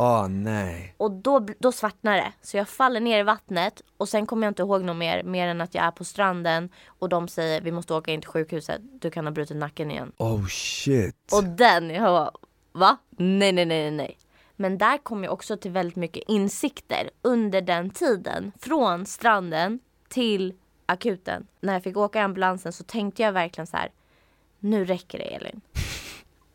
Åh 0.00 0.28
nej. 0.28 0.94
och 0.96 1.10
då, 1.10 1.46
då 1.58 1.72
svartnar 1.72 2.16
det. 2.16 2.32
Så 2.42 2.56
jag 2.56 2.68
faller 2.68 3.00
ner 3.00 3.20
i 3.20 3.22
vattnet 3.22 3.82
och 3.96 4.08
sen 4.08 4.26
kommer 4.26 4.46
jag 4.46 4.50
inte 4.50 4.62
ihåg 4.62 4.84
något 4.84 4.96
mer, 4.96 5.22
mer 5.22 5.48
än 5.48 5.60
att 5.60 5.74
jag 5.74 5.84
är 5.84 5.90
på 5.90 6.04
stranden 6.04 6.68
och 6.86 7.08
de 7.08 7.28
säger 7.28 7.60
vi 7.60 7.72
måste 7.72 7.94
åka 7.94 8.10
in 8.10 8.20
till 8.20 8.30
sjukhuset, 8.30 8.80
du 9.00 9.10
kan 9.10 9.26
ha 9.26 9.32
brutit 9.32 9.56
nacken 9.56 9.90
igen. 9.90 10.12
Oh 10.16 10.46
shit. 10.46 11.16
Och 11.32 11.44
den, 11.44 11.90
jag 11.90 12.02
bara, 12.02 12.30
va? 12.72 12.96
Nej, 13.10 13.52
nej, 13.52 13.66
nej, 13.66 13.90
nej. 13.90 14.18
Men 14.56 14.78
där 14.78 14.98
kom 14.98 15.24
jag 15.24 15.32
också 15.32 15.56
till 15.56 15.70
väldigt 15.70 15.96
mycket 15.96 16.22
insikter 16.28 17.10
under 17.22 17.60
den 17.60 17.90
tiden. 17.90 18.52
Från 18.60 19.06
stranden 19.06 19.80
till 20.08 20.54
akuten. 20.86 21.46
När 21.60 21.72
jag 21.72 21.82
fick 21.82 21.96
åka 21.96 22.18
i 22.18 22.22
ambulansen 22.22 22.72
så 22.72 22.84
tänkte 22.84 23.22
jag 23.22 23.32
verkligen 23.32 23.66
så 23.66 23.76
här. 23.76 23.90
Nu 24.58 24.84
räcker 24.84 25.18
det 25.18 25.24
Elin. 25.24 25.60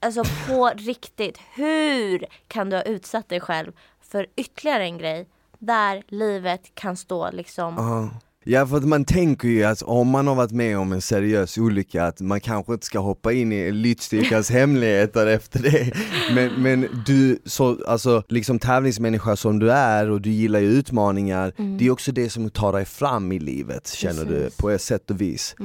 Alltså 0.05 0.23
på 0.47 0.71
riktigt. 0.77 1.39
Hur 1.53 2.25
kan 2.47 2.69
du 2.69 2.75
ha 2.75 2.83
utsatt 2.83 3.29
dig 3.29 3.39
själv 3.39 3.71
för 4.01 4.27
ytterligare 4.35 4.83
en 4.83 4.97
grej 4.97 5.27
där 5.59 6.03
livet 6.07 6.75
kan 6.75 6.97
stå 6.97 7.31
liksom 7.31 7.75
Ja. 7.77 8.19
Ja 8.47 8.67
för 8.67 8.77
att 8.77 8.83
man 8.87 9.05
tänker 9.05 9.47
ju 9.47 9.63
att 9.63 9.81
om 9.81 10.07
man 10.09 10.27
har 10.27 10.35
varit 10.35 10.51
med 10.51 10.77
om 10.77 10.91
en 10.93 11.01
seriös 11.01 11.57
olycka 11.57 12.05
att 12.05 12.21
man 12.21 12.39
kanske 12.39 12.73
inte 12.73 12.85
ska 12.85 12.99
hoppa 12.99 13.33
in 13.33 13.51
i 13.51 13.55
elitstyrkans 13.55 14.49
hemligheter 14.51 15.27
efter 15.27 15.59
det 15.59 15.91
Men, 16.35 16.53
men 16.61 17.03
du, 17.05 17.39
så, 17.45 17.77
alltså 17.87 18.23
liksom 18.29 18.59
tävlingsmänniska 18.59 19.35
som 19.35 19.59
du 19.59 19.71
är 19.71 20.09
och 20.09 20.21
du 20.21 20.29
gillar 20.29 20.59
ju 20.59 20.67
utmaningar 20.67 21.53
Det 21.77 21.85
är 21.85 21.91
också 21.91 22.11
det 22.11 22.29
som 22.29 22.49
tar 22.49 22.73
dig 22.73 22.85
fram 22.85 23.31
i 23.31 23.39
livet 23.39 23.87
känner 23.87 24.25
du 24.25 24.39
Precis. 24.43 24.57
på 24.57 24.69
ett 24.69 24.81
sätt 24.81 25.11
och 25.11 25.21
vis 25.21 25.55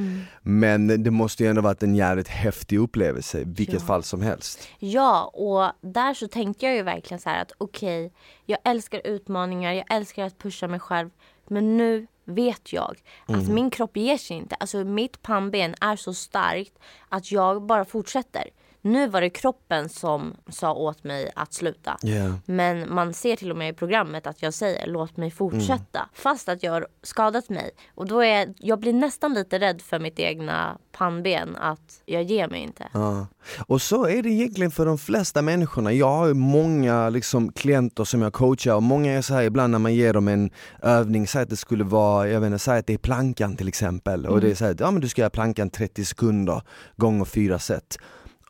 Men 0.42 1.02
det 1.04 1.10
måste 1.10 1.42
ju 1.44 1.50
ändå 1.50 1.62
varit 1.62 1.82
en 1.82 1.94
jävligt 1.94 2.28
häftig 2.28 2.78
upplevelse 2.78 3.40
i 3.40 3.44
vilket 3.46 3.80
Ja. 3.80 3.86
fall 3.86 4.02
som 4.02 4.22
helst 4.22 4.68
Ja, 4.78 5.30
och 5.34 5.90
där 5.92 6.14
så 6.14 6.28
tänkte 6.28 6.66
jag 6.66 6.74
ju 6.74 6.82
verkligen 6.82 7.20
så 7.20 7.28
här 7.28 7.42
att 7.42 7.52
okej, 7.58 8.12
jag 8.46 8.58
älskar 8.64 9.00
utmaningar, 9.04 9.72
jag 9.72 9.84
älskar 9.96 10.24
att 10.24 10.38
pusha 10.38 10.68
mig 10.68 10.80
själv. 10.80 11.10
Men 11.48 11.76
nu 11.76 12.06
vet 12.30 12.72
jag 12.72 12.96
att 13.26 13.48
min 13.48 13.70
kropp 13.70 13.96
ger 13.96 14.16
sig 14.18 14.36
inte. 14.36 14.54
Alltså 14.54 14.84
mitt 14.84 15.22
pannben 15.22 15.74
är 15.80 15.96
så 15.96 16.14
starkt 16.14 16.78
att 17.08 17.32
jag 17.32 17.62
bara 17.62 17.84
fortsätter. 17.84 18.44
Nu 18.82 19.08
var 19.08 19.20
det 19.20 19.30
kroppen 19.30 19.88
som 19.88 20.36
sa 20.48 20.74
åt 20.74 21.04
mig 21.04 21.30
att 21.34 21.52
sluta. 21.52 21.96
Ja. 22.02 22.34
Men 22.46 22.94
man 22.94 23.14
ser 23.14 23.36
till 23.36 23.50
och 23.50 23.56
med 23.56 23.68
i 23.68 23.72
programmet 23.72 24.26
att 24.26 24.42
jag 24.42 24.54
säger 24.54 24.86
låt 24.86 25.16
mig 25.16 25.30
fortsätta. 25.30 26.08
Fast 26.12 26.48
att 26.48 26.62
jag 26.62 26.72
har 26.72 26.86
skadat 27.02 27.48
mig. 27.48 27.70
Och 27.94 28.06
då 28.06 28.24
är 28.24 28.54
jag 28.58 28.80
blir 28.80 28.92
nästan 28.92 29.34
lite 29.34 29.58
rädd 29.58 29.82
för 29.82 29.98
mitt 29.98 30.18
egna 30.18 30.78
pannben 30.92 31.56
att 31.56 32.02
jag 32.06 32.22
ger 32.22 32.48
mig 32.48 32.62
inte. 32.62 32.88
Ja. 32.92 33.26
Och 33.66 33.82
så 33.82 34.06
är 34.06 34.22
det 34.22 34.28
egentligen 34.28 34.70
för 34.70 34.86
de 34.86 34.98
flesta 34.98 35.42
människorna. 35.42 35.92
Jag 35.92 36.16
har 36.16 36.34
många 36.34 37.08
liksom, 37.10 37.52
klienter 37.52 38.04
som 38.04 38.22
jag 38.22 38.32
coachar 38.32 38.74
och 38.74 38.82
många 38.82 39.12
är 39.12 39.22
så 39.22 39.34
här 39.34 39.42
ibland 39.42 39.70
när 39.70 39.78
man 39.78 39.94
ger 39.94 40.12
dem 40.12 40.28
en 40.28 40.50
övning, 40.82 41.26
säg 41.26 41.42
att 41.42 41.50
det 41.50 41.56
skulle 41.56 41.84
vara, 41.84 42.28
jag 42.28 42.40
vet 42.40 42.46
inte, 42.46 42.58
säg 42.58 42.78
att 42.78 42.86
det 42.86 42.94
är 42.94 42.98
plankan 42.98 43.56
till 43.56 43.68
exempel 43.68 44.26
och 44.26 44.40
det 44.40 44.50
är 44.50 44.54
så 44.54 44.64
här, 44.64 44.76
ja 44.78 44.90
men 44.90 45.00
du 45.00 45.08
ska 45.08 45.22
göra 45.22 45.30
plankan 45.30 45.70
30 45.70 46.04
sekunder 46.04 46.62
gånger 46.96 47.24
fyra 47.24 47.58
set. 47.58 47.98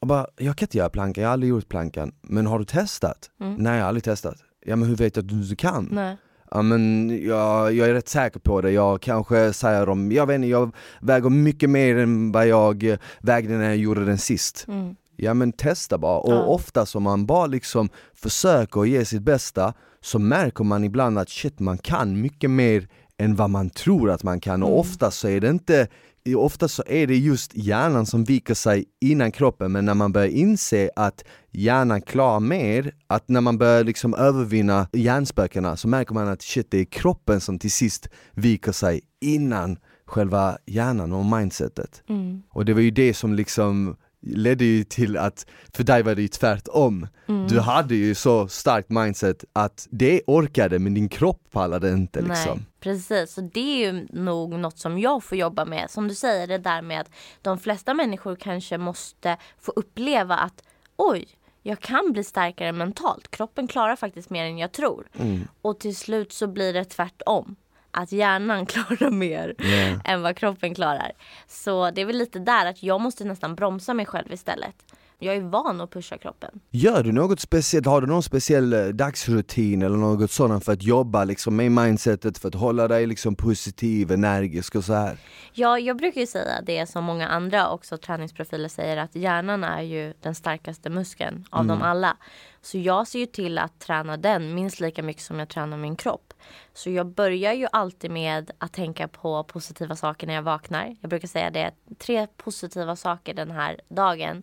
Och 0.01 0.07
bara, 0.07 0.27
jag 0.37 0.57
kan 0.57 0.67
inte 0.67 0.79
göra 0.79 0.89
plankan, 0.91 1.23
jag 1.23 1.29
har 1.29 1.33
aldrig 1.33 1.51
gjort 1.51 1.69
plankan. 1.69 2.13
Men 2.23 2.47
har 2.47 2.59
du 2.59 2.65
testat? 2.65 3.31
Nej 3.39 3.75
jag 3.77 3.83
har 3.83 3.89
aldrig 3.89 4.05
testat. 4.05 4.35
Ja 4.67 4.77
men 4.77 4.89
hur 4.89 4.97
vet 4.97 5.15
du 5.15 5.21
att 5.21 5.29
du 5.49 5.57
kan? 5.57 5.89
Nej. 5.93 6.17
Ja 6.51 6.63
men 6.63 7.09
jag, 7.27 7.73
jag 7.73 7.89
är 7.89 7.93
rätt 7.95 8.09
säker 8.09 8.41
på 8.41 8.61
det, 8.61 8.71
jag 8.71 9.01
kanske 9.03 9.53
säger 9.53 9.89
om, 9.89 10.13
jag 10.13 10.27
vet 10.27 10.35
inte, 10.35 10.49
jag 10.49 10.75
väger 11.01 11.31
mycket 11.31 11.71
mer 11.71 11.97
än 11.97 12.33
vad 12.33 12.47
jag 12.47 12.97
vägde 13.21 13.59
när 13.59 13.65
jag 13.65 13.77
gjorde 13.77 14.05
den 14.05 14.19
sist. 14.19 14.65
Mm. 14.69 14.95
Ja 15.17 15.35
men 15.35 15.53
testa 15.53 15.99
bara, 15.99 16.19
och 16.19 16.33
Ja. 16.33 16.43
ofta 16.43 16.87
som 16.87 17.03
man 17.03 17.27
bara 17.27 17.47
liksom 17.47 17.89
försöker 18.15 18.85
ge 18.85 19.05
sitt 19.05 19.23
bästa 19.23 19.75
så 20.01 20.19
märker 20.19 20.65
man 20.65 20.85
ibland 20.85 21.19
att 21.19 21.29
shit 21.29 21.59
man 21.61 21.79
kan 21.79 22.21
mycket 22.21 22.51
mer 22.51 22.89
än 23.19 23.37
vad 23.37 23.51
man 23.51 23.71
tror 23.71 24.11
att 24.11 24.23
man 24.23 24.41
kan 24.41 24.63
och 24.63 24.79
ofta 24.79 25.11
så 25.11 25.29
är 25.29 25.41
det 25.41 25.49
inte 25.51 25.89
Ofta 26.37 26.69
så 26.69 26.83
är 26.87 27.07
det 27.07 27.17
just 27.17 27.55
hjärnan 27.55 28.07
som 28.07 28.25
viker 28.25 28.55
sig 28.55 28.85
innan 29.01 29.33
kroppen 29.33 29.73
men 29.73 29.85
när 29.85 29.95
man 29.95 30.13
börjar 30.13 30.29
inse 30.29 30.91
att 30.97 31.25
hjärnan 31.51 32.03
klarar 32.03 32.41
mer, 32.41 32.95
att 33.07 33.29
när 33.29 33.41
man 33.41 33.59
börjar 33.59 33.85
liksom 33.85 34.15
övervinna 34.15 34.89
hjärnspökena 34.93 35.77
så 35.77 35.89
märker 35.89 36.15
man 36.15 36.29
att 36.29 36.43
shit 36.43 36.71
det 36.71 36.79
är 36.79 36.85
kroppen 36.85 37.41
som 37.41 37.59
till 37.59 37.71
sist 37.71 38.09
viker 38.33 38.73
sig 38.73 39.01
innan 39.21 39.79
själva 40.07 40.59
hjärnan 40.67 41.13
och 41.13 41.25
mindsetet. 41.25 42.03
Mm. 42.09 42.43
Och 42.51 42.65
det 42.65 42.75
var 42.75 42.81
ju 42.81 42.91
det 42.91 43.15
som 43.15 43.35
liksom 43.35 43.97
ledde 44.23 44.65
ju 44.65 44.85
till 44.85 45.17
att, 45.17 45.47
för 45.73 45.85
dig 45.85 46.03
var 46.03 46.15
det 46.15 46.23
ju 46.23 46.29
tvärtom. 46.29 47.07
Mm. 47.27 47.49
Du 47.49 47.61
hade 47.61 47.95
ju 47.95 48.15
så 48.15 48.49
starkt 48.49 48.91
mindset 48.91 49.45
att 49.53 49.89
det 49.91 50.23
orkade 50.27 50.79
men 50.79 50.95
din 50.95 51.09
kropp 51.09 51.43
pallade 51.51 51.91
inte 51.91 52.21
liksom. 52.21 52.57
Nej, 52.57 52.67
precis. 52.81 53.33
Så 53.33 53.41
det 53.41 53.85
är 53.85 53.93
ju 53.93 54.07
nog 54.11 54.55
något 54.55 54.79
som 54.79 54.99
jag 54.99 55.25
får 55.25 55.39
jobba 55.39 55.65
med. 55.65 55.91
Som 55.91 56.09
du 56.09 56.15
säger, 56.15 56.47
det 56.47 56.59
där 56.59 56.83
med 56.83 57.01
att 57.01 57.11
de 57.43 57.59
flesta 57.59 57.95
människor 57.95 58.37
kanske 58.37 58.79
måste 58.79 59.37
få 59.59 59.73
uppleva 59.77 60.37
att 60.37 60.63
oj, 60.97 61.29
jag 61.63 61.81
kan 61.81 62.13
bli 62.13 62.25
starkare 62.25 62.73
mentalt. 62.73 63.31
Kroppen 63.31 63.69
klarar 63.69 63.97
faktiskt 63.97 64.31
mer 64.31 64.45
än 64.45 64.59
jag 64.59 64.73
tror. 64.73 65.09
Mm. 65.19 65.49
Och 65.63 65.79
till 65.79 65.97
slut 65.97 66.33
så 66.33 66.47
blir 66.47 66.73
det 66.73 66.85
tvärtom. 66.85 67.57
Att 67.91 68.13
hjärnan 68.13 68.67
klarar 68.67 69.11
mer 69.11 69.55
Ja. 69.59 70.01
än 70.05 70.23
vad 70.23 70.37
kroppen 70.37 70.75
klarar. 70.75 71.13
Så 71.47 71.91
det 71.91 72.01
är 72.01 72.05
väl 72.07 72.17
lite 72.19 72.39
där 72.39 72.67
att 72.67 72.83
jag 72.83 73.01
måste 73.01 73.25
nästan 73.25 73.55
bromsa 73.55 73.95
mig 73.95 74.07
själv 74.07 74.33
istället. 74.33 74.75
Jag 75.23 75.37
är 75.37 75.41
van 75.41 75.81
att 75.81 75.91
pusha 75.91 76.19
kroppen. 76.19 76.61
Gör 76.71 77.03
du 77.03 77.13
något 77.13 77.41
speciellt, 77.41 77.87
har 77.87 78.01
du 78.01 78.07
någon 78.07 78.23
speciell 78.23 78.73
eh, 78.73 78.85
dagsrutin 78.85 79.83
eller 79.83 79.97
något 79.97 80.31
sådant 80.31 80.65
för 80.65 80.73
att 80.73 80.83
jobba 80.83 81.25
liksom 81.25 81.57
med 81.57 81.73
mindsetet, 81.73 82.39
för 82.39 82.49
att 82.49 82.55
hålla 82.55 82.89
dig 82.89 83.07
liksom 83.07 83.35
positiv, 83.35 84.13
energisk 84.13 84.75
och 84.75 84.85
så 84.85 84.93
här? 84.93 85.17
Ja, 85.53 85.79
jag 85.79 85.97
brukar 85.97 86.21
ju 86.21 86.27
säga 86.27 86.63
det 86.63 86.87
som 86.87 87.05
många 87.05 87.29
andra 87.29 87.71
också 87.71 87.97
träningsprofiler 87.97 88.69
säger 88.69 88.97
att 88.97 89.15
hjärnan 89.15 89.65
är 89.65 89.83
ju 89.83 90.15
den 90.21 90.35
starkaste 90.35 90.91
muskeln 90.91 91.45
av 91.51 91.67
dem 91.67 91.83
alla. 91.83 92.17
Så 92.63 92.79
jag 92.79 93.09
ser 93.09 93.19
ju 93.19 93.27
till 93.27 93.59
att 93.59 93.79
träna 93.79 94.17
den 94.17 94.55
minst 94.55 94.81
lika 94.81 95.03
mycket 95.03 95.23
som 95.23 95.39
jag 95.39 95.49
tränar 95.49 95.77
min 95.77 95.97
kropp. 95.97 96.35
Så 96.75 96.91
jag 96.91 97.07
börjar 97.07 97.53
ju 97.53 97.67
alltid 97.73 98.11
med 98.11 98.51
att 98.59 98.73
tänka 98.73 99.09
på 99.09 99.45
positiva 99.45 99.97
saker 99.97 100.27
när 100.27 100.35
jag 100.35 100.43
vaknar. 100.43 100.97
Jag 101.01 101.11
brukar 101.11 101.29
säga 101.29 101.51
det, 101.51 101.71
tre 101.99 102.27
positiva 102.37 102.97
saker 102.97 103.35
den 103.35 103.51
här 103.51 103.81
dagen 103.89 104.43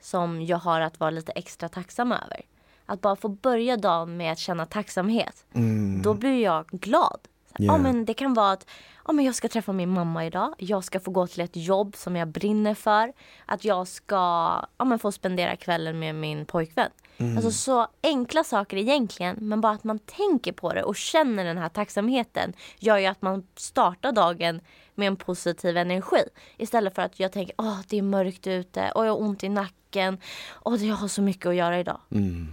som 0.00 0.42
jag 0.42 0.58
har 0.58 0.80
att 0.80 1.00
vara 1.00 1.10
lite 1.10 1.32
extra 1.32 1.68
tacksam 1.68 2.12
över. 2.12 2.40
Att 2.86 3.00
bara 3.00 3.16
få 3.16 3.28
börja 3.28 3.76
dagen 3.76 4.16
med 4.16 4.32
att 4.32 4.38
känna 4.38 4.66
tacksamhet. 4.66 5.44
Då 6.02 6.14
blir 6.14 6.42
jag 6.42 6.66
glad. 6.66 7.18
Ja, 7.58 7.64
Yeah. 7.64 7.82
men 7.82 8.04
det 8.04 8.14
kan 8.14 8.34
vara 8.34 8.52
att 8.52 8.66
ja, 9.06 9.12
men 9.12 9.24
jag 9.24 9.34
ska 9.34 9.48
träffa 9.48 9.72
min 9.72 9.88
mamma 9.90 10.26
idag. 10.26 10.54
Jag 10.58 10.84
ska 10.84 11.00
få 11.00 11.10
gå 11.10 11.26
till 11.26 11.40
ett 11.40 11.56
jobb 11.56 11.96
som 11.96 12.16
jag 12.16 12.28
brinner 12.28 12.74
för. 12.74 13.12
Att 13.46 13.64
jag 13.64 13.88
ska 13.88 14.16
ja, 14.78 14.84
men 14.84 14.98
få 14.98 15.12
spendera 15.12 15.56
kvällen 15.56 15.98
med 15.98 16.14
min 16.14 16.46
pojkvän. 16.46 16.90
Alltså 17.36 17.50
så 17.50 17.86
enkla 18.02 18.44
saker 18.44 18.76
egentligen. 18.76 19.36
Men 19.40 19.60
bara 19.60 19.72
att 19.72 19.84
man 19.84 19.98
tänker 19.98 20.52
på 20.52 20.72
det 20.72 20.82
och 20.82 20.96
känner 20.96 21.44
den 21.44 21.58
här 21.58 21.68
tacksamheten 21.68 22.52
gör 22.78 22.98
ju 22.98 23.06
att 23.06 23.22
man 23.22 23.46
startar 23.54 24.12
dagen 24.12 24.60
med 24.96 25.06
en 25.06 25.16
positiv 25.16 25.76
energi. 25.76 26.22
Istället 26.58 26.94
för 26.94 27.02
att 27.02 27.20
jag 27.20 27.32
tänker 27.32 27.54
åh 27.58 27.78
det 27.88 27.98
är 27.98 28.02
mörkt 28.02 28.46
ute 28.46 28.92
och 28.94 29.06
jag 29.06 29.12
har 29.12 29.20
ont 29.20 29.44
i 29.44 29.48
nacken. 29.48 30.18
Och 30.50 30.76
jag 30.76 30.94
har 30.94 31.08
så 31.08 31.22
mycket 31.22 31.46
att 31.46 31.54
göra 31.54 31.80
idag. 31.80 32.00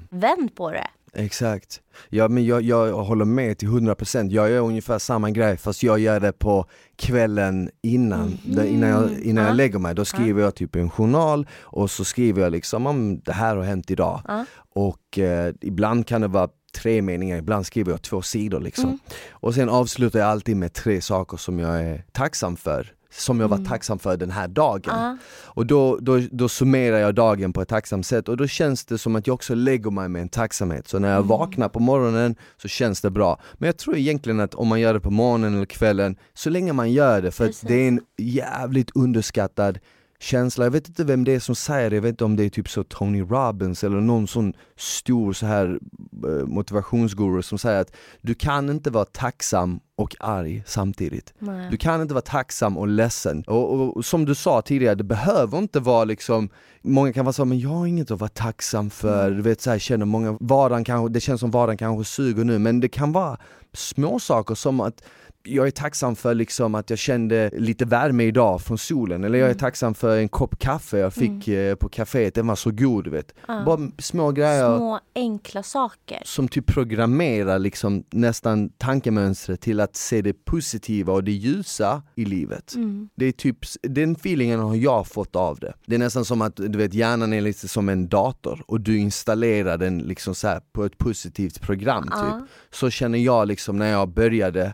Vänd 0.10 0.56
på 0.56 0.72
det. 0.72 0.88
Exakt. 1.16 1.82
Ja 2.10 2.28
men 2.28 2.46
jag, 2.46 2.62
jag 2.62 2.94
håller 3.04 3.26
med 3.26 3.58
till 3.58 3.68
100%, 3.68 4.30
jag 4.30 4.50
gör 4.50 4.60
ungefär 4.62 5.00
samma 5.00 5.30
grej 5.32 5.58
fast 5.58 5.84
jag 5.84 6.00
gör 6.00 6.20
det 6.20 6.32
på 6.34 6.66
kvällen 6.96 7.70
innan, 7.82 8.38
där- 8.46 8.64
innan, 8.66 8.90
jag, 8.90 9.20
innan 9.24 9.44
jag 9.44 9.52
Ja. 9.52 9.56
lägger 9.56 9.80
mig. 9.80 9.96
Då 9.96 10.06
skriver 10.06 10.42
jag 10.42 10.56
typ 10.56 10.76
en 10.76 10.90
journal 10.90 11.48
och 11.62 11.92
så 11.92 12.06
skriver 12.06 12.42
jag 12.42 12.52
liksom 12.52 12.88
om 12.88 13.20
det 13.20 13.32
här 13.34 13.56
har 13.56 13.64
hänt 13.64 13.92
idag. 13.92 14.22
Ja. 14.28 14.46
Och 14.76 15.20
eh, 15.20 15.54
ibland 15.62 16.08
kan 16.08 16.22
det 16.22 16.28
vara 16.28 16.50
tre 16.74 17.02
meningar, 17.02 17.38
ibland 17.38 17.66
skriver 17.66 17.92
jag 17.92 18.02
två 18.02 18.22
sidor 18.22 18.60
liksom. 18.60 19.00
Och 19.32 19.54
sen 19.54 19.70
avslutar 19.70 20.20
jag 20.20 20.28
alltid 20.28 20.58
med 20.58 20.74
tre 20.74 21.02
saker 21.02 21.38
som 21.38 21.60
jag 21.60 21.82
är 21.82 22.04
tacksam 22.12 22.58
för. 22.58 22.94
Som 23.16 23.40
jag 23.40 23.48
var 23.48 23.66
tacksam 23.66 24.00
för 24.00 24.18
den 24.18 24.32
här 24.32 24.48
dagen. 24.48 24.82
Ja. 24.86 25.18
Och 25.44 25.66
då, 25.66 25.98
då, 26.02 26.22
då 26.32 26.50
summerar 26.50 26.98
jag 26.98 27.16
dagen 27.16 27.54
på 27.54 27.62
ett 27.62 27.68
tacksamt 27.68 28.06
sätt 28.06 28.30
och 28.30 28.38
då 28.38 28.48
känns 28.48 28.86
det 28.86 28.98
som 28.98 29.16
att 29.16 29.28
jag 29.28 29.34
också 29.34 29.56
lägger 29.56 29.92
mig 29.92 30.10
med 30.10 30.22
en 30.22 30.30
tacksamhet. 30.30 30.88
Så 30.88 31.00
när 31.00 31.14
jag 31.14 31.24
vaknar 31.24 31.70
på 31.70 31.80
morgonen 31.80 32.36
så 32.62 32.68
känns 32.68 33.02
det 33.02 33.10
bra. 33.10 33.42
Men 33.54 33.68
jag 33.68 33.78
tror 33.78 33.98
egentligen 33.98 34.40
att 34.40 34.56
om 34.56 34.68
man 34.68 34.80
gör 34.80 34.94
det 34.94 35.00
på 35.00 35.12
morgonen 35.12 35.56
eller 35.56 35.66
kvällen, 35.66 36.16
så 36.34 36.50
länge 36.50 36.74
man 36.74 36.92
gör 36.92 37.22
det, 37.22 37.32
för 37.32 37.52
det 37.68 37.74
är 37.74 37.88
en 37.88 38.02
jävligt 38.18 38.92
underskattad 38.96 39.80
känsla. 40.24 40.66
Jag 40.66 40.72
vet 40.72 40.88
inte 40.88 41.04
vem 41.04 41.24
det 41.24 41.36
är 41.36 41.40
som 41.40 41.56
säger 41.56 41.90
det, 41.90 41.96
jag 41.96 42.02
vet 42.02 42.10
inte 42.10 42.26
om 42.26 42.36
det 42.36 42.44
är 42.44 42.50
typ 42.50 42.70
så 42.70 42.84
Tony 42.84 43.22
Robbins 43.22 43.84
eller 43.84 44.02
någon 44.02 44.28
sån 44.28 44.54
stor 44.78 45.34
så 45.34 45.46
här 45.46 45.80
eh, 46.28 46.46
motivationsguru 46.46 47.42
som 47.42 47.58
säger 47.58 47.82
att 47.82 47.96
du 48.22 48.34
kan 48.34 48.70
inte 48.70 48.90
vara 48.90 49.06
tacksam 49.06 49.80
och 49.96 50.16
arg 50.20 50.64
samtidigt. 50.66 51.34
Nej. 51.40 51.68
Du 51.72 51.78
kan 51.78 52.02
inte 52.02 52.14
vara 52.14 52.22
tacksam 52.22 52.78
och 52.78 52.88
ledsen. 52.88 53.44
Och, 53.48 53.74
och, 53.74 53.98
och, 53.98 54.06
som 54.06 54.26
du 54.26 54.36
sa 54.36 54.62
tidigare, 54.62 54.96
det 54.96 55.04
behöver 55.04 55.58
inte 55.58 55.80
vara 55.80 56.04
liksom 56.04 56.50
Många 56.86 57.14
kan 57.14 57.26
vara 57.26 57.34
så 57.34 57.46
men 57.46 57.60
jag 57.60 57.70
har 57.70 57.88
inget 57.88 58.12
att 58.12 58.20
vara 58.20 58.30
tacksam 58.30 58.90
för, 58.90 59.26
mm. 59.26 59.38
du 59.38 59.44
vet 59.44 59.62
så 59.62 59.72
här, 59.72 59.80
känner 59.80 60.06
många, 60.06 60.38
vardagen 60.40 60.84
kanske, 60.84 61.14
det 61.14 61.20
känns 61.20 61.40
som 61.40 61.52
vardagen 61.52 61.78
kanske 61.78 62.12
suger 62.12 62.44
nu 62.44 62.60
men 62.60 62.80
det 62.80 62.90
kan 62.90 63.12
vara 63.12 63.38
små 63.74 64.20
saker 64.20 64.56
som 64.56 64.80
att 64.80 65.04
jag 65.46 65.68
är 65.68 65.72
tacksam 65.72 66.16
för 66.16 66.36
liksom 66.36 66.76
att 66.76 66.90
jag 66.90 67.00
kände 67.00 67.50
lite 67.54 67.86
värme 67.86 68.24
idag 68.24 68.62
från 68.62 68.78
solen, 68.78 69.24
eller 69.24 69.40
jag 69.40 69.46
är 69.46 69.52
mm. 69.52 69.60
tacksam 69.60 69.94
för 69.94 70.18
en 70.18 70.30
kopp 70.30 70.60
kaffe 70.60 70.98
jag 70.98 71.14
fick 71.14 71.48
mm. 71.48 71.72
Eh, 71.72 71.76
på 71.76 71.90
kaféet, 71.90 72.36
den 72.36 72.48
var 72.48 72.56
så 72.56 72.72
god 72.72 73.08
vet. 73.08 73.34
Ja. 73.48 73.64
Bara 73.66 73.92
små 73.98 74.32
grejer. 74.32 74.78
Små 74.78 75.00
enkla 75.16 75.64
saker. 75.64 76.22
Som 76.26 76.48
typ 76.48 76.68
programmerar 76.68 77.60
liksom 77.60 78.04
nästan 78.10 78.70
tankemönstret 78.70 79.62
till 79.62 79.80
att 79.80 79.96
se 79.96 80.22
det 80.22 80.46
positiva 80.46 81.14
och 81.14 81.24
det 81.24 81.32
ljusa 81.32 82.02
i 82.16 82.26
livet. 82.26 82.76
Mm. 82.76 83.10
Det 83.16 83.26
är 83.26 83.32
typ, 83.32 83.58
den 83.82 84.12
feelingen 84.12 84.60
har 84.60 84.76
jag 84.76 85.08
fått 85.08 85.36
av 85.36 85.60
det. 85.60 85.74
Det 85.86 85.96
är 85.96 86.00
nästan 86.00 86.26
som 86.26 86.42
att 86.42 86.56
du 86.56 86.78
vet 86.78 86.94
hjärnan 86.94 87.34
är 87.34 87.42
lite 87.42 87.68
som 87.68 87.90
en 87.90 88.08
dator 88.08 88.64
och 88.68 88.82
du 88.82 88.98
installerar 88.98 89.78
den 89.78 89.98
liksom 89.98 90.36
så 90.36 90.60
på 90.72 90.86
ett 90.86 90.98
positivt 90.98 91.62
program 91.62 92.04
typ. 92.04 92.14
Ja. 92.14 92.46
Så 92.72 92.90
känner 92.90 93.20
jag 93.20 93.48
liksom 93.48 93.78
när 93.78 93.92
jag 93.92 94.10
började 94.10 94.74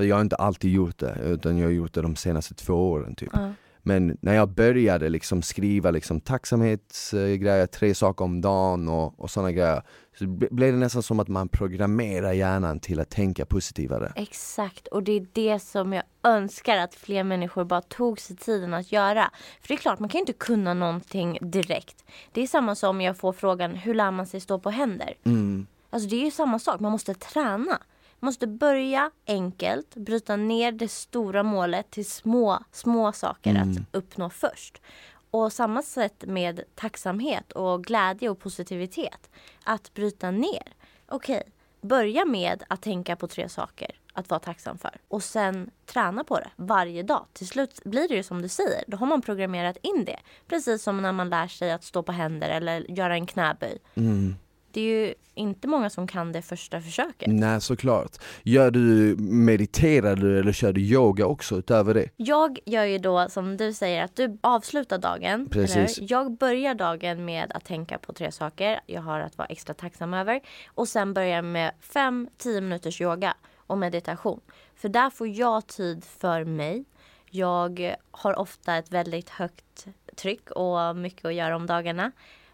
för 0.00 0.04
jag 0.04 0.16
har 0.16 0.20
inte 0.20 0.36
alltid 0.36 0.72
gjort 0.72 0.98
det, 0.98 1.18
utan 1.24 1.58
jag 1.58 1.66
har 1.66 1.72
gjort 1.72 1.94
det 1.94 2.02
de 2.02 2.16
senaste 2.16 2.54
två 2.54 2.90
åren 2.90 3.14
typ. 3.14 3.36
Mm. 3.36 3.52
Men 3.82 4.16
när 4.20 4.34
jag 4.34 4.48
började 4.48 5.08
liksom 5.08 5.42
skriva 5.42 5.90
liksom 5.90 6.20
tacksamhetsgrejer, 6.20 7.66
tre 7.66 7.94
saker 7.94 8.24
om 8.24 8.40
dagen 8.40 8.88
och, 8.88 9.20
och 9.20 9.30
sådana 9.30 9.52
grejer 9.52 9.82
så 10.18 10.26
blev 10.26 10.72
det 10.72 10.78
nästan 10.78 11.02
som 11.02 11.20
att 11.20 11.28
man 11.28 11.48
programmerar 11.48 12.32
hjärnan 12.32 12.80
till 12.80 13.00
att 13.00 13.10
tänka 13.10 13.46
positivare. 13.46 14.12
Exakt, 14.16 14.86
och 14.86 15.02
det 15.02 15.12
är 15.12 15.26
det 15.32 15.58
som 15.58 15.92
jag 15.92 16.04
önskar 16.22 16.76
att 16.76 16.94
fler 16.94 17.24
människor 17.24 17.64
bara 17.64 17.82
tog 17.82 18.20
sig 18.20 18.36
tiden 18.36 18.74
att 18.74 18.92
göra. 18.92 19.30
För 19.60 19.68
det 19.68 19.74
är 19.74 19.78
klart, 19.78 19.98
man 19.98 20.08
kan 20.08 20.18
ju 20.18 20.22
inte 20.22 20.32
kunna 20.32 20.74
någonting 20.74 21.38
direkt. 21.40 22.04
Det 22.32 22.42
är 22.42 22.46
samma 22.46 22.74
som 22.74 23.00
jag 23.00 23.16
får 23.16 23.32
frågan, 23.32 23.74
hur 23.74 23.94
lär 23.94 24.10
man 24.10 24.26
sig 24.26 24.40
stå 24.40 24.58
på 24.58 24.70
händer? 24.70 25.14
Mm. 25.24 25.66
Alltså 25.90 26.08
det 26.08 26.16
är 26.16 26.24
ju 26.24 26.30
samma 26.30 26.58
sak, 26.58 26.80
man 26.80 26.92
måste 26.92 27.14
träna 27.14 27.78
måste 28.20 28.46
börja 28.46 29.10
enkelt, 29.26 29.94
bryta 29.94 30.36
ner 30.36 30.72
det 30.72 30.88
stora 30.88 31.42
målet 31.42 31.90
till 31.90 32.06
små, 32.06 32.58
små 32.72 33.12
saker 33.12 33.50
mm. 33.50 33.70
att 33.70 33.96
uppnå 33.96 34.30
först. 34.30 34.82
Och 35.30 35.52
samma 35.52 35.82
sätt 35.82 36.24
med 36.26 36.60
tacksamhet 36.74 37.52
och 37.52 37.84
glädje 37.84 38.28
och 38.28 38.38
positivitet. 38.38 39.30
Att 39.64 39.94
bryta 39.94 40.30
ner. 40.30 40.74
Okej, 41.08 41.36
okay, 41.36 41.52
börja 41.80 42.24
med 42.24 42.62
att 42.68 42.82
tänka 42.82 43.16
på 43.16 43.28
tre 43.28 43.48
saker 43.48 43.90
att 44.12 44.30
vara 44.30 44.40
tacksam 44.40 44.78
för. 44.78 44.96
Och 45.08 45.22
sen 45.22 45.70
träna 45.86 46.24
på 46.24 46.38
det 46.38 46.50
varje 46.56 47.02
dag. 47.02 47.26
Till 47.32 47.46
slut 47.46 47.80
blir 47.84 48.08
det 48.08 48.14
ju 48.14 48.22
som 48.22 48.42
du 48.42 48.48
säger. 48.48 48.84
Då 48.86 48.96
har 48.96 49.06
man 49.06 49.22
programmerat 49.22 49.76
in 49.82 50.04
det. 50.04 50.18
Precis 50.46 50.82
som 50.82 51.02
när 51.02 51.12
man 51.12 51.30
lär 51.30 51.48
sig 51.48 51.72
att 51.72 51.84
stå 51.84 52.02
på 52.02 52.12
händer 52.12 52.48
eller 52.48 52.90
göra 52.90 53.14
en 53.14 53.26
knäböj. 53.26 53.78
Mm 53.94 54.36
det 54.72 54.80
är 54.80 55.06
ju 55.06 55.14
inte 55.34 55.68
många 55.68 55.90
som 55.90 56.06
kan 56.06 56.32
det 56.32 56.42
första 56.42 56.80
försöket. 56.80 57.28
Nej 57.28 57.60
såklart. 57.60 58.10
Gör 58.42 58.70
du, 58.70 59.16
mediterar 59.18 60.16
du 60.16 60.38
eller 60.38 60.52
kör 60.52 60.72
du 60.72 60.80
yoga 60.80 61.26
också 61.26 61.56
utöver 61.56 61.94
det? 61.94 62.08
Jag 62.16 62.58
gör 62.64 62.84
ju 62.84 62.98
då 62.98 63.28
som 63.28 63.56
du 63.56 63.72
säger 63.72 64.04
att 64.04 64.16
du 64.16 64.38
avslutar 64.40 64.98
dagen. 64.98 65.48
Precis. 65.50 65.98
Jag 66.00 66.32
börjar 66.32 66.74
dagen 66.74 67.24
med 67.24 67.52
att 67.54 67.64
tänka 67.64 67.98
på 67.98 68.12
tre 68.12 68.32
saker 68.32 68.80
jag 68.86 69.02
har 69.02 69.20
att 69.20 69.38
vara 69.38 69.48
extra 69.48 69.74
tacksam 69.74 70.14
över. 70.14 70.40
Och 70.74 70.88
sen 70.88 71.14
börjar 71.14 71.36
jag 71.36 71.44
med 71.44 71.72
5-10 71.92 72.60
minuters 72.60 73.00
yoga 73.00 73.34
och 73.56 73.78
meditation. 73.78 74.40
För 74.76 74.88
där 74.88 75.10
får 75.10 75.28
jag 75.28 75.66
tid 75.66 76.04
för 76.04 76.44
mig. 76.44 76.84
Jag 77.30 77.94
har 78.10 78.38
ofta 78.38 78.76
ett 78.76 78.92
väldigt 78.92 79.28
högt 79.28 79.86
tryck 80.16 80.50
och 80.50 80.96
mycket 80.96 81.24
att 81.24 81.34
göra 81.34 81.56
om 81.56 81.66
dagarna. 81.66 82.12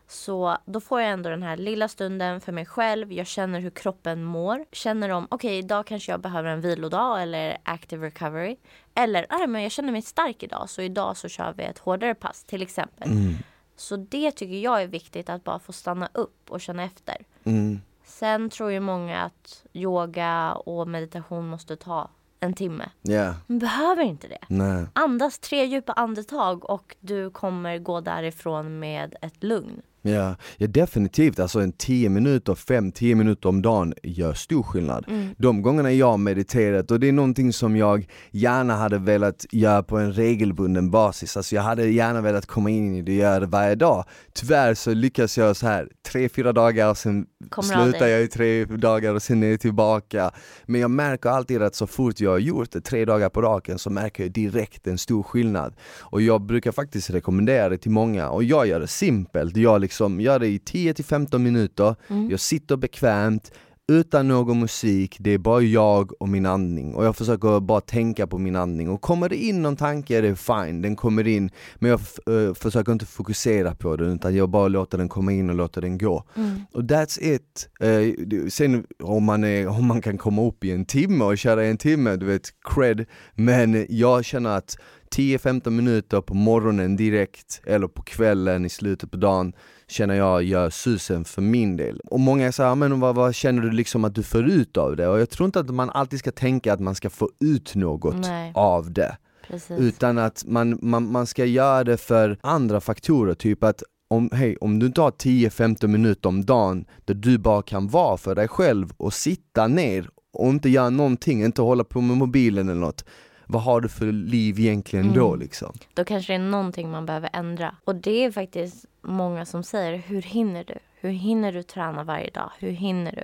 Så 0.08 0.56
då 0.64 0.80
får 0.80 1.00
jag 1.00 1.10
ändå 1.10 1.30
den 1.30 1.42
här 1.42 1.56
lilla 1.56 1.88
stunden 1.88 2.40
för 2.40 2.52
mig 2.52 2.66
själv. 2.66 3.12
Jag 3.12 3.26
känner 3.26 3.60
hur 3.60 3.70
kroppen 3.70 4.24
mår. 4.24 4.64
Känner 4.72 5.10
om, 5.10 5.26
okej 5.30 5.48
okay, 5.48 5.58
idag 5.58 5.86
kanske 5.86 6.12
jag 6.12 6.20
behöver 6.20 6.48
en 6.48 6.60
vilodag 6.60 7.22
eller 7.22 7.58
active 7.62 8.06
recovery. 8.06 8.56
Eller, 8.94 9.26
nej 9.30 9.46
men 9.46 9.62
jag 9.62 9.72
känner 9.72 9.92
mig 9.92 10.02
stark 10.02 10.42
idag 10.42 10.70
så 10.70 10.82
idag 10.82 11.16
så 11.16 11.28
kör 11.28 11.52
vi 11.52 11.64
ett 11.64 11.78
hårdare 11.78 12.14
pass 12.14 12.44
till 12.44 12.62
exempel. 12.62 13.10
Mm. 13.10 13.34
Så 13.76 13.96
det 13.96 14.30
tycker 14.30 14.58
jag 14.58 14.82
är 14.82 14.86
viktigt 14.86 15.30
att 15.30 15.44
bara 15.44 15.58
få 15.58 15.72
stanna 15.72 16.08
upp 16.12 16.50
och 16.50 16.60
känna 16.60 16.84
efter. 16.84 17.16
Mm. 17.44 17.80
Sen 18.04 18.50
tror 18.50 18.70
ju 18.70 18.80
många 18.80 19.22
att 19.22 19.64
yoga 19.72 20.52
och 20.52 20.88
meditation 20.88 21.48
måste 21.48 21.76
ta 21.76 22.10
en 22.40 22.54
timme. 22.54 22.90
Yeah. 23.08 23.34
Men 23.46 23.58
behöver 23.58 24.02
inte 24.02 24.28
det. 24.28 24.38
Nej. 24.48 24.86
Andas 24.92 25.38
tre 25.38 25.64
djupa 25.64 25.92
andetag 25.92 26.70
och 26.70 26.96
du 27.00 27.30
kommer 27.30 27.78
gå 27.78 28.00
därifrån 28.00 28.78
med 28.78 29.16
ett 29.22 29.44
lugn. 29.44 29.82
Ja, 30.06 30.36
ja 30.56 30.66
definitivt, 30.66 31.38
alltså 31.38 31.60
en 31.60 31.72
10 31.72 32.08
minuter, 32.08 32.54
5-10 32.54 33.14
minuter 33.14 33.48
om 33.48 33.62
dagen 33.62 33.94
gör 34.02 34.34
stor 34.34 34.62
skillnad. 34.62 35.04
Mm. 35.08 35.28
De 35.38 35.62
gångerna 35.62 35.92
jag 35.92 36.20
mediterat, 36.20 36.90
och 36.90 37.00
det 37.00 37.08
är 37.08 37.12
någonting 37.12 37.52
som 37.52 37.76
jag 37.76 38.06
gärna 38.30 38.76
hade 38.76 38.98
velat 38.98 39.46
göra 39.52 39.82
på 39.82 39.98
en 39.98 40.12
regelbunden 40.12 40.90
basis, 40.90 41.36
alltså 41.36 41.54
jag 41.54 41.62
hade 41.62 41.88
gärna 41.88 42.20
velat 42.20 42.46
komma 42.46 42.70
in 42.70 42.94
i 42.94 43.02
det 43.02 43.12
och 43.12 43.18
göra 43.18 43.40
det 43.40 43.46
varje 43.46 43.74
dag. 43.74 44.04
Tyvärr 44.32 44.74
så 44.74 44.94
lyckas 44.94 45.38
jag 45.38 45.56
så 45.56 45.66
här 45.66 45.88
tre, 46.12 46.28
fyra 46.28 46.52
dagar 46.52 46.90
och 46.90 46.98
sen 46.98 47.26
Kommer 47.50 47.82
slutar 47.82 48.06
jag 48.06 48.22
i 48.22 48.28
tre 48.28 48.64
dagar 48.64 49.14
och 49.14 49.22
sen 49.22 49.42
är 49.42 49.50
jag 49.50 49.60
tillbaka. 49.60 50.30
Men 50.64 50.80
jag 50.80 50.90
märker 50.90 51.30
alltid 51.30 51.62
att 51.62 51.74
så 51.74 51.86
fort 51.86 52.20
jag 52.20 52.30
har 52.30 52.38
gjort 52.38 52.70
det 52.70 52.80
tre 52.80 53.04
dagar 53.04 53.28
på 53.28 53.42
raken 53.42 53.78
så 53.78 53.90
märker 53.90 54.22
jag 54.22 54.32
direkt 54.32 54.86
en 54.86 54.98
stor 54.98 55.22
skillnad. 55.22 55.74
Och 56.00 56.22
jag 56.22 56.42
brukar 56.42 56.72
faktiskt 56.72 57.10
rekommendera 57.10 57.68
det 57.68 57.78
till 57.78 57.90
många 57.90 58.30
och 58.30 58.44
jag 58.44 58.66
gör 58.66 58.80
det 58.80 58.86
simpelt. 58.86 59.56
Jag 59.56 59.80
liksom 59.80 59.95
liksom 59.96 60.20
gör 60.20 60.38
det 60.38 60.46
i 60.46 60.58
10-15 60.58 61.38
minuter, 61.38 61.96
mm. 62.08 62.30
jag 62.30 62.40
sitter 62.40 62.76
bekvämt, 62.76 63.52
utan 63.88 64.28
någon 64.28 64.60
musik, 64.60 65.16
det 65.18 65.30
är 65.30 65.38
bara 65.38 65.60
jag 65.60 66.22
och 66.22 66.28
min 66.28 66.46
andning 66.46 66.94
och 66.94 67.04
jag 67.04 67.16
försöker 67.16 67.60
bara 67.60 67.80
tänka 67.80 68.26
på 68.26 68.38
min 68.38 68.56
andning 68.56 68.88
och 68.88 69.00
kommer 69.00 69.28
det 69.28 69.36
in 69.36 69.62
någon 69.62 69.76
tanke, 69.76 70.20
det 70.20 70.28
är 70.28 70.34
fine, 70.34 70.82
den 70.82 70.96
kommer 70.96 71.26
in 71.26 71.50
men 71.74 71.90
jag 71.90 72.00
uh, 72.30 72.54
försöker 72.54 72.92
inte 72.92 73.06
fokusera 73.06 73.74
på 73.74 73.96
den 73.96 74.12
utan 74.12 74.36
jag 74.36 74.48
bara 74.48 74.68
låter 74.68 74.98
den 74.98 75.08
komma 75.08 75.32
in 75.32 75.50
och 75.50 75.56
låter 75.56 75.80
den 75.80 75.98
gå. 75.98 76.24
Mm. 76.36 76.60
Och 76.72 76.82
that's 76.82 77.18
it. 77.22 77.68
Uh, 77.82 78.48
sen 78.48 78.86
om 79.02 79.24
man, 79.24 79.44
är, 79.44 79.68
om 79.68 79.86
man 79.86 80.02
kan 80.02 80.18
komma 80.18 80.42
upp 80.42 80.64
i 80.64 80.70
en 80.70 80.84
timme 80.84 81.24
och 81.24 81.38
köra 81.38 81.64
en 81.64 81.76
timme, 81.76 82.16
du 82.16 82.26
vet, 82.26 82.48
cred, 82.74 83.06
men 83.34 83.86
jag 83.88 84.24
känner 84.24 84.56
att 84.56 84.76
10-15 85.16 85.70
minuter 85.70 86.20
på 86.20 86.34
morgonen 86.34 86.96
direkt 86.96 87.60
eller 87.66 87.88
på 87.88 88.02
kvällen 88.02 88.64
i 88.64 88.68
slutet 88.68 89.10
på 89.10 89.16
dagen 89.16 89.52
känner 89.88 90.14
jag 90.14 90.42
gör 90.42 90.70
susen 90.70 91.24
för 91.24 91.42
min 91.42 91.76
del. 91.76 92.00
Och 92.00 92.20
många 92.20 92.52
säger, 92.52 92.74
men 92.74 93.00
vad, 93.00 93.14
vad, 93.14 93.34
känner 93.34 93.62
du 93.62 93.70
liksom 93.70 94.04
att 94.04 94.14
du 94.14 94.22
får 94.22 94.44
ut 94.44 94.76
av 94.76 94.96
det? 94.96 95.08
Och 95.08 95.20
jag 95.20 95.30
tror 95.30 95.46
inte 95.46 95.60
att 95.60 95.70
man 95.70 95.90
alltid 95.90 96.18
ska 96.18 96.32
tänka 96.32 96.72
att 96.72 96.80
man 96.80 96.94
ska 96.94 97.10
få 97.10 97.30
ut 97.40 97.74
något 97.74 98.16
Nej. 98.16 98.52
av 98.54 98.92
det. 98.92 99.16
Precis. 99.48 99.78
Utan 99.78 100.18
att 100.18 100.44
man, 100.46 100.78
man, 100.82 101.12
man 101.12 101.26
ska 101.26 101.44
göra 101.44 101.84
det 101.84 101.96
för 101.96 102.38
andra 102.40 102.80
faktorer, 102.80 103.34
typ 103.34 103.64
att 103.64 103.82
om, 104.08 104.30
hey, 104.32 104.56
om 104.60 104.78
du 104.78 104.86
inte 104.86 105.00
har 105.00 105.10
10-15 105.10 105.86
minuter 105.86 106.28
om 106.28 106.44
dagen 106.44 106.84
där 107.04 107.14
du 107.14 107.38
bara 107.38 107.62
kan 107.62 107.88
vara 107.88 108.16
för 108.16 108.34
dig 108.34 108.48
själv 108.48 108.92
och 108.96 109.14
sitta 109.14 109.66
ner 109.66 110.08
och 110.32 110.48
inte 110.48 110.68
göra 110.68 110.90
någonting, 110.90 111.44
inte 111.44 111.62
hålla 111.62 111.84
på 111.84 112.00
med 112.00 112.16
mobilen 112.16 112.68
eller 112.68 112.80
något 112.80 113.04
vad 113.46 113.62
har 113.62 113.80
du 113.80 113.88
för 113.88 114.12
liv 114.12 114.60
egentligen 114.60 115.04
mm. 115.04 115.18
då 115.18 115.36
liksom? 115.36 115.72
Då 115.94 116.04
kanske 116.04 116.32
det 116.32 116.34
är 116.34 116.50
någonting 116.50 116.90
man 116.90 117.06
behöver 117.06 117.30
ändra. 117.32 117.76
Och 117.84 117.94
det 117.94 118.24
är 118.24 118.30
faktiskt 118.30 118.84
många 119.02 119.46
som 119.46 119.62
säger, 119.62 119.98
hur 119.98 120.22
hinner 120.22 120.64
du? 120.64 120.74
Hur 121.00 121.10
hinner 121.10 121.52
du 121.52 121.62
träna 121.62 122.04
varje 122.04 122.30
dag? 122.30 122.50
Hur 122.58 122.70
hinner 122.70 123.12
du? 123.12 123.22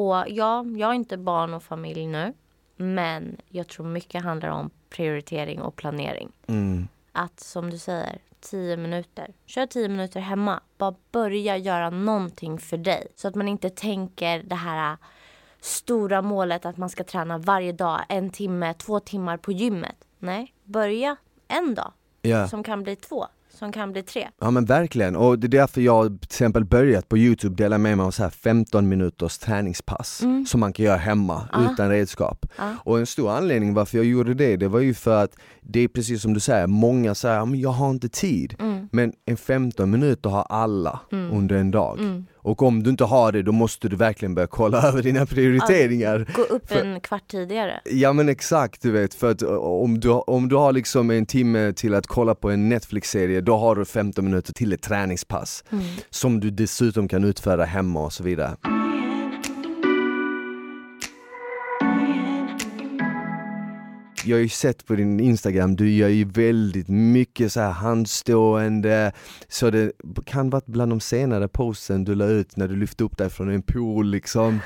Och 0.00 0.24
ja, 0.28 0.64
jag 0.64 0.86
har 0.86 0.94
inte 0.94 1.16
barn 1.16 1.54
och 1.54 1.62
familj 1.62 2.06
nu. 2.06 2.32
Men 2.76 3.36
jag 3.48 3.68
tror 3.68 3.86
mycket 3.86 4.22
handlar 4.22 4.48
om 4.48 4.70
prioritering 4.90 5.62
och 5.62 5.76
planering. 5.76 6.32
Mm. 6.46 6.88
Att 7.12 7.40
som 7.40 7.70
du 7.70 7.78
säger, 7.78 8.18
10 8.40 8.76
minuter. 8.76 9.34
Kör 9.46 9.66
10 9.66 9.88
minuter 9.88 10.20
hemma. 10.20 10.60
Bara 10.78 10.94
börja 11.12 11.56
göra 11.56 11.90
någonting 11.90 12.58
för 12.58 12.76
dig. 12.76 13.06
Så 13.16 13.28
att 13.28 13.34
man 13.34 13.48
inte 13.48 13.70
tänker 13.70 14.42
det 14.42 14.54
här 14.54 14.96
stora 15.66 16.22
målet 16.22 16.66
att 16.66 16.76
man 16.76 16.88
ska 16.88 17.04
träna 17.04 17.38
varje 17.38 17.72
dag, 17.72 18.00
en 18.08 18.30
timme, 18.30 18.74
två 18.74 19.00
timmar 19.00 19.36
på 19.36 19.52
gymmet. 19.52 19.96
Nej, 20.18 20.54
börja 20.64 21.16
en 21.48 21.74
dag 21.74 21.92
yeah. 22.22 22.48
som 22.48 22.62
kan 22.62 22.82
bli 22.82 22.96
två. 22.96 23.26
som 23.50 23.72
kan 23.72 23.92
bli 23.92 24.02
tre. 24.02 24.28
Ja 24.40 24.50
men 24.50 24.64
verkligen, 24.64 25.16
och 25.16 25.38
det 25.38 25.46
är 25.46 25.48
därför 25.48 25.80
jag 25.80 26.20
till 26.20 26.26
exempel 26.26 26.64
börjat 26.64 27.08
på 27.08 27.18
Youtube 27.18 27.54
dela 27.54 27.78
med 27.78 27.96
mig 27.96 28.06
av 28.06 28.10
så 28.10 28.22
här 28.22 28.30
15 28.30 28.88
minuters 28.88 29.38
träningspass 29.38 30.22
mm. 30.22 30.46
som 30.46 30.60
man 30.60 30.72
kan 30.72 30.84
göra 30.84 30.96
hemma 30.96 31.48
ah. 31.52 31.72
utan 31.72 31.90
redskap. 31.90 32.46
Ah. 32.56 32.70
Och 32.84 32.98
en 32.98 33.06
stor 33.06 33.30
anledning 33.30 33.74
varför 33.74 33.98
jag 33.98 34.06
gjorde 34.06 34.34
det, 34.34 34.56
det 34.56 34.68
var 34.68 34.80
ju 34.80 34.94
för 34.94 35.24
att 35.24 35.36
det 35.60 35.80
är 35.80 35.88
precis 35.88 36.22
som 36.22 36.34
du 36.34 36.40
säger, 36.40 36.66
många 36.66 37.14
säger 37.14 37.40
att 37.40 37.58
jag 37.58 37.70
har 37.70 37.90
inte 37.90 38.08
tid. 38.08 38.54
Mm. 38.58 38.88
Men 38.92 39.12
en 39.26 39.36
15 39.36 39.90
minuter 39.90 40.30
har 40.30 40.42
alla 40.42 41.00
mm. 41.12 41.32
under 41.32 41.56
en 41.56 41.70
dag. 41.70 42.24
Och 42.46 42.62
om 42.62 42.82
du 42.82 42.90
inte 42.90 43.04
har 43.04 43.32
det 43.32 43.42
då 43.42 43.52
måste 43.52 43.88
du 43.88 43.96
verkligen 43.96 44.34
börja 44.34 44.46
kolla 44.46 44.82
över 44.88 45.02
dina 45.02 45.26
prioriteringar. 45.26 46.26
Gå 46.34 46.42
upp 46.42 46.68
för, 46.68 46.84
en 46.84 47.00
kvart 47.00 47.28
tidigare. 47.28 47.80
Ja 47.84 48.12
men 48.12 48.28
exakt, 48.28 48.82
du 48.82 48.90
vet. 48.90 49.14
För 49.14 49.30
att 49.30 49.42
om 49.42 50.00
du, 50.00 50.10
om 50.10 50.48
du 50.48 50.56
har 50.56 50.72
liksom 50.72 51.10
en 51.10 51.26
timme 51.26 51.72
till 51.72 51.94
att 51.94 52.06
kolla 52.06 52.34
på 52.34 52.50
en 52.50 52.68
Netflix-serie, 52.68 53.40
då 53.40 53.56
har 53.56 53.76
du 53.76 53.84
15 53.84 54.24
minuter 54.24 54.52
till 54.52 54.72
ett 54.72 54.82
träningspass. 54.82 55.64
Mm. 55.70 55.84
Som 56.10 56.40
du 56.40 56.50
dessutom 56.50 57.08
kan 57.08 57.24
utföra 57.24 57.64
hemma 57.64 58.04
och 58.04 58.12
så 58.12 58.22
vidare. 58.22 58.56
Jag 64.26 64.36
har 64.36 64.42
ju 64.42 64.48
sett 64.48 64.86
på 64.86 64.94
din 64.94 65.20
Instagram, 65.20 65.76
du 65.76 65.90
gör 65.90 66.08
ju 66.08 66.24
väldigt 66.24 66.88
mycket 66.88 67.52
så 67.52 67.60
här 67.60 67.70
handstående, 67.70 69.12
så 69.48 69.70
det 69.70 69.92
kan 70.24 70.50
vara 70.50 70.62
bland 70.66 70.92
de 70.92 71.00
senare 71.00 71.48
posten 71.48 72.04
du 72.04 72.14
la 72.14 72.26
ut 72.26 72.56
när 72.56 72.68
du 72.68 72.76
lyfte 72.76 73.04
upp 73.04 73.18
dig 73.18 73.30
från 73.30 73.50
en 73.50 73.62
pool 73.62 74.06
liksom. 74.10 74.60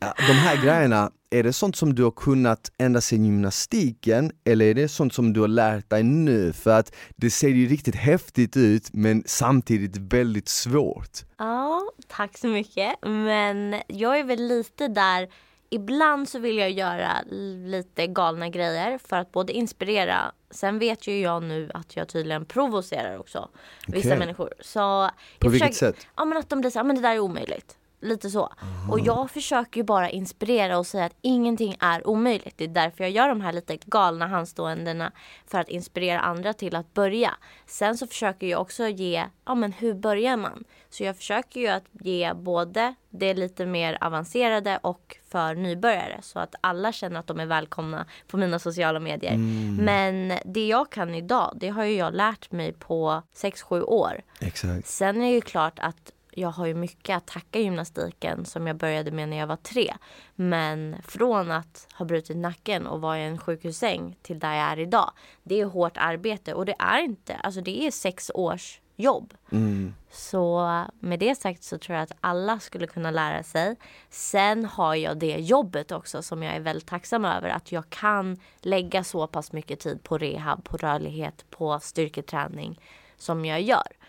De 0.00 0.32
här 0.32 0.64
grejerna, 0.64 1.10
är 1.30 1.42
det 1.42 1.52
sånt 1.52 1.76
som 1.76 1.94
du 1.94 2.04
har 2.04 2.10
kunnat 2.10 2.72
ända 2.78 3.00
sedan 3.00 3.24
gymnastiken 3.24 4.32
eller 4.44 4.66
är 4.66 4.74
det 4.74 4.88
sånt 4.88 5.14
som 5.14 5.32
du 5.32 5.40
har 5.40 5.48
lärt 5.48 5.90
dig 5.90 6.02
nu? 6.02 6.52
För 6.52 6.70
att 6.70 6.94
det 7.16 7.30
ser 7.30 7.48
ju 7.48 7.68
riktigt 7.68 7.94
häftigt 7.94 8.56
ut 8.56 8.88
men 8.92 9.22
samtidigt 9.26 9.96
väldigt 9.96 10.48
svårt. 10.48 11.18
Ja, 11.38 11.82
tack 12.08 12.38
så 12.38 12.46
mycket. 12.46 12.92
Men 13.02 13.74
jag 13.86 14.18
är 14.18 14.24
väl 14.24 14.48
lite 14.48 14.88
där 14.88 15.28
ibland 15.74 16.28
så 16.28 16.38
vill 16.38 16.58
jag 16.58 16.70
göra 16.70 17.22
lite 17.66 18.06
galna 18.06 18.48
grejer 18.48 18.98
för 18.98 19.16
att 19.16 19.32
både 19.32 19.52
inspirera. 19.52 20.32
Sen 20.50 20.78
vet 20.78 21.06
ju 21.06 21.20
jag 21.20 21.42
nu 21.42 21.70
att 21.74 21.96
jag 21.96 22.08
tydligen 22.08 22.44
provocerar 22.44 23.18
också 23.18 23.48
vissa 23.86 24.08
okay. 24.08 24.18
människor. 24.18 24.54
Så 24.60 25.10
På 25.38 25.48
vilket 25.48 25.68
försöker, 25.68 25.98
sätt? 25.98 26.06
Ja 26.16 26.24
men 26.24 26.38
att 26.38 26.48
de 26.48 26.60
blir 26.60 26.70
såhär, 26.70 26.84
men 26.84 26.96
det 26.96 27.02
där 27.02 27.14
är 27.14 27.18
omöjligt. 27.18 27.76
Lite 28.02 28.30
så. 28.30 28.40
Aha. 28.40 28.92
Och 28.92 29.00
jag 29.00 29.30
försöker 29.30 29.80
ju 29.80 29.84
bara 29.84 30.10
inspirera 30.10 30.78
och 30.78 30.86
säga 30.86 31.04
att 31.04 31.16
ingenting 31.20 31.76
är 31.80 32.06
omöjligt. 32.06 32.58
Det 32.58 32.64
är 32.64 32.68
därför 32.68 33.04
jag 33.04 33.10
gör 33.10 33.28
de 33.28 33.40
här 33.40 33.52
lite 33.52 33.76
galna 33.76 34.26
handståendena 34.26 35.12
för 35.46 35.58
att 35.58 35.68
inspirera 35.68 36.20
andra 36.20 36.52
till 36.52 36.76
att 36.76 36.94
börja. 36.94 37.34
Sen 37.66 37.96
så 37.96 38.06
försöker 38.06 38.46
jag 38.46 38.60
också 38.60 38.88
ge, 38.88 39.24
ja 39.44 39.54
men 39.54 39.72
hur 39.72 39.94
börjar 39.94 40.36
man? 40.36 40.64
Så 40.90 41.04
jag 41.04 41.16
försöker 41.16 41.60
ju 41.60 41.68
att 41.68 41.84
ge 41.92 42.34
både 42.34 42.94
det 43.10 43.34
lite 43.34 43.66
mer 43.66 43.98
avancerade 44.00 44.78
och 44.82 45.16
för 45.28 45.54
nybörjare 45.54 46.18
så 46.22 46.38
att 46.38 46.54
alla 46.60 46.92
känner 46.92 47.20
att 47.20 47.26
de 47.26 47.40
är 47.40 47.46
välkomna 47.46 48.06
på 48.26 48.36
mina 48.36 48.58
sociala 48.58 49.00
medier. 49.00 49.34
Mm. 49.34 49.76
Men 49.76 50.38
det 50.44 50.66
jag 50.66 50.90
kan 50.90 51.14
idag, 51.14 51.52
det 51.56 51.68
har 51.68 51.84
ju 51.84 51.96
jag 51.96 52.14
lärt 52.14 52.52
mig 52.52 52.72
på 52.72 53.22
6-7 53.34 53.82
år. 53.82 54.22
Exakt. 54.40 54.86
Sen 54.86 55.16
är 55.16 55.26
det 55.26 55.34
ju 55.34 55.40
klart 55.40 55.78
att 55.78 56.12
jag 56.34 56.48
har 56.48 56.66
ju 56.66 56.74
mycket 56.74 57.16
att 57.16 57.26
tacka 57.26 57.58
gymnastiken 57.58 58.44
som 58.44 58.66
jag 58.66 58.76
började 58.76 59.10
med 59.10 59.28
när 59.28 59.36
jag 59.36 59.46
var 59.46 59.56
tre. 59.56 59.94
Men 60.34 60.96
från 61.04 61.50
att 61.50 61.86
ha 61.94 62.04
brutit 62.04 62.36
nacken 62.36 62.86
och 62.86 63.00
vara 63.00 63.18
i 63.18 63.24
en 63.24 63.38
sjukhussäng 63.38 64.16
till 64.22 64.38
där 64.38 64.54
jag 64.54 64.72
är 64.72 64.78
idag. 64.78 65.10
Det 65.42 65.60
är 65.60 65.64
hårt 65.64 65.96
arbete 65.96 66.54
och 66.54 66.66
det 66.66 66.74
är 66.78 66.98
inte, 66.98 67.34
alltså 67.34 67.60
det 67.60 67.86
är 67.86 67.90
sex 67.90 68.30
års 68.34 68.80
jobb. 68.96 69.34
Mm. 69.52 69.94
Så 70.10 70.66
med 71.00 71.18
det 71.18 71.34
sagt 71.34 71.62
så 71.62 71.78
tror 71.78 71.96
jag 71.96 72.02
att 72.02 72.16
alla 72.20 72.60
skulle 72.60 72.86
kunna 72.86 73.10
lära 73.10 73.42
sig. 73.42 73.76
Sen 74.10 74.64
har 74.64 74.94
jag 74.94 75.18
det 75.18 75.36
jobbet 75.36 75.92
också 75.92 76.22
som 76.22 76.42
jag 76.42 76.56
är 76.56 76.60
väldigt 76.60 76.88
tacksam 76.88 77.24
över. 77.24 77.48
Att 77.48 77.72
jag 77.72 77.90
kan 77.90 78.36
lägga 78.60 79.04
så 79.04 79.26
pass 79.26 79.52
mycket 79.52 79.80
tid 79.80 80.02
på 80.02 80.18
rehab, 80.18 80.64
på 80.64 80.76
rörlighet, 80.76 81.44
på 81.50 81.80
styrketräning 81.80 82.80
som 83.16 83.44
jag 83.44 83.60
gör. 83.62 84.01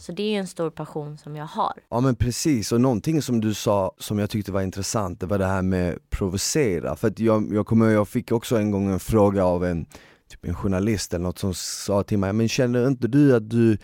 Så 0.00 0.12
det 0.12 0.34
är 0.34 0.38
en 0.38 0.46
stor 0.46 0.70
passion 0.70 1.18
som 1.18 1.36
jag 1.36 1.46
har. 1.46 1.72
Ja 1.90 2.00
men 2.00 2.14
precis, 2.14 2.72
och 2.72 2.80
någonting 2.80 3.22
som 3.22 3.40
du 3.40 3.54
sa 3.54 3.92
som 3.98 4.18
jag 4.18 4.30
tyckte 4.30 4.52
var 4.52 4.62
intressant, 4.62 5.20
det 5.20 5.26
var 5.26 5.38
det 5.38 5.46
här 5.46 5.62
med 5.62 5.98
provocera. 6.10 6.96
För 6.96 7.08
att 7.08 7.18
jag, 7.18 7.54
jag 7.54 7.66
kommer 7.66 7.88
jag 7.88 8.08
fick 8.08 8.32
också 8.32 8.56
en 8.56 8.70
gång 8.70 8.90
en 8.90 9.00
fråga 9.00 9.44
av 9.44 9.64
en 9.64 9.86
typ 10.30 10.44
en 10.44 10.54
journalist 10.54 11.14
eller 11.14 11.22
något 11.22 11.38
som 11.38 11.54
sa 11.54 12.02
till 12.02 12.18
mig, 12.18 12.32
men 12.32 12.48
känner 12.48 12.86
inte 12.86 13.08
du 13.08 13.36
att 13.36 13.50
du 13.50 13.78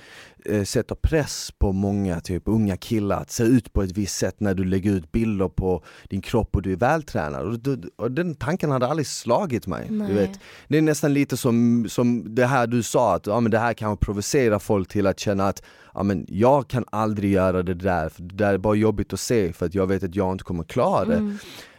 eh, 0.45 0.64
sätter 0.64 0.95
press 0.95 1.53
på 1.59 1.73
många 1.73 2.21
typ 2.21 2.43
unga 2.47 2.77
killar 2.77 3.21
att 3.21 3.31
se 3.31 3.45
ut 3.45 3.73
på 3.73 3.83
ett 3.83 3.93
visst 3.93 4.17
sätt 4.17 4.41
när 4.41 4.55
du 4.55 4.64
lägger 4.64 4.91
ut 4.91 5.12
bilder 5.12 5.49
på 5.49 5.85
din 6.11 6.21
kropp 6.21 6.57
och 6.57 6.62
du 6.62 6.73
är 6.73 6.77
vältränad? 6.77 7.47
Och, 7.47 7.79
och 7.97 8.12
den 8.12 8.35
tanken 8.35 8.71
hade 8.71 8.87
aldrig 8.87 9.07
slagit 9.07 9.67
mig. 9.67 9.87
Du 9.91 10.14
vet. 10.14 10.41
Det 10.69 10.79
är 10.79 10.83
nästan 10.83 11.14
lite 11.14 11.37
som, 11.37 11.87
som 11.89 12.35
det 12.35 12.47
här 12.47 12.67
du 12.67 12.83
sa, 12.83 13.14
att 13.14 13.27
ja, 13.27 13.41
men 13.41 13.51
det 13.51 13.59
här 13.59 13.75
kan 13.75 13.97
provocera 13.97 14.59
folk 14.59 14.89
till 14.89 15.07
att 15.07 15.21
känna 15.21 15.49
att 15.49 15.62
ja, 15.97 16.03
men 16.03 16.26
jag 16.28 16.68
kan 16.68 16.84
aldrig 16.90 17.32
göra 17.32 17.62
det 17.62 17.74
där, 17.74 18.09
för 18.09 18.22
det 18.22 18.34
där 18.34 18.55
är 18.55 18.59
bara 18.59 18.74
jobbigt 18.74 19.12
att 19.12 19.20
se 19.20 19.53
för 19.53 19.66
att 19.66 19.74
jag 19.74 19.86
vet 19.86 20.05
att 20.05 20.14
jag 20.14 20.32
inte 20.32 20.44
kommer 20.44 20.64
klara 20.64 21.05
det. 21.05 21.14
Mm. 21.16 21.38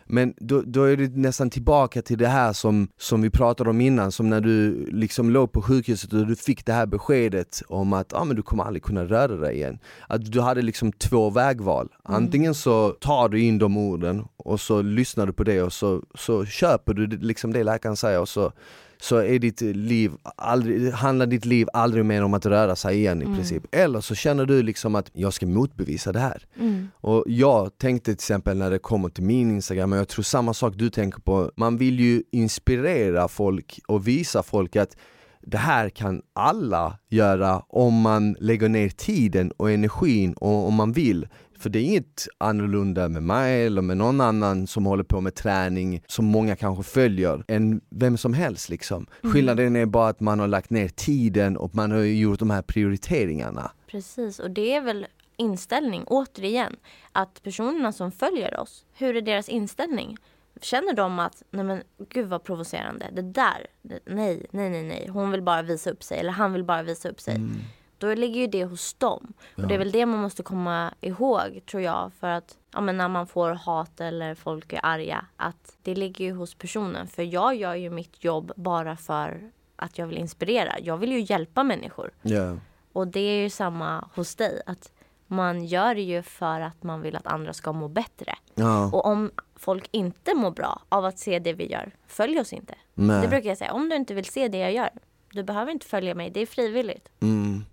Men 0.10 0.34
då, 0.38 0.62
då, 0.66 0.84
är 0.84 0.98
det 0.98 1.16
nästan 1.16 1.50
tillbaka 1.50 2.02
till 2.02 2.18
det 2.18 2.28
här 2.28 2.54
som, 2.54 2.88
som 2.98 3.22
vi 3.22 3.30
pratade 3.30 3.70
om 3.70 3.82
innan, 3.82 4.12
som 4.12 4.30
när 4.30 4.42
du 4.42 4.86
liksom 4.92 5.30
låg 5.30 5.52
på 5.52 5.62
sjukhuset 5.62 6.14
och 6.14 6.28
du 6.28 6.36
fick 6.36 6.66
det 6.66 6.74
här 6.74 6.86
beskedet 6.86 7.62
om 7.68 7.94
att 7.94 8.14
ah, 8.14 8.24
men 8.24 8.36
du 8.36 8.42
kommer 8.42 8.64
aldrig 8.64 8.84
kunna 8.84 9.06
röra 9.06 9.36
dig 9.36 9.56
igen. 9.56 9.80
Att 10.08 10.32
du 10.32 10.42
hade 10.42 10.62
liksom 10.62 10.92
två 10.92 11.30
vägval. 11.30 11.90
Mm. 12.10 12.24
Antingen 12.24 12.56
så 12.56 12.90
tar 12.90 13.30
du 13.30 13.42
in 13.42 13.58
de 13.58 13.78
orden 13.78 14.26
och 14.38 14.60
så 14.60 14.82
lyssnar 14.82 15.26
du 15.26 15.34
på 15.34 15.44
det 15.44 15.62
och 15.62 15.74
så, 15.74 16.04
så 16.16 16.46
köper 16.46 16.94
du 16.94 17.08
liksom 17.08 17.54
det 17.54 17.64
läkaren 17.64 17.96
säger 17.96 18.20
och 18.20 18.30
så 18.30 18.52
så 19.00 19.18
är 19.18 19.40
ditt 19.40 19.62
liv 19.62 20.12
aldrig, 20.36 20.92
handlar 20.92 21.26
ditt 21.26 21.46
liv 21.46 21.68
aldrig 21.74 22.06
mer 22.06 22.24
om 22.24 22.34
att 22.34 22.46
röra 22.46 22.76
sig 22.76 22.98
igen 22.98 23.22
i 23.22 23.26
mm. 23.26 23.38
princip. 23.38 23.64
Eller 23.72 24.02
så 24.02 24.16
känner 24.16 24.46
du 24.46 24.64
liksom 24.64 24.96
att 24.96 25.10
jag 25.14 25.34
ska 25.34 25.46
motbevisa 25.46 26.12
det 26.12 26.20
här. 26.20 26.44
Mm. 26.60 26.88
Och 26.96 27.24
jag 27.28 27.78
tänkte 27.78 28.06
till 28.06 28.14
exempel 28.14 28.58
när 28.58 28.72
det 28.72 28.80
kommer 28.80 29.10
till 29.10 29.24
min 29.24 29.52
Instagram, 29.52 29.94
och 29.94 29.98
jag 30.00 30.08
tror 30.08 30.24
samma 30.24 30.54
sak 30.54 30.74
du 30.76 30.90
tänker 30.90 31.22
på, 31.22 31.52
man 31.56 31.78
vill 31.78 32.00
ju 32.00 32.24
inspirera 32.32 33.28
folk 33.28 33.80
och 33.88 34.08
visa 34.08 34.44
folk 34.44 34.76
att 34.76 34.98
det 35.42 35.58
här 35.58 35.90
kan 35.90 36.22
alla 36.34 36.98
göra 37.10 37.64
om 37.68 38.02
man 38.02 38.36
lägger 38.40 38.70
ner 38.70 38.90
tiden 38.90 39.52
och 39.52 39.72
energin 39.72 40.34
och 40.34 40.68
om 40.68 40.74
man 40.74 40.92
vill. 40.92 41.28
För 41.60 41.70
det 41.70 41.80
är 41.80 41.84
inget 41.84 42.28
annorlunda 42.38 43.10
med 43.10 43.24
mig 43.24 43.66
eller 43.66 43.82
med 43.82 43.98
någon 43.98 44.22
annan 44.22 44.68
som 44.68 44.86
håller 44.86 45.04
på 45.04 45.22
med 45.22 45.36
träning 45.36 46.04
som 46.08 46.26
många 46.26 46.56
kanske 46.56 46.84
följer 46.84 47.44
än 47.48 47.82
vem 47.90 48.18
som 48.18 48.34
helst 48.34 48.70
liksom. 48.70 49.08
Mm. 49.24 49.34
Skillnaden 49.34 49.76
är 49.76 49.86
bara 49.86 50.10
att 50.10 50.20
man 50.20 50.40
har 50.40 50.48
lagt 50.48 50.70
ner 50.70 50.88
tiden 50.88 51.58
och 51.58 51.76
man 51.76 51.92
har 51.92 52.00
gjort 52.00 52.40
de 52.40 52.50
här 52.50 52.62
prioriteringarna. 52.62 53.72
Precis, 53.88 54.40
och 54.40 54.52
det 54.52 54.74
är 54.74 54.82
väl 54.82 55.08
inställning 55.38 56.04
återigen. 56.08 56.76
Att 57.12 57.44
personerna 57.44 57.92
som 57.92 58.12
följer 58.12 58.60
oss, 58.60 58.86
hur 58.94 59.16
är 59.16 59.22
deras 59.22 59.50
inställning? 59.50 60.18
Känner 60.62 60.94
de 60.94 61.20
att, 61.20 61.44
nej 61.52 61.64
men 61.64 61.84
gud 62.10 62.28
vad 62.28 62.44
provocerande, 62.44 63.10
det 63.14 63.22
där, 63.22 63.68
nej, 64.06 64.46
nej, 64.52 64.70
nej, 64.70 64.84
nej, 64.84 65.08
hon 65.08 65.32
vill 65.32 65.42
bara 65.42 65.62
visa 65.62 65.90
upp 65.90 66.04
sig 66.04 66.20
eller 66.20 66.32
han 66.32 66.54
vill 66.54 66.64
bara 66.64 66.84
visa 66.84 67.10
upp 67.10 67.22
sig. 67.22 67.36
Mm. 67.36 67.56
Då 67.98 68.14
ligger 68.14 68.42
ju 68.42 68.48
det 68.48 68.66
hos 68.66 68.94
dem. 68.94 69.34
Ja. 69.56 69.64
Och 69.64 69.68
det 69.70 69.74
är 69.74 69.80
väl 69.80 69.92
det 69.92 70.06
man 70.06 70.20
måste 70.20 70.44
komma 70.44 70.94
ihåg 71.02 71.62
tror 71.66 71.84
jag. 71.84 72.12
För 72.20 72.28
att 72.28 72.58
ja, 72.74 72.82
men 72.82 72.98
när 72.98 73.08
man 73.08 73.28
får 73.28 73.52
hat 73.52 74.02
eller 74.02 74.36
folk 74.36 74.74
är 74.74 74.80
arga. 74.84 75.26
Att 75.36 75.78
det 75.82 75.96
ligger 75.96 76.26
ju 76.26 76.32
hos 76.32 76.56
personen. 76.56 77.08
För 77.08 77.24
jag 77.24 77.56
gör 77.56 77.76
ju 77.76 77.90
mitt 77.90 78.24
jobb 78.24 78.52
bara 78.56 78.98
för 78.98 79.52
att 79.76 79.98
jag 79.98 80.08
vill 80.08 80.18
inspirera. 80.18 80.80
Jag 80.80 80.98
vill 80.98 81.12
ju 81.12 81.20
hjälpa 81.20 81.64
människor. 81.64 82.12
Yeah. 82.24 82.58
Och 82.94 83.08
det 83.08 83.20
är 83.20 83.42
ju 83.42 83.50
samma 83.50 84.08
hos 84.16 84.36
dig. 84.36 84.62
Att 84.66 84.92
man 85.28 85.66
gör 85.66 85.96
det 85.96 86.02
ju 86.02 86.24
för 86.24 86.62
att 86.62 86.84
man 86.84 87.02
vill 87.02 87.16
att 87.16 87.28
andra 87.28 87.54
ska 87.54 87.74
må 87.74 87.88
bättre. 87.88 88.36
Ja. 88.56 88.86
Och 88.86 89.06
om 89.06 89.32
folk 89.56 89.90
inte 89.92 90.34
mår 90.34 90.52
bra 90.52 90.82
av 90.90 91.06
att 91.06 91.20
se 91.20 91.40
det 91.40 91.54
vi 91.54 91.72
gör, 91.72 91.92
följ 92.08 92.40
oss 92.40 92.54
inte. 92.54 92.76
Nej. 92.94 93.22
Det 93.22 93.28
brukar 93.28 93.50
jag 93.50 93.58
säga. 93.58 93.74
Om 93.74 93.90
du 93.90 93.96
inte 93.96 94.14
vill 94.14 94.26
se 94.26 94.48
det 94.48 94.58
jag 94.58 94.74
gör, 94.74 94.90
du 95.32 95.44
behöver 95.44 95.72
inte 95.72 95.86
följa 95.86 96.16
mig. 96.16 96.30
Det 96.30 96.40
är 96.40 96.46
frivilligt. 96.46 97.10
Mm. 97.20 97.66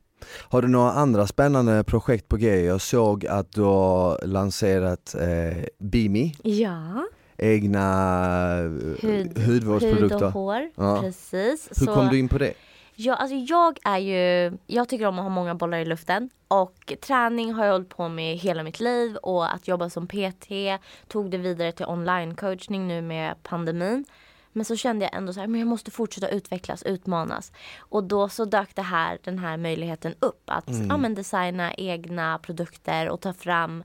Har 0.48 0.62
du 0.62 0.68
några 0.68 0.92
andra 0.92 1.26
spännande 1.26 1.84
projekt 1.84 2.28
på 2.28 2.36
G? 2.36 2.64
Jag 2.64 2.80
såg 2.80 3.26
att 3.26 3.52
du 3.52 3.62
har 3.62 4.26
lanserat 4.26 5.14
eh, 5.14 5.64
Bimi. 5.78 6.34
Ja. 6.42 7.06
Egna 7.38 7.84
eh, 8.58 9.08
Hud, 9.08 9.38
hudvårdsprodukter. 9.38 10.16
Hud 10.16 10.22
och 10.22 10.32
hår, 10.32 10.70
ja. 10.74 11.00
precis. 11.00 11.68
Hur 11.70 11.86
Så, 11.86 11.94
kom 11.94 12.08
du 12.08 12.18
in 12.18 12.28
på 12.28 12.38
det? 12.38 12.54
Ja, 12.96 13.14
alltså 13.14 13.36
jag 13.36 13.78
är 13.84 13.98
ju, 13.98 14.52
jag 14.66 14.88
tycker 14.88 15.06
om 15.06 15.18
att 15.18 15.22
ha 15.22 15.30
många 15.30 15.54
bollar 15.54 15.78
i 15.78 15.84
luften 15.84 16.30
och 16.48 16.92
träning 17.00 17.52
har 17.52 17.64
jag 17.64 17.72
hållit 17.72 17.88
på 17.88 18.08
med 18.08 18.36
hela 18.36 18.62
mitt 18.62 18.80
liv 18.80 19.16
och 19.16 19.54
att 19.54 19.68
jobba 19.68 19.90
som 19.90 20.06
PT 20.06 20.48
tog 21.08 21.30
det 21.30 21.38
vidare 21.38 21.72
till 21.72 21.86
online 21.86 22.34
coachning 22.34 22.88
nu 22.88 23.02
med 23.02 23.42
pandemin. 23.42 24.04
Men 24.56 24.64
så 24.64 24.76
kände 24.76 25.04
jag 25.04 25.14
ändå 25.14 25.32
så 25.32 25.40
här, 25.40 25.46
men 25.46 25.60
jag 25.60 25.68
måste 25.68 25.90
fortsätta 25.90 26.28
utvecklas, 26.28 26.82
utmanas. 26.82 27.52
Och 27.78 28.04
då 28.04 28.28
så 28.28 28.44
dök 28.44 28.74
det 28.74 28.82
här, 28.82 29.18
den 29.24 29.38
här 29.38 29.56
möjligheten 29.56 30.14
upp 30.20 30.42
att 30.46 30.68
mm. 30.68 30.86
ja, 30.88 30.96
men 30.96 31.14
designa 31.14 31.74
egna 31.74 32.38
produkter 32.38 33.08
och 33.08 33.20
ta 33.20 33.32
fram 33.32 33.84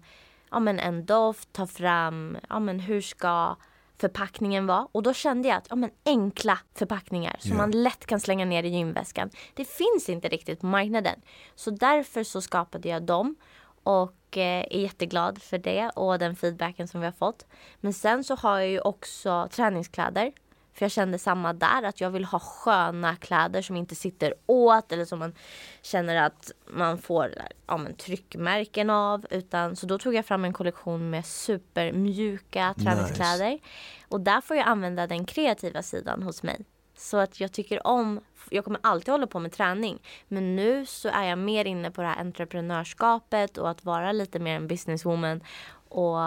ja, 0.51 0.59
men 0.59 0.79
en 0.79 1.05
doft, 1.05 1.53
ta 1.53 1.67
fram 1.67 2.37
ja, 2.49 2.59
men 2.59 2.79
hur 2.79 3.01
ska 3.01 3.55
förpackningen 3.97 4.67
vara. 4.67 4.87
Och 4.91 5.03
då 5.03 5.13
kände 5.13 5.47
jag 5.47 5.57
att 5.57 5.67
ja, 5.69 5.75
men 5.75 5.89
enkla 6.05 6.59
förpackningar 6.75 7.35
som 7.39 7.51
yeah. 7.51 7.57
man 7.61 7.71
lätt 7.71 8.05
kan 8.05 8.19
slänga 8.19 8.45
ner 8.45 8.63
i 8.63 8.67
gymväskan. 8.67 9.29
Det 9.53 9.65
finns 9.65 10.09
inte 10.09 10.27
riktigt 10.27 10.59
på 10.59 10.65
marknaden. 10.65 11.21
Så 11.55 11.71
därför 11.71 12.23
så 12.23 12.41
skapade 12.41 12.89
jag 12.89 13.03
dem 13.03 13.35
och 13.83 14.37
eh, 14.37 14.65
är 14.71 14.79
jätteglad 14.79 15.41
för 15.41 15.57
det 15.57 15.89
och 15.89 16.19
den 16.19 16.35
feedbacken 16.35 16.87
som 16.87 16.99
vi 16.99 17.05
har 17.07 17.13
fått. 17.13 17.45
Men 17.79 17.93
sen 17.93 18.23
så 18.23 18.35
har 18.35 18.59
jag 18.59 18.69
ju 18.69 18.79
också 18.79 19.47
träningskläder 19.51 20.31
för 20.79 20.85
jag 20.85 20.91
kände 20.91 21.19
samma 21.19 21.53
där, 21.53 21.83
att 21.83 22.01
jag 22.01 22.09
vill 22.09 22.25
ha 22.25 22.39
sköna 22.39 23.15
kläder 23.15 23.61
som 23.61 23.75
inte 23.75 23.95
sitter 23.95 24.33
åt 24.45 24.91
eller 24.91 25.05
som 25.05 25.19
man 25.19 25.33
känner 25.81 26.15
att 26.15 26.51
man 26.67 26.97
får 26.97 27.33
ja, 27.67 27.77
men, 27.77 27.95
tryckmärken 27.95 28.89
av. 28.89 29.25
Utan, 29.29 29.75
så 29.75 29.85
då 29.85 29.97
tog 29.97 30.13
jag 30.13 30.25
fram 30.25 30.45
en 30.45 30.53
kollektion 30.53 31.09
med 31.09 31.25
supermjuka 31.25 32.75
träningskläder. 32.83 33.49
Nice. 33.49 33.63
Och 34.07 34.21
där 34.21 34.41
får 34.41 34.57
jag 34.57 34.67
använda 34.67 35.07
den 35.07 35.25
kreativa 35.25 35.83
sidan 35.83 36.23
hos 36.23 36.43
mig. 36.43 36.65
Så 36.97 37.17
att 37.17 37.39
jag 37.39 37.51
tycker 37.51 37.87
om, 37.87 38.19
jag 38.49 38.63
kommer 38.63 38.79
alltid 38.83 39.11
hålla 39.11 39.27
på 39.27 39.39
med 39.39 39.51
träning. 39.51 40.01
Men 40.27 40.55
nu 40.55 40.85
så 40.85 41.09
är 41.09 41.23
jag 41.23 41.37
mer 41.37 41.65
inne 41.65 41.91
på 41.91 42.01
det 42.01 42.07
här 42.07 42.19
entreprenörskapet 42.19 43.57
och 43.57 43.69
att 43.69 43.85
vara 43.85 44.11
lite 44.11 44.39
mer 44.39 44.55
en 44.55 44.67
businesswoman. 44.67 45.43
Och 45.89 46.17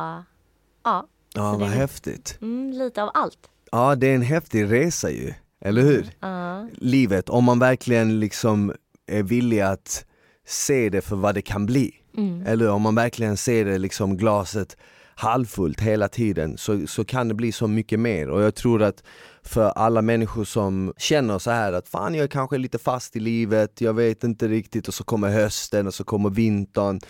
ja. 0.83 1.07
Ja, 1.35 1.57
vad 1.59 1.69
häftigt. 1.69 2.39
Mm, 2.41 2.73
lite 2.73 3.03
av 3.03 3.11
allt. 3.15 3.52
Ja, 3.73 3.95
det 3.95 4.07
är 4.07 4.15
en 4.15 4.23
häftig 4.23 4.73
resa 4.73 5.11
ju, 5.11 5.33
eller 5.65 5.83
hur? 5.83 6.03
Uh. 6.25 6.67
Livet, 6.73 7.29
om 7.29 7.45
man 7.45 7.59
verkligen 7.59 8.21
liksom 8.21 8.73
är 9.07 9.23
villig 9.23 9.61
att 9.61 10.05
se 10.47 10.89
det 10.89 11.01
för 11.01 11.17
vad 11.17 11.35
det 11.35 11.43
kan 11.43 11.67
bli. 11.67 11.95
Mm. 12.17 12.47
Eller 12.47 12.71
om 12.71 12.83
man 12.83 12.95
verkligen 12.95 13.37
ser 13.37 13.65
det 13.65 13.79
liksom 13.79 14.17
glaset 14.17 14.77
halvfullt 15.15 15.81
hela 15.81 16.09
tiden 16.09 16.59
så, 16.59 16.87
så 16.87 17.05
kan 17.05 17.29
det 17.29 17.35
bli 17.35 17.53
så 17.53 17.69
mycket 17.69 18.01
mer 18.01 18.31
och 18.31 18.43
jag 18.43 18.55
tror 18.55 18.83
att 18.83 19.03
för 19.45 19.69
alla 19.69 20.03
människor 20.03 20.45
som 20.45 20.93
känner 20.97 21.39
så 21.39 21.51
här 21.51 21.73
att 21.73 21.89
fan 21.89 22.15
jag 22.15 22.25
är 22.25 22.29
kanske 22.29 22.59
lite 22.59 22.79
fast 22.79 23.17
i 23.17 23.21
livet, 23.21 23.81
jag 23.81 23.95
vet 23.95 24.25
inte 24.25 24.49
riktigt 24.49 24.89
och 24.89 24.95
så 24.95 25.05
kommer 25.05 25.31
hösten 25.31 25.87
och 25.87 25.95
så 25.95 26.05
kommer 26.05 26.31
vintern. 26.31 27.01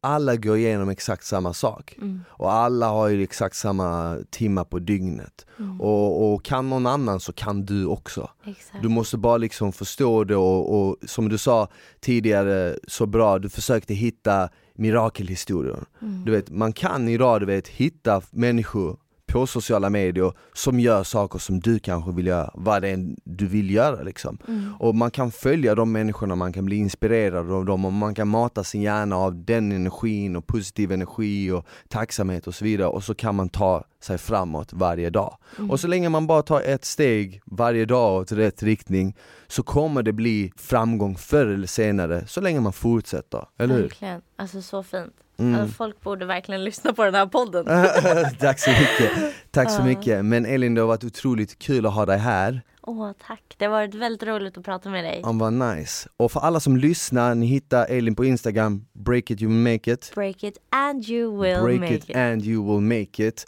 Alla 0.00 0.36
går 0.36 0.56
igenom 0.56 0.88
exakt 0.88 1.24
samma 1.24 1.52
sak 1.52 1.94
mm. 1.98 2.24
och 2.28 2.52
alla 2.52 2.88
har 2.88 3.08
ju 3.08 3.22
exakt 3.22 3.56
samma 3.56 4.18
timmar 4.30 4.64
på 4.64 4.78
dygnet. 4.78 5.46
Mm. 5.58 5.80
Och, 5.80 6.34
och, 6.34 6.44
kan 6.44 6.70
någon 6.70 6.86
annan 6.86 7.20
så 7.20 7.32
kan 7.32 7.64
du 7.64 7.86
också. 7.86 8.30
Exakt. 8.46 8.82
Du 8.82 8.88
måste 8.88 9.16
bara 9.16 9.36
liksom 9.36 9.72
förstå 9.72 10.24
det 10.24 10.36
och, 10.36 10.88
och 10.88 10.96
som 11.06 11.28
du 11.28 11.38
sa 11.38 11.68
tidigare 12.00 12.76
så 12.88 13.06
bra, 13.06 13.38
du 13.38 13.48
försökte 13.48 13.94
hitta 13.94 14.48
mirakelhistorier. 14.74 15.84
Mm. 16.02 16.24
Du 16.24 16.32
vet, 16.32 16.50
man 16.50 16.72
kan 16.72 17.08
idag 17.08 17.40
du 17.40 17.46
vet, 17.46 17.68
hitta 17.68 18.22
människor 18.30 18.96
på 19.34 19.46
sociala 19.46 19.90
medier 19.90 20.32
som 20.52 20.80
gör 20.80 21.02
saker 21.02 21.38
som 21.38 21.60
du 21.60 21.78
kanske 21.78 22.12
vill 22.12 22.26
göra, 22.26 22.50
vad 22.54 22.82
det 22.82 22.88
är 22.88 23.06
du 23.24 23.46
vill 23.46 23.70
göra 23.70 24.02
liksom. 24.02 24.38
Mm. 24.48 24.74
Och 24.78 24.94
man 24.94 25.10
kan 25.10 25.30
följa 25.30 25.74
de 25.74 25.92
människorna, 25.92 26.34
man 26.34 26.52
kan 26.52 26.64
bli 26.64 26.76
inspirerad 26.76 27.52
av 27.52 27.64
dem 27.64 27.84
och 27.84 27.92
man 27.92 28.14
kan 28.14 28.28
mata 28.28 28.64
sin 28.64 28.82
hjärna 28.82 29.16
av 29.16 29.44
den 29.44 29.72
energin 29.72 30.36
och 30.36 30.46
positiv 30.46 30.92
energi 30.92 31.50
och 31.50 31.66
tacksamhet 31.88 32.46
och 32.46 32.54
så 32.54 32.64
vidare 32.64 32.88
och 32.88 33.04
så 33.04 33.14
kan 33.14 33.34
man 33.34 33.48
ta 33.48 33.84
sig 34.00 34.18
framåt 34.18 34.72
varje 34.72 35.10
dag. 35.10 35.36
Mm. 35.58 35.70
Och 35.70 35.80
så 35.80 35.88
länge 35.88 36.08
man 36.08 36.26
bara 36.26 36.42
tar 36.42 36.60
ett 36.60 36.84
steg 36.84 37.42
varje 37.44 37.84
dag 37.84 38.20
åt 38.20 38.32
rätt 38.32 38.62
riktning 38.62 39.16
så 39.46 39.62
kommer 39.62 40.02
det 40.02 40.12
bli 40.12 40.52
framgång 40.56 41.16
förr 41.16 41.46
eller 41.46 41.66
senare, 41.66 42.26
så 42.26 42.40
länge 42.40 42.60
man 42.60 42.72
fortsätter, 42.72 43.46
eller 43.58 43.74
hur? 43.74 43.82
Verkligen, 43.82 44.22
alltså 44.36 44.62
så 44.62 44.82
fint. 44.82 45.23
Mm. 45.38 45.60
Alltså, 45.60 45.74
folk 45.74 46.00
borde 46.00 46.26
verkligen 46.26 46.64
lyssna 46.64 46.92
på 46.92 47.04
den 47.04 47.14
här 47.14 47.26
podden. 47.26 47.64
Tack 48.40 48.58
så 48.58 48.70
mycket, 48.70 49.34
tack 49.50 49.70
så 49.70 49.82
mycket. 49.82 50.24
Men 50.24 50.46
Elin 50.46 50.74
det 50.74 50.80
har 50.80 50.88
varit 50.88 51.04
otroligt 51.04 51.58
kul 51.58 51.86
att 51.86 51.94
ha 51.94 52.06
dig 52.06 52.18
här. 52.18 52.62
Åh 52.86 53.10
tack, 53.26 53.54
det 53.58 53.64
har 53.64 53.72
varit 53.72 53.94
väldigt 53.94 54.22
roligt 54.28 54.58
att 54.58 54.64
prata 54.64 54.90
med 54.90 55.04
dig. 55.04 55.20
Ja, 55.22 55.32
vad 55.32 55.52
nice. 55.52 56.08
Och 56.16 56.32
för 56.32 56.40
alla 56.40 56.60
som 56.60 56.76
lyssnar, 56.76 57.34
ni 57.34 57.46
hittar 57.46 57.86
Elin 57.86 58.14
på 58.14 58.24
Instagram, 58.24 58.84
break 58.92 59.30
it 59.30 59.42
you 59.42 59.50
make 59.50 59.92
it. 59.92 60.12
Break 60.14 60.44
it 60.44 60.58
and 60.70 61.08
you 61.08 61.42
will 61.42 61.62
break 61.62 61.80
make 61.80 61.94
it. 61.94 62.16
and 62.16 62.42
you 62.42 62.72
will 62.72 62.98
make 62.98 63.26
it. 63.28 63.46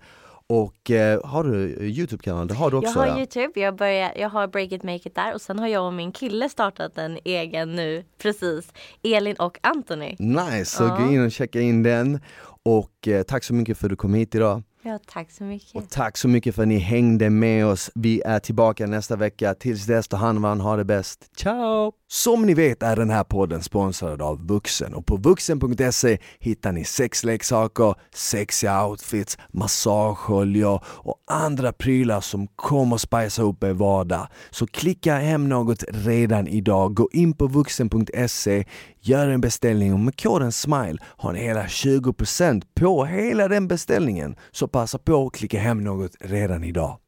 Och 0.48 0.90
eh, 0.90 1.20
har 1.24 1.44
du 1.44 1.68
Youtube-kanal? 1.80 2.48
Det 2.48 2.54
har 2.54 2.70
du 2.70 2.76
också? 2.76 2.90
Jag 2.90 2.94
har 2.94 3.06
ja. 3.06 3.18
Youtube, 3.18 3.60
jag, 3.60 3.76
börjar, 3.76 4.12
jag 4.16 4.28
har 4.28 4.46
Break 4.46 4.72
It 4.72 4.82
Make 4.82 4.94
It 5.08 5.14
där 5.14 5.34
och 5.34 5.40
sen 5.40 5.58
har 5.58 5.66
jag 5.68 5.86
och 5.86 5.92
min 5.94 6.12
kille 6.12 6.48
startat 6.48 6.98
en 6.98 7.18
egen 7.24 7.72
nu 7.76 8.04
precis. 8.18 8.72
Elin 9.02 9.36
och 9.36 9.58
Anthony. 9.62 10.16
Nice, 10.18 10.64
så 10.76 10.82
Ja. 10.84 10.96
gå 10.96 11.12
in 11.12 11.24
och 11.24 11.32
checka 11.32 11.60
in 11.60 11.82
den. 11.82 12.20
Och 12.62 13.08
eh, 13.08 13.22
tack 13.22 13.44
så 13.44 13.54
mycket 13.54 13.78
för 13.78 13.86
att 13.86 13.90
du 13.90 13.96
kom 13.96 14.14
hit 14.14 14.34
idag. 14.34 14.62
Ja, 14.86 14.98
tack 15.06 15.30
så 15.30 15.44
mycket. 15.44 15.74
Och 15.74 15.90
tack 15.90 16.16
så 16.16 16.28
mycket 16.28 16.54
för 16.54 16.62
att 16.62 16.68
ni 16.68 16.78
hängde 16.78 17.30
med 17.30 17.66
oss. 17.66 17.90
Vi 17.94 18.22
är 18.22 18.38
tillbaka 18.38 18.86
nästa 18.86 19.16
vecka. 19.16 19.54
Tills 19.54 19.86
dess, 19.86 20.08
ta 20.08 20.16
hand 20.16 20.36
om 20.36 20.42
varandra, 20.42 20.64
ha 20.64 20.76
det 20.76 20.84
bäst. 20.84 21.30
Ciao! 21.36 21.92
Som 22.08 22.46
ni 22.46 22.54
vet 22.54 22.82
är 22.82 22.96
den 22.96 23.10
här 23.10 23.24
podden 23.24 23.62
sponsrad 23.62 24.22
av 24.22 24.46
Vuxen 24.46 24.94
och 24.94 25.06
på 25.06 25.16
vuxen.se 25.16 26.18
hittar 26.38 26.72
ni 26.72 26.84
sexleksaker, 26.84 27.94
sexiga 28.14 28.86
outfits, 28.86 29.38
massageoljor 29.52 30.84
och 30.86 31.16
andra 31.26 31.72
prylar 31.72 32.20
som 32.20 32.46
kommer 32.46 32.96
spicea 32.96 33.44
upp 33.44 33.64
er 33.64 33.72
vardag. 33.72 34.28
Så 34.50 34.66
klicka 34.66 35.14
hem 35.14 35.48
något 35.48 35.84
redan 35.88 36.48
idag. 36.48 36.94
Gå 36.94 37.08
in 37.12 37.32
på 37.32 37.46
vuxen.se, 37.46 38.64
gör 39.08 39.28
en 39.28 39.40
beställning 39.40 39.92
och 39.92 40.00
med 40.00 40.20
koden 40.20 40.52
SMILE 40.52 40.98
har 41.02 41.32
ni 41.32 41.40
hela 41.40 41.66
20% 41.66 42.62
på 42.74 43.04
hela 43.04 43.48
den 43.48 43.68
beställningen. 43.68 44.36
Så 44.50 44.68
passa 44.68 44.98
på 44.98 45.26
att 45.26 45.32
klicka 45.32 45.58
hem 45.60 45.84
något 45.84 46.16
redan 46.20 46.64
idag. 46.64 46.98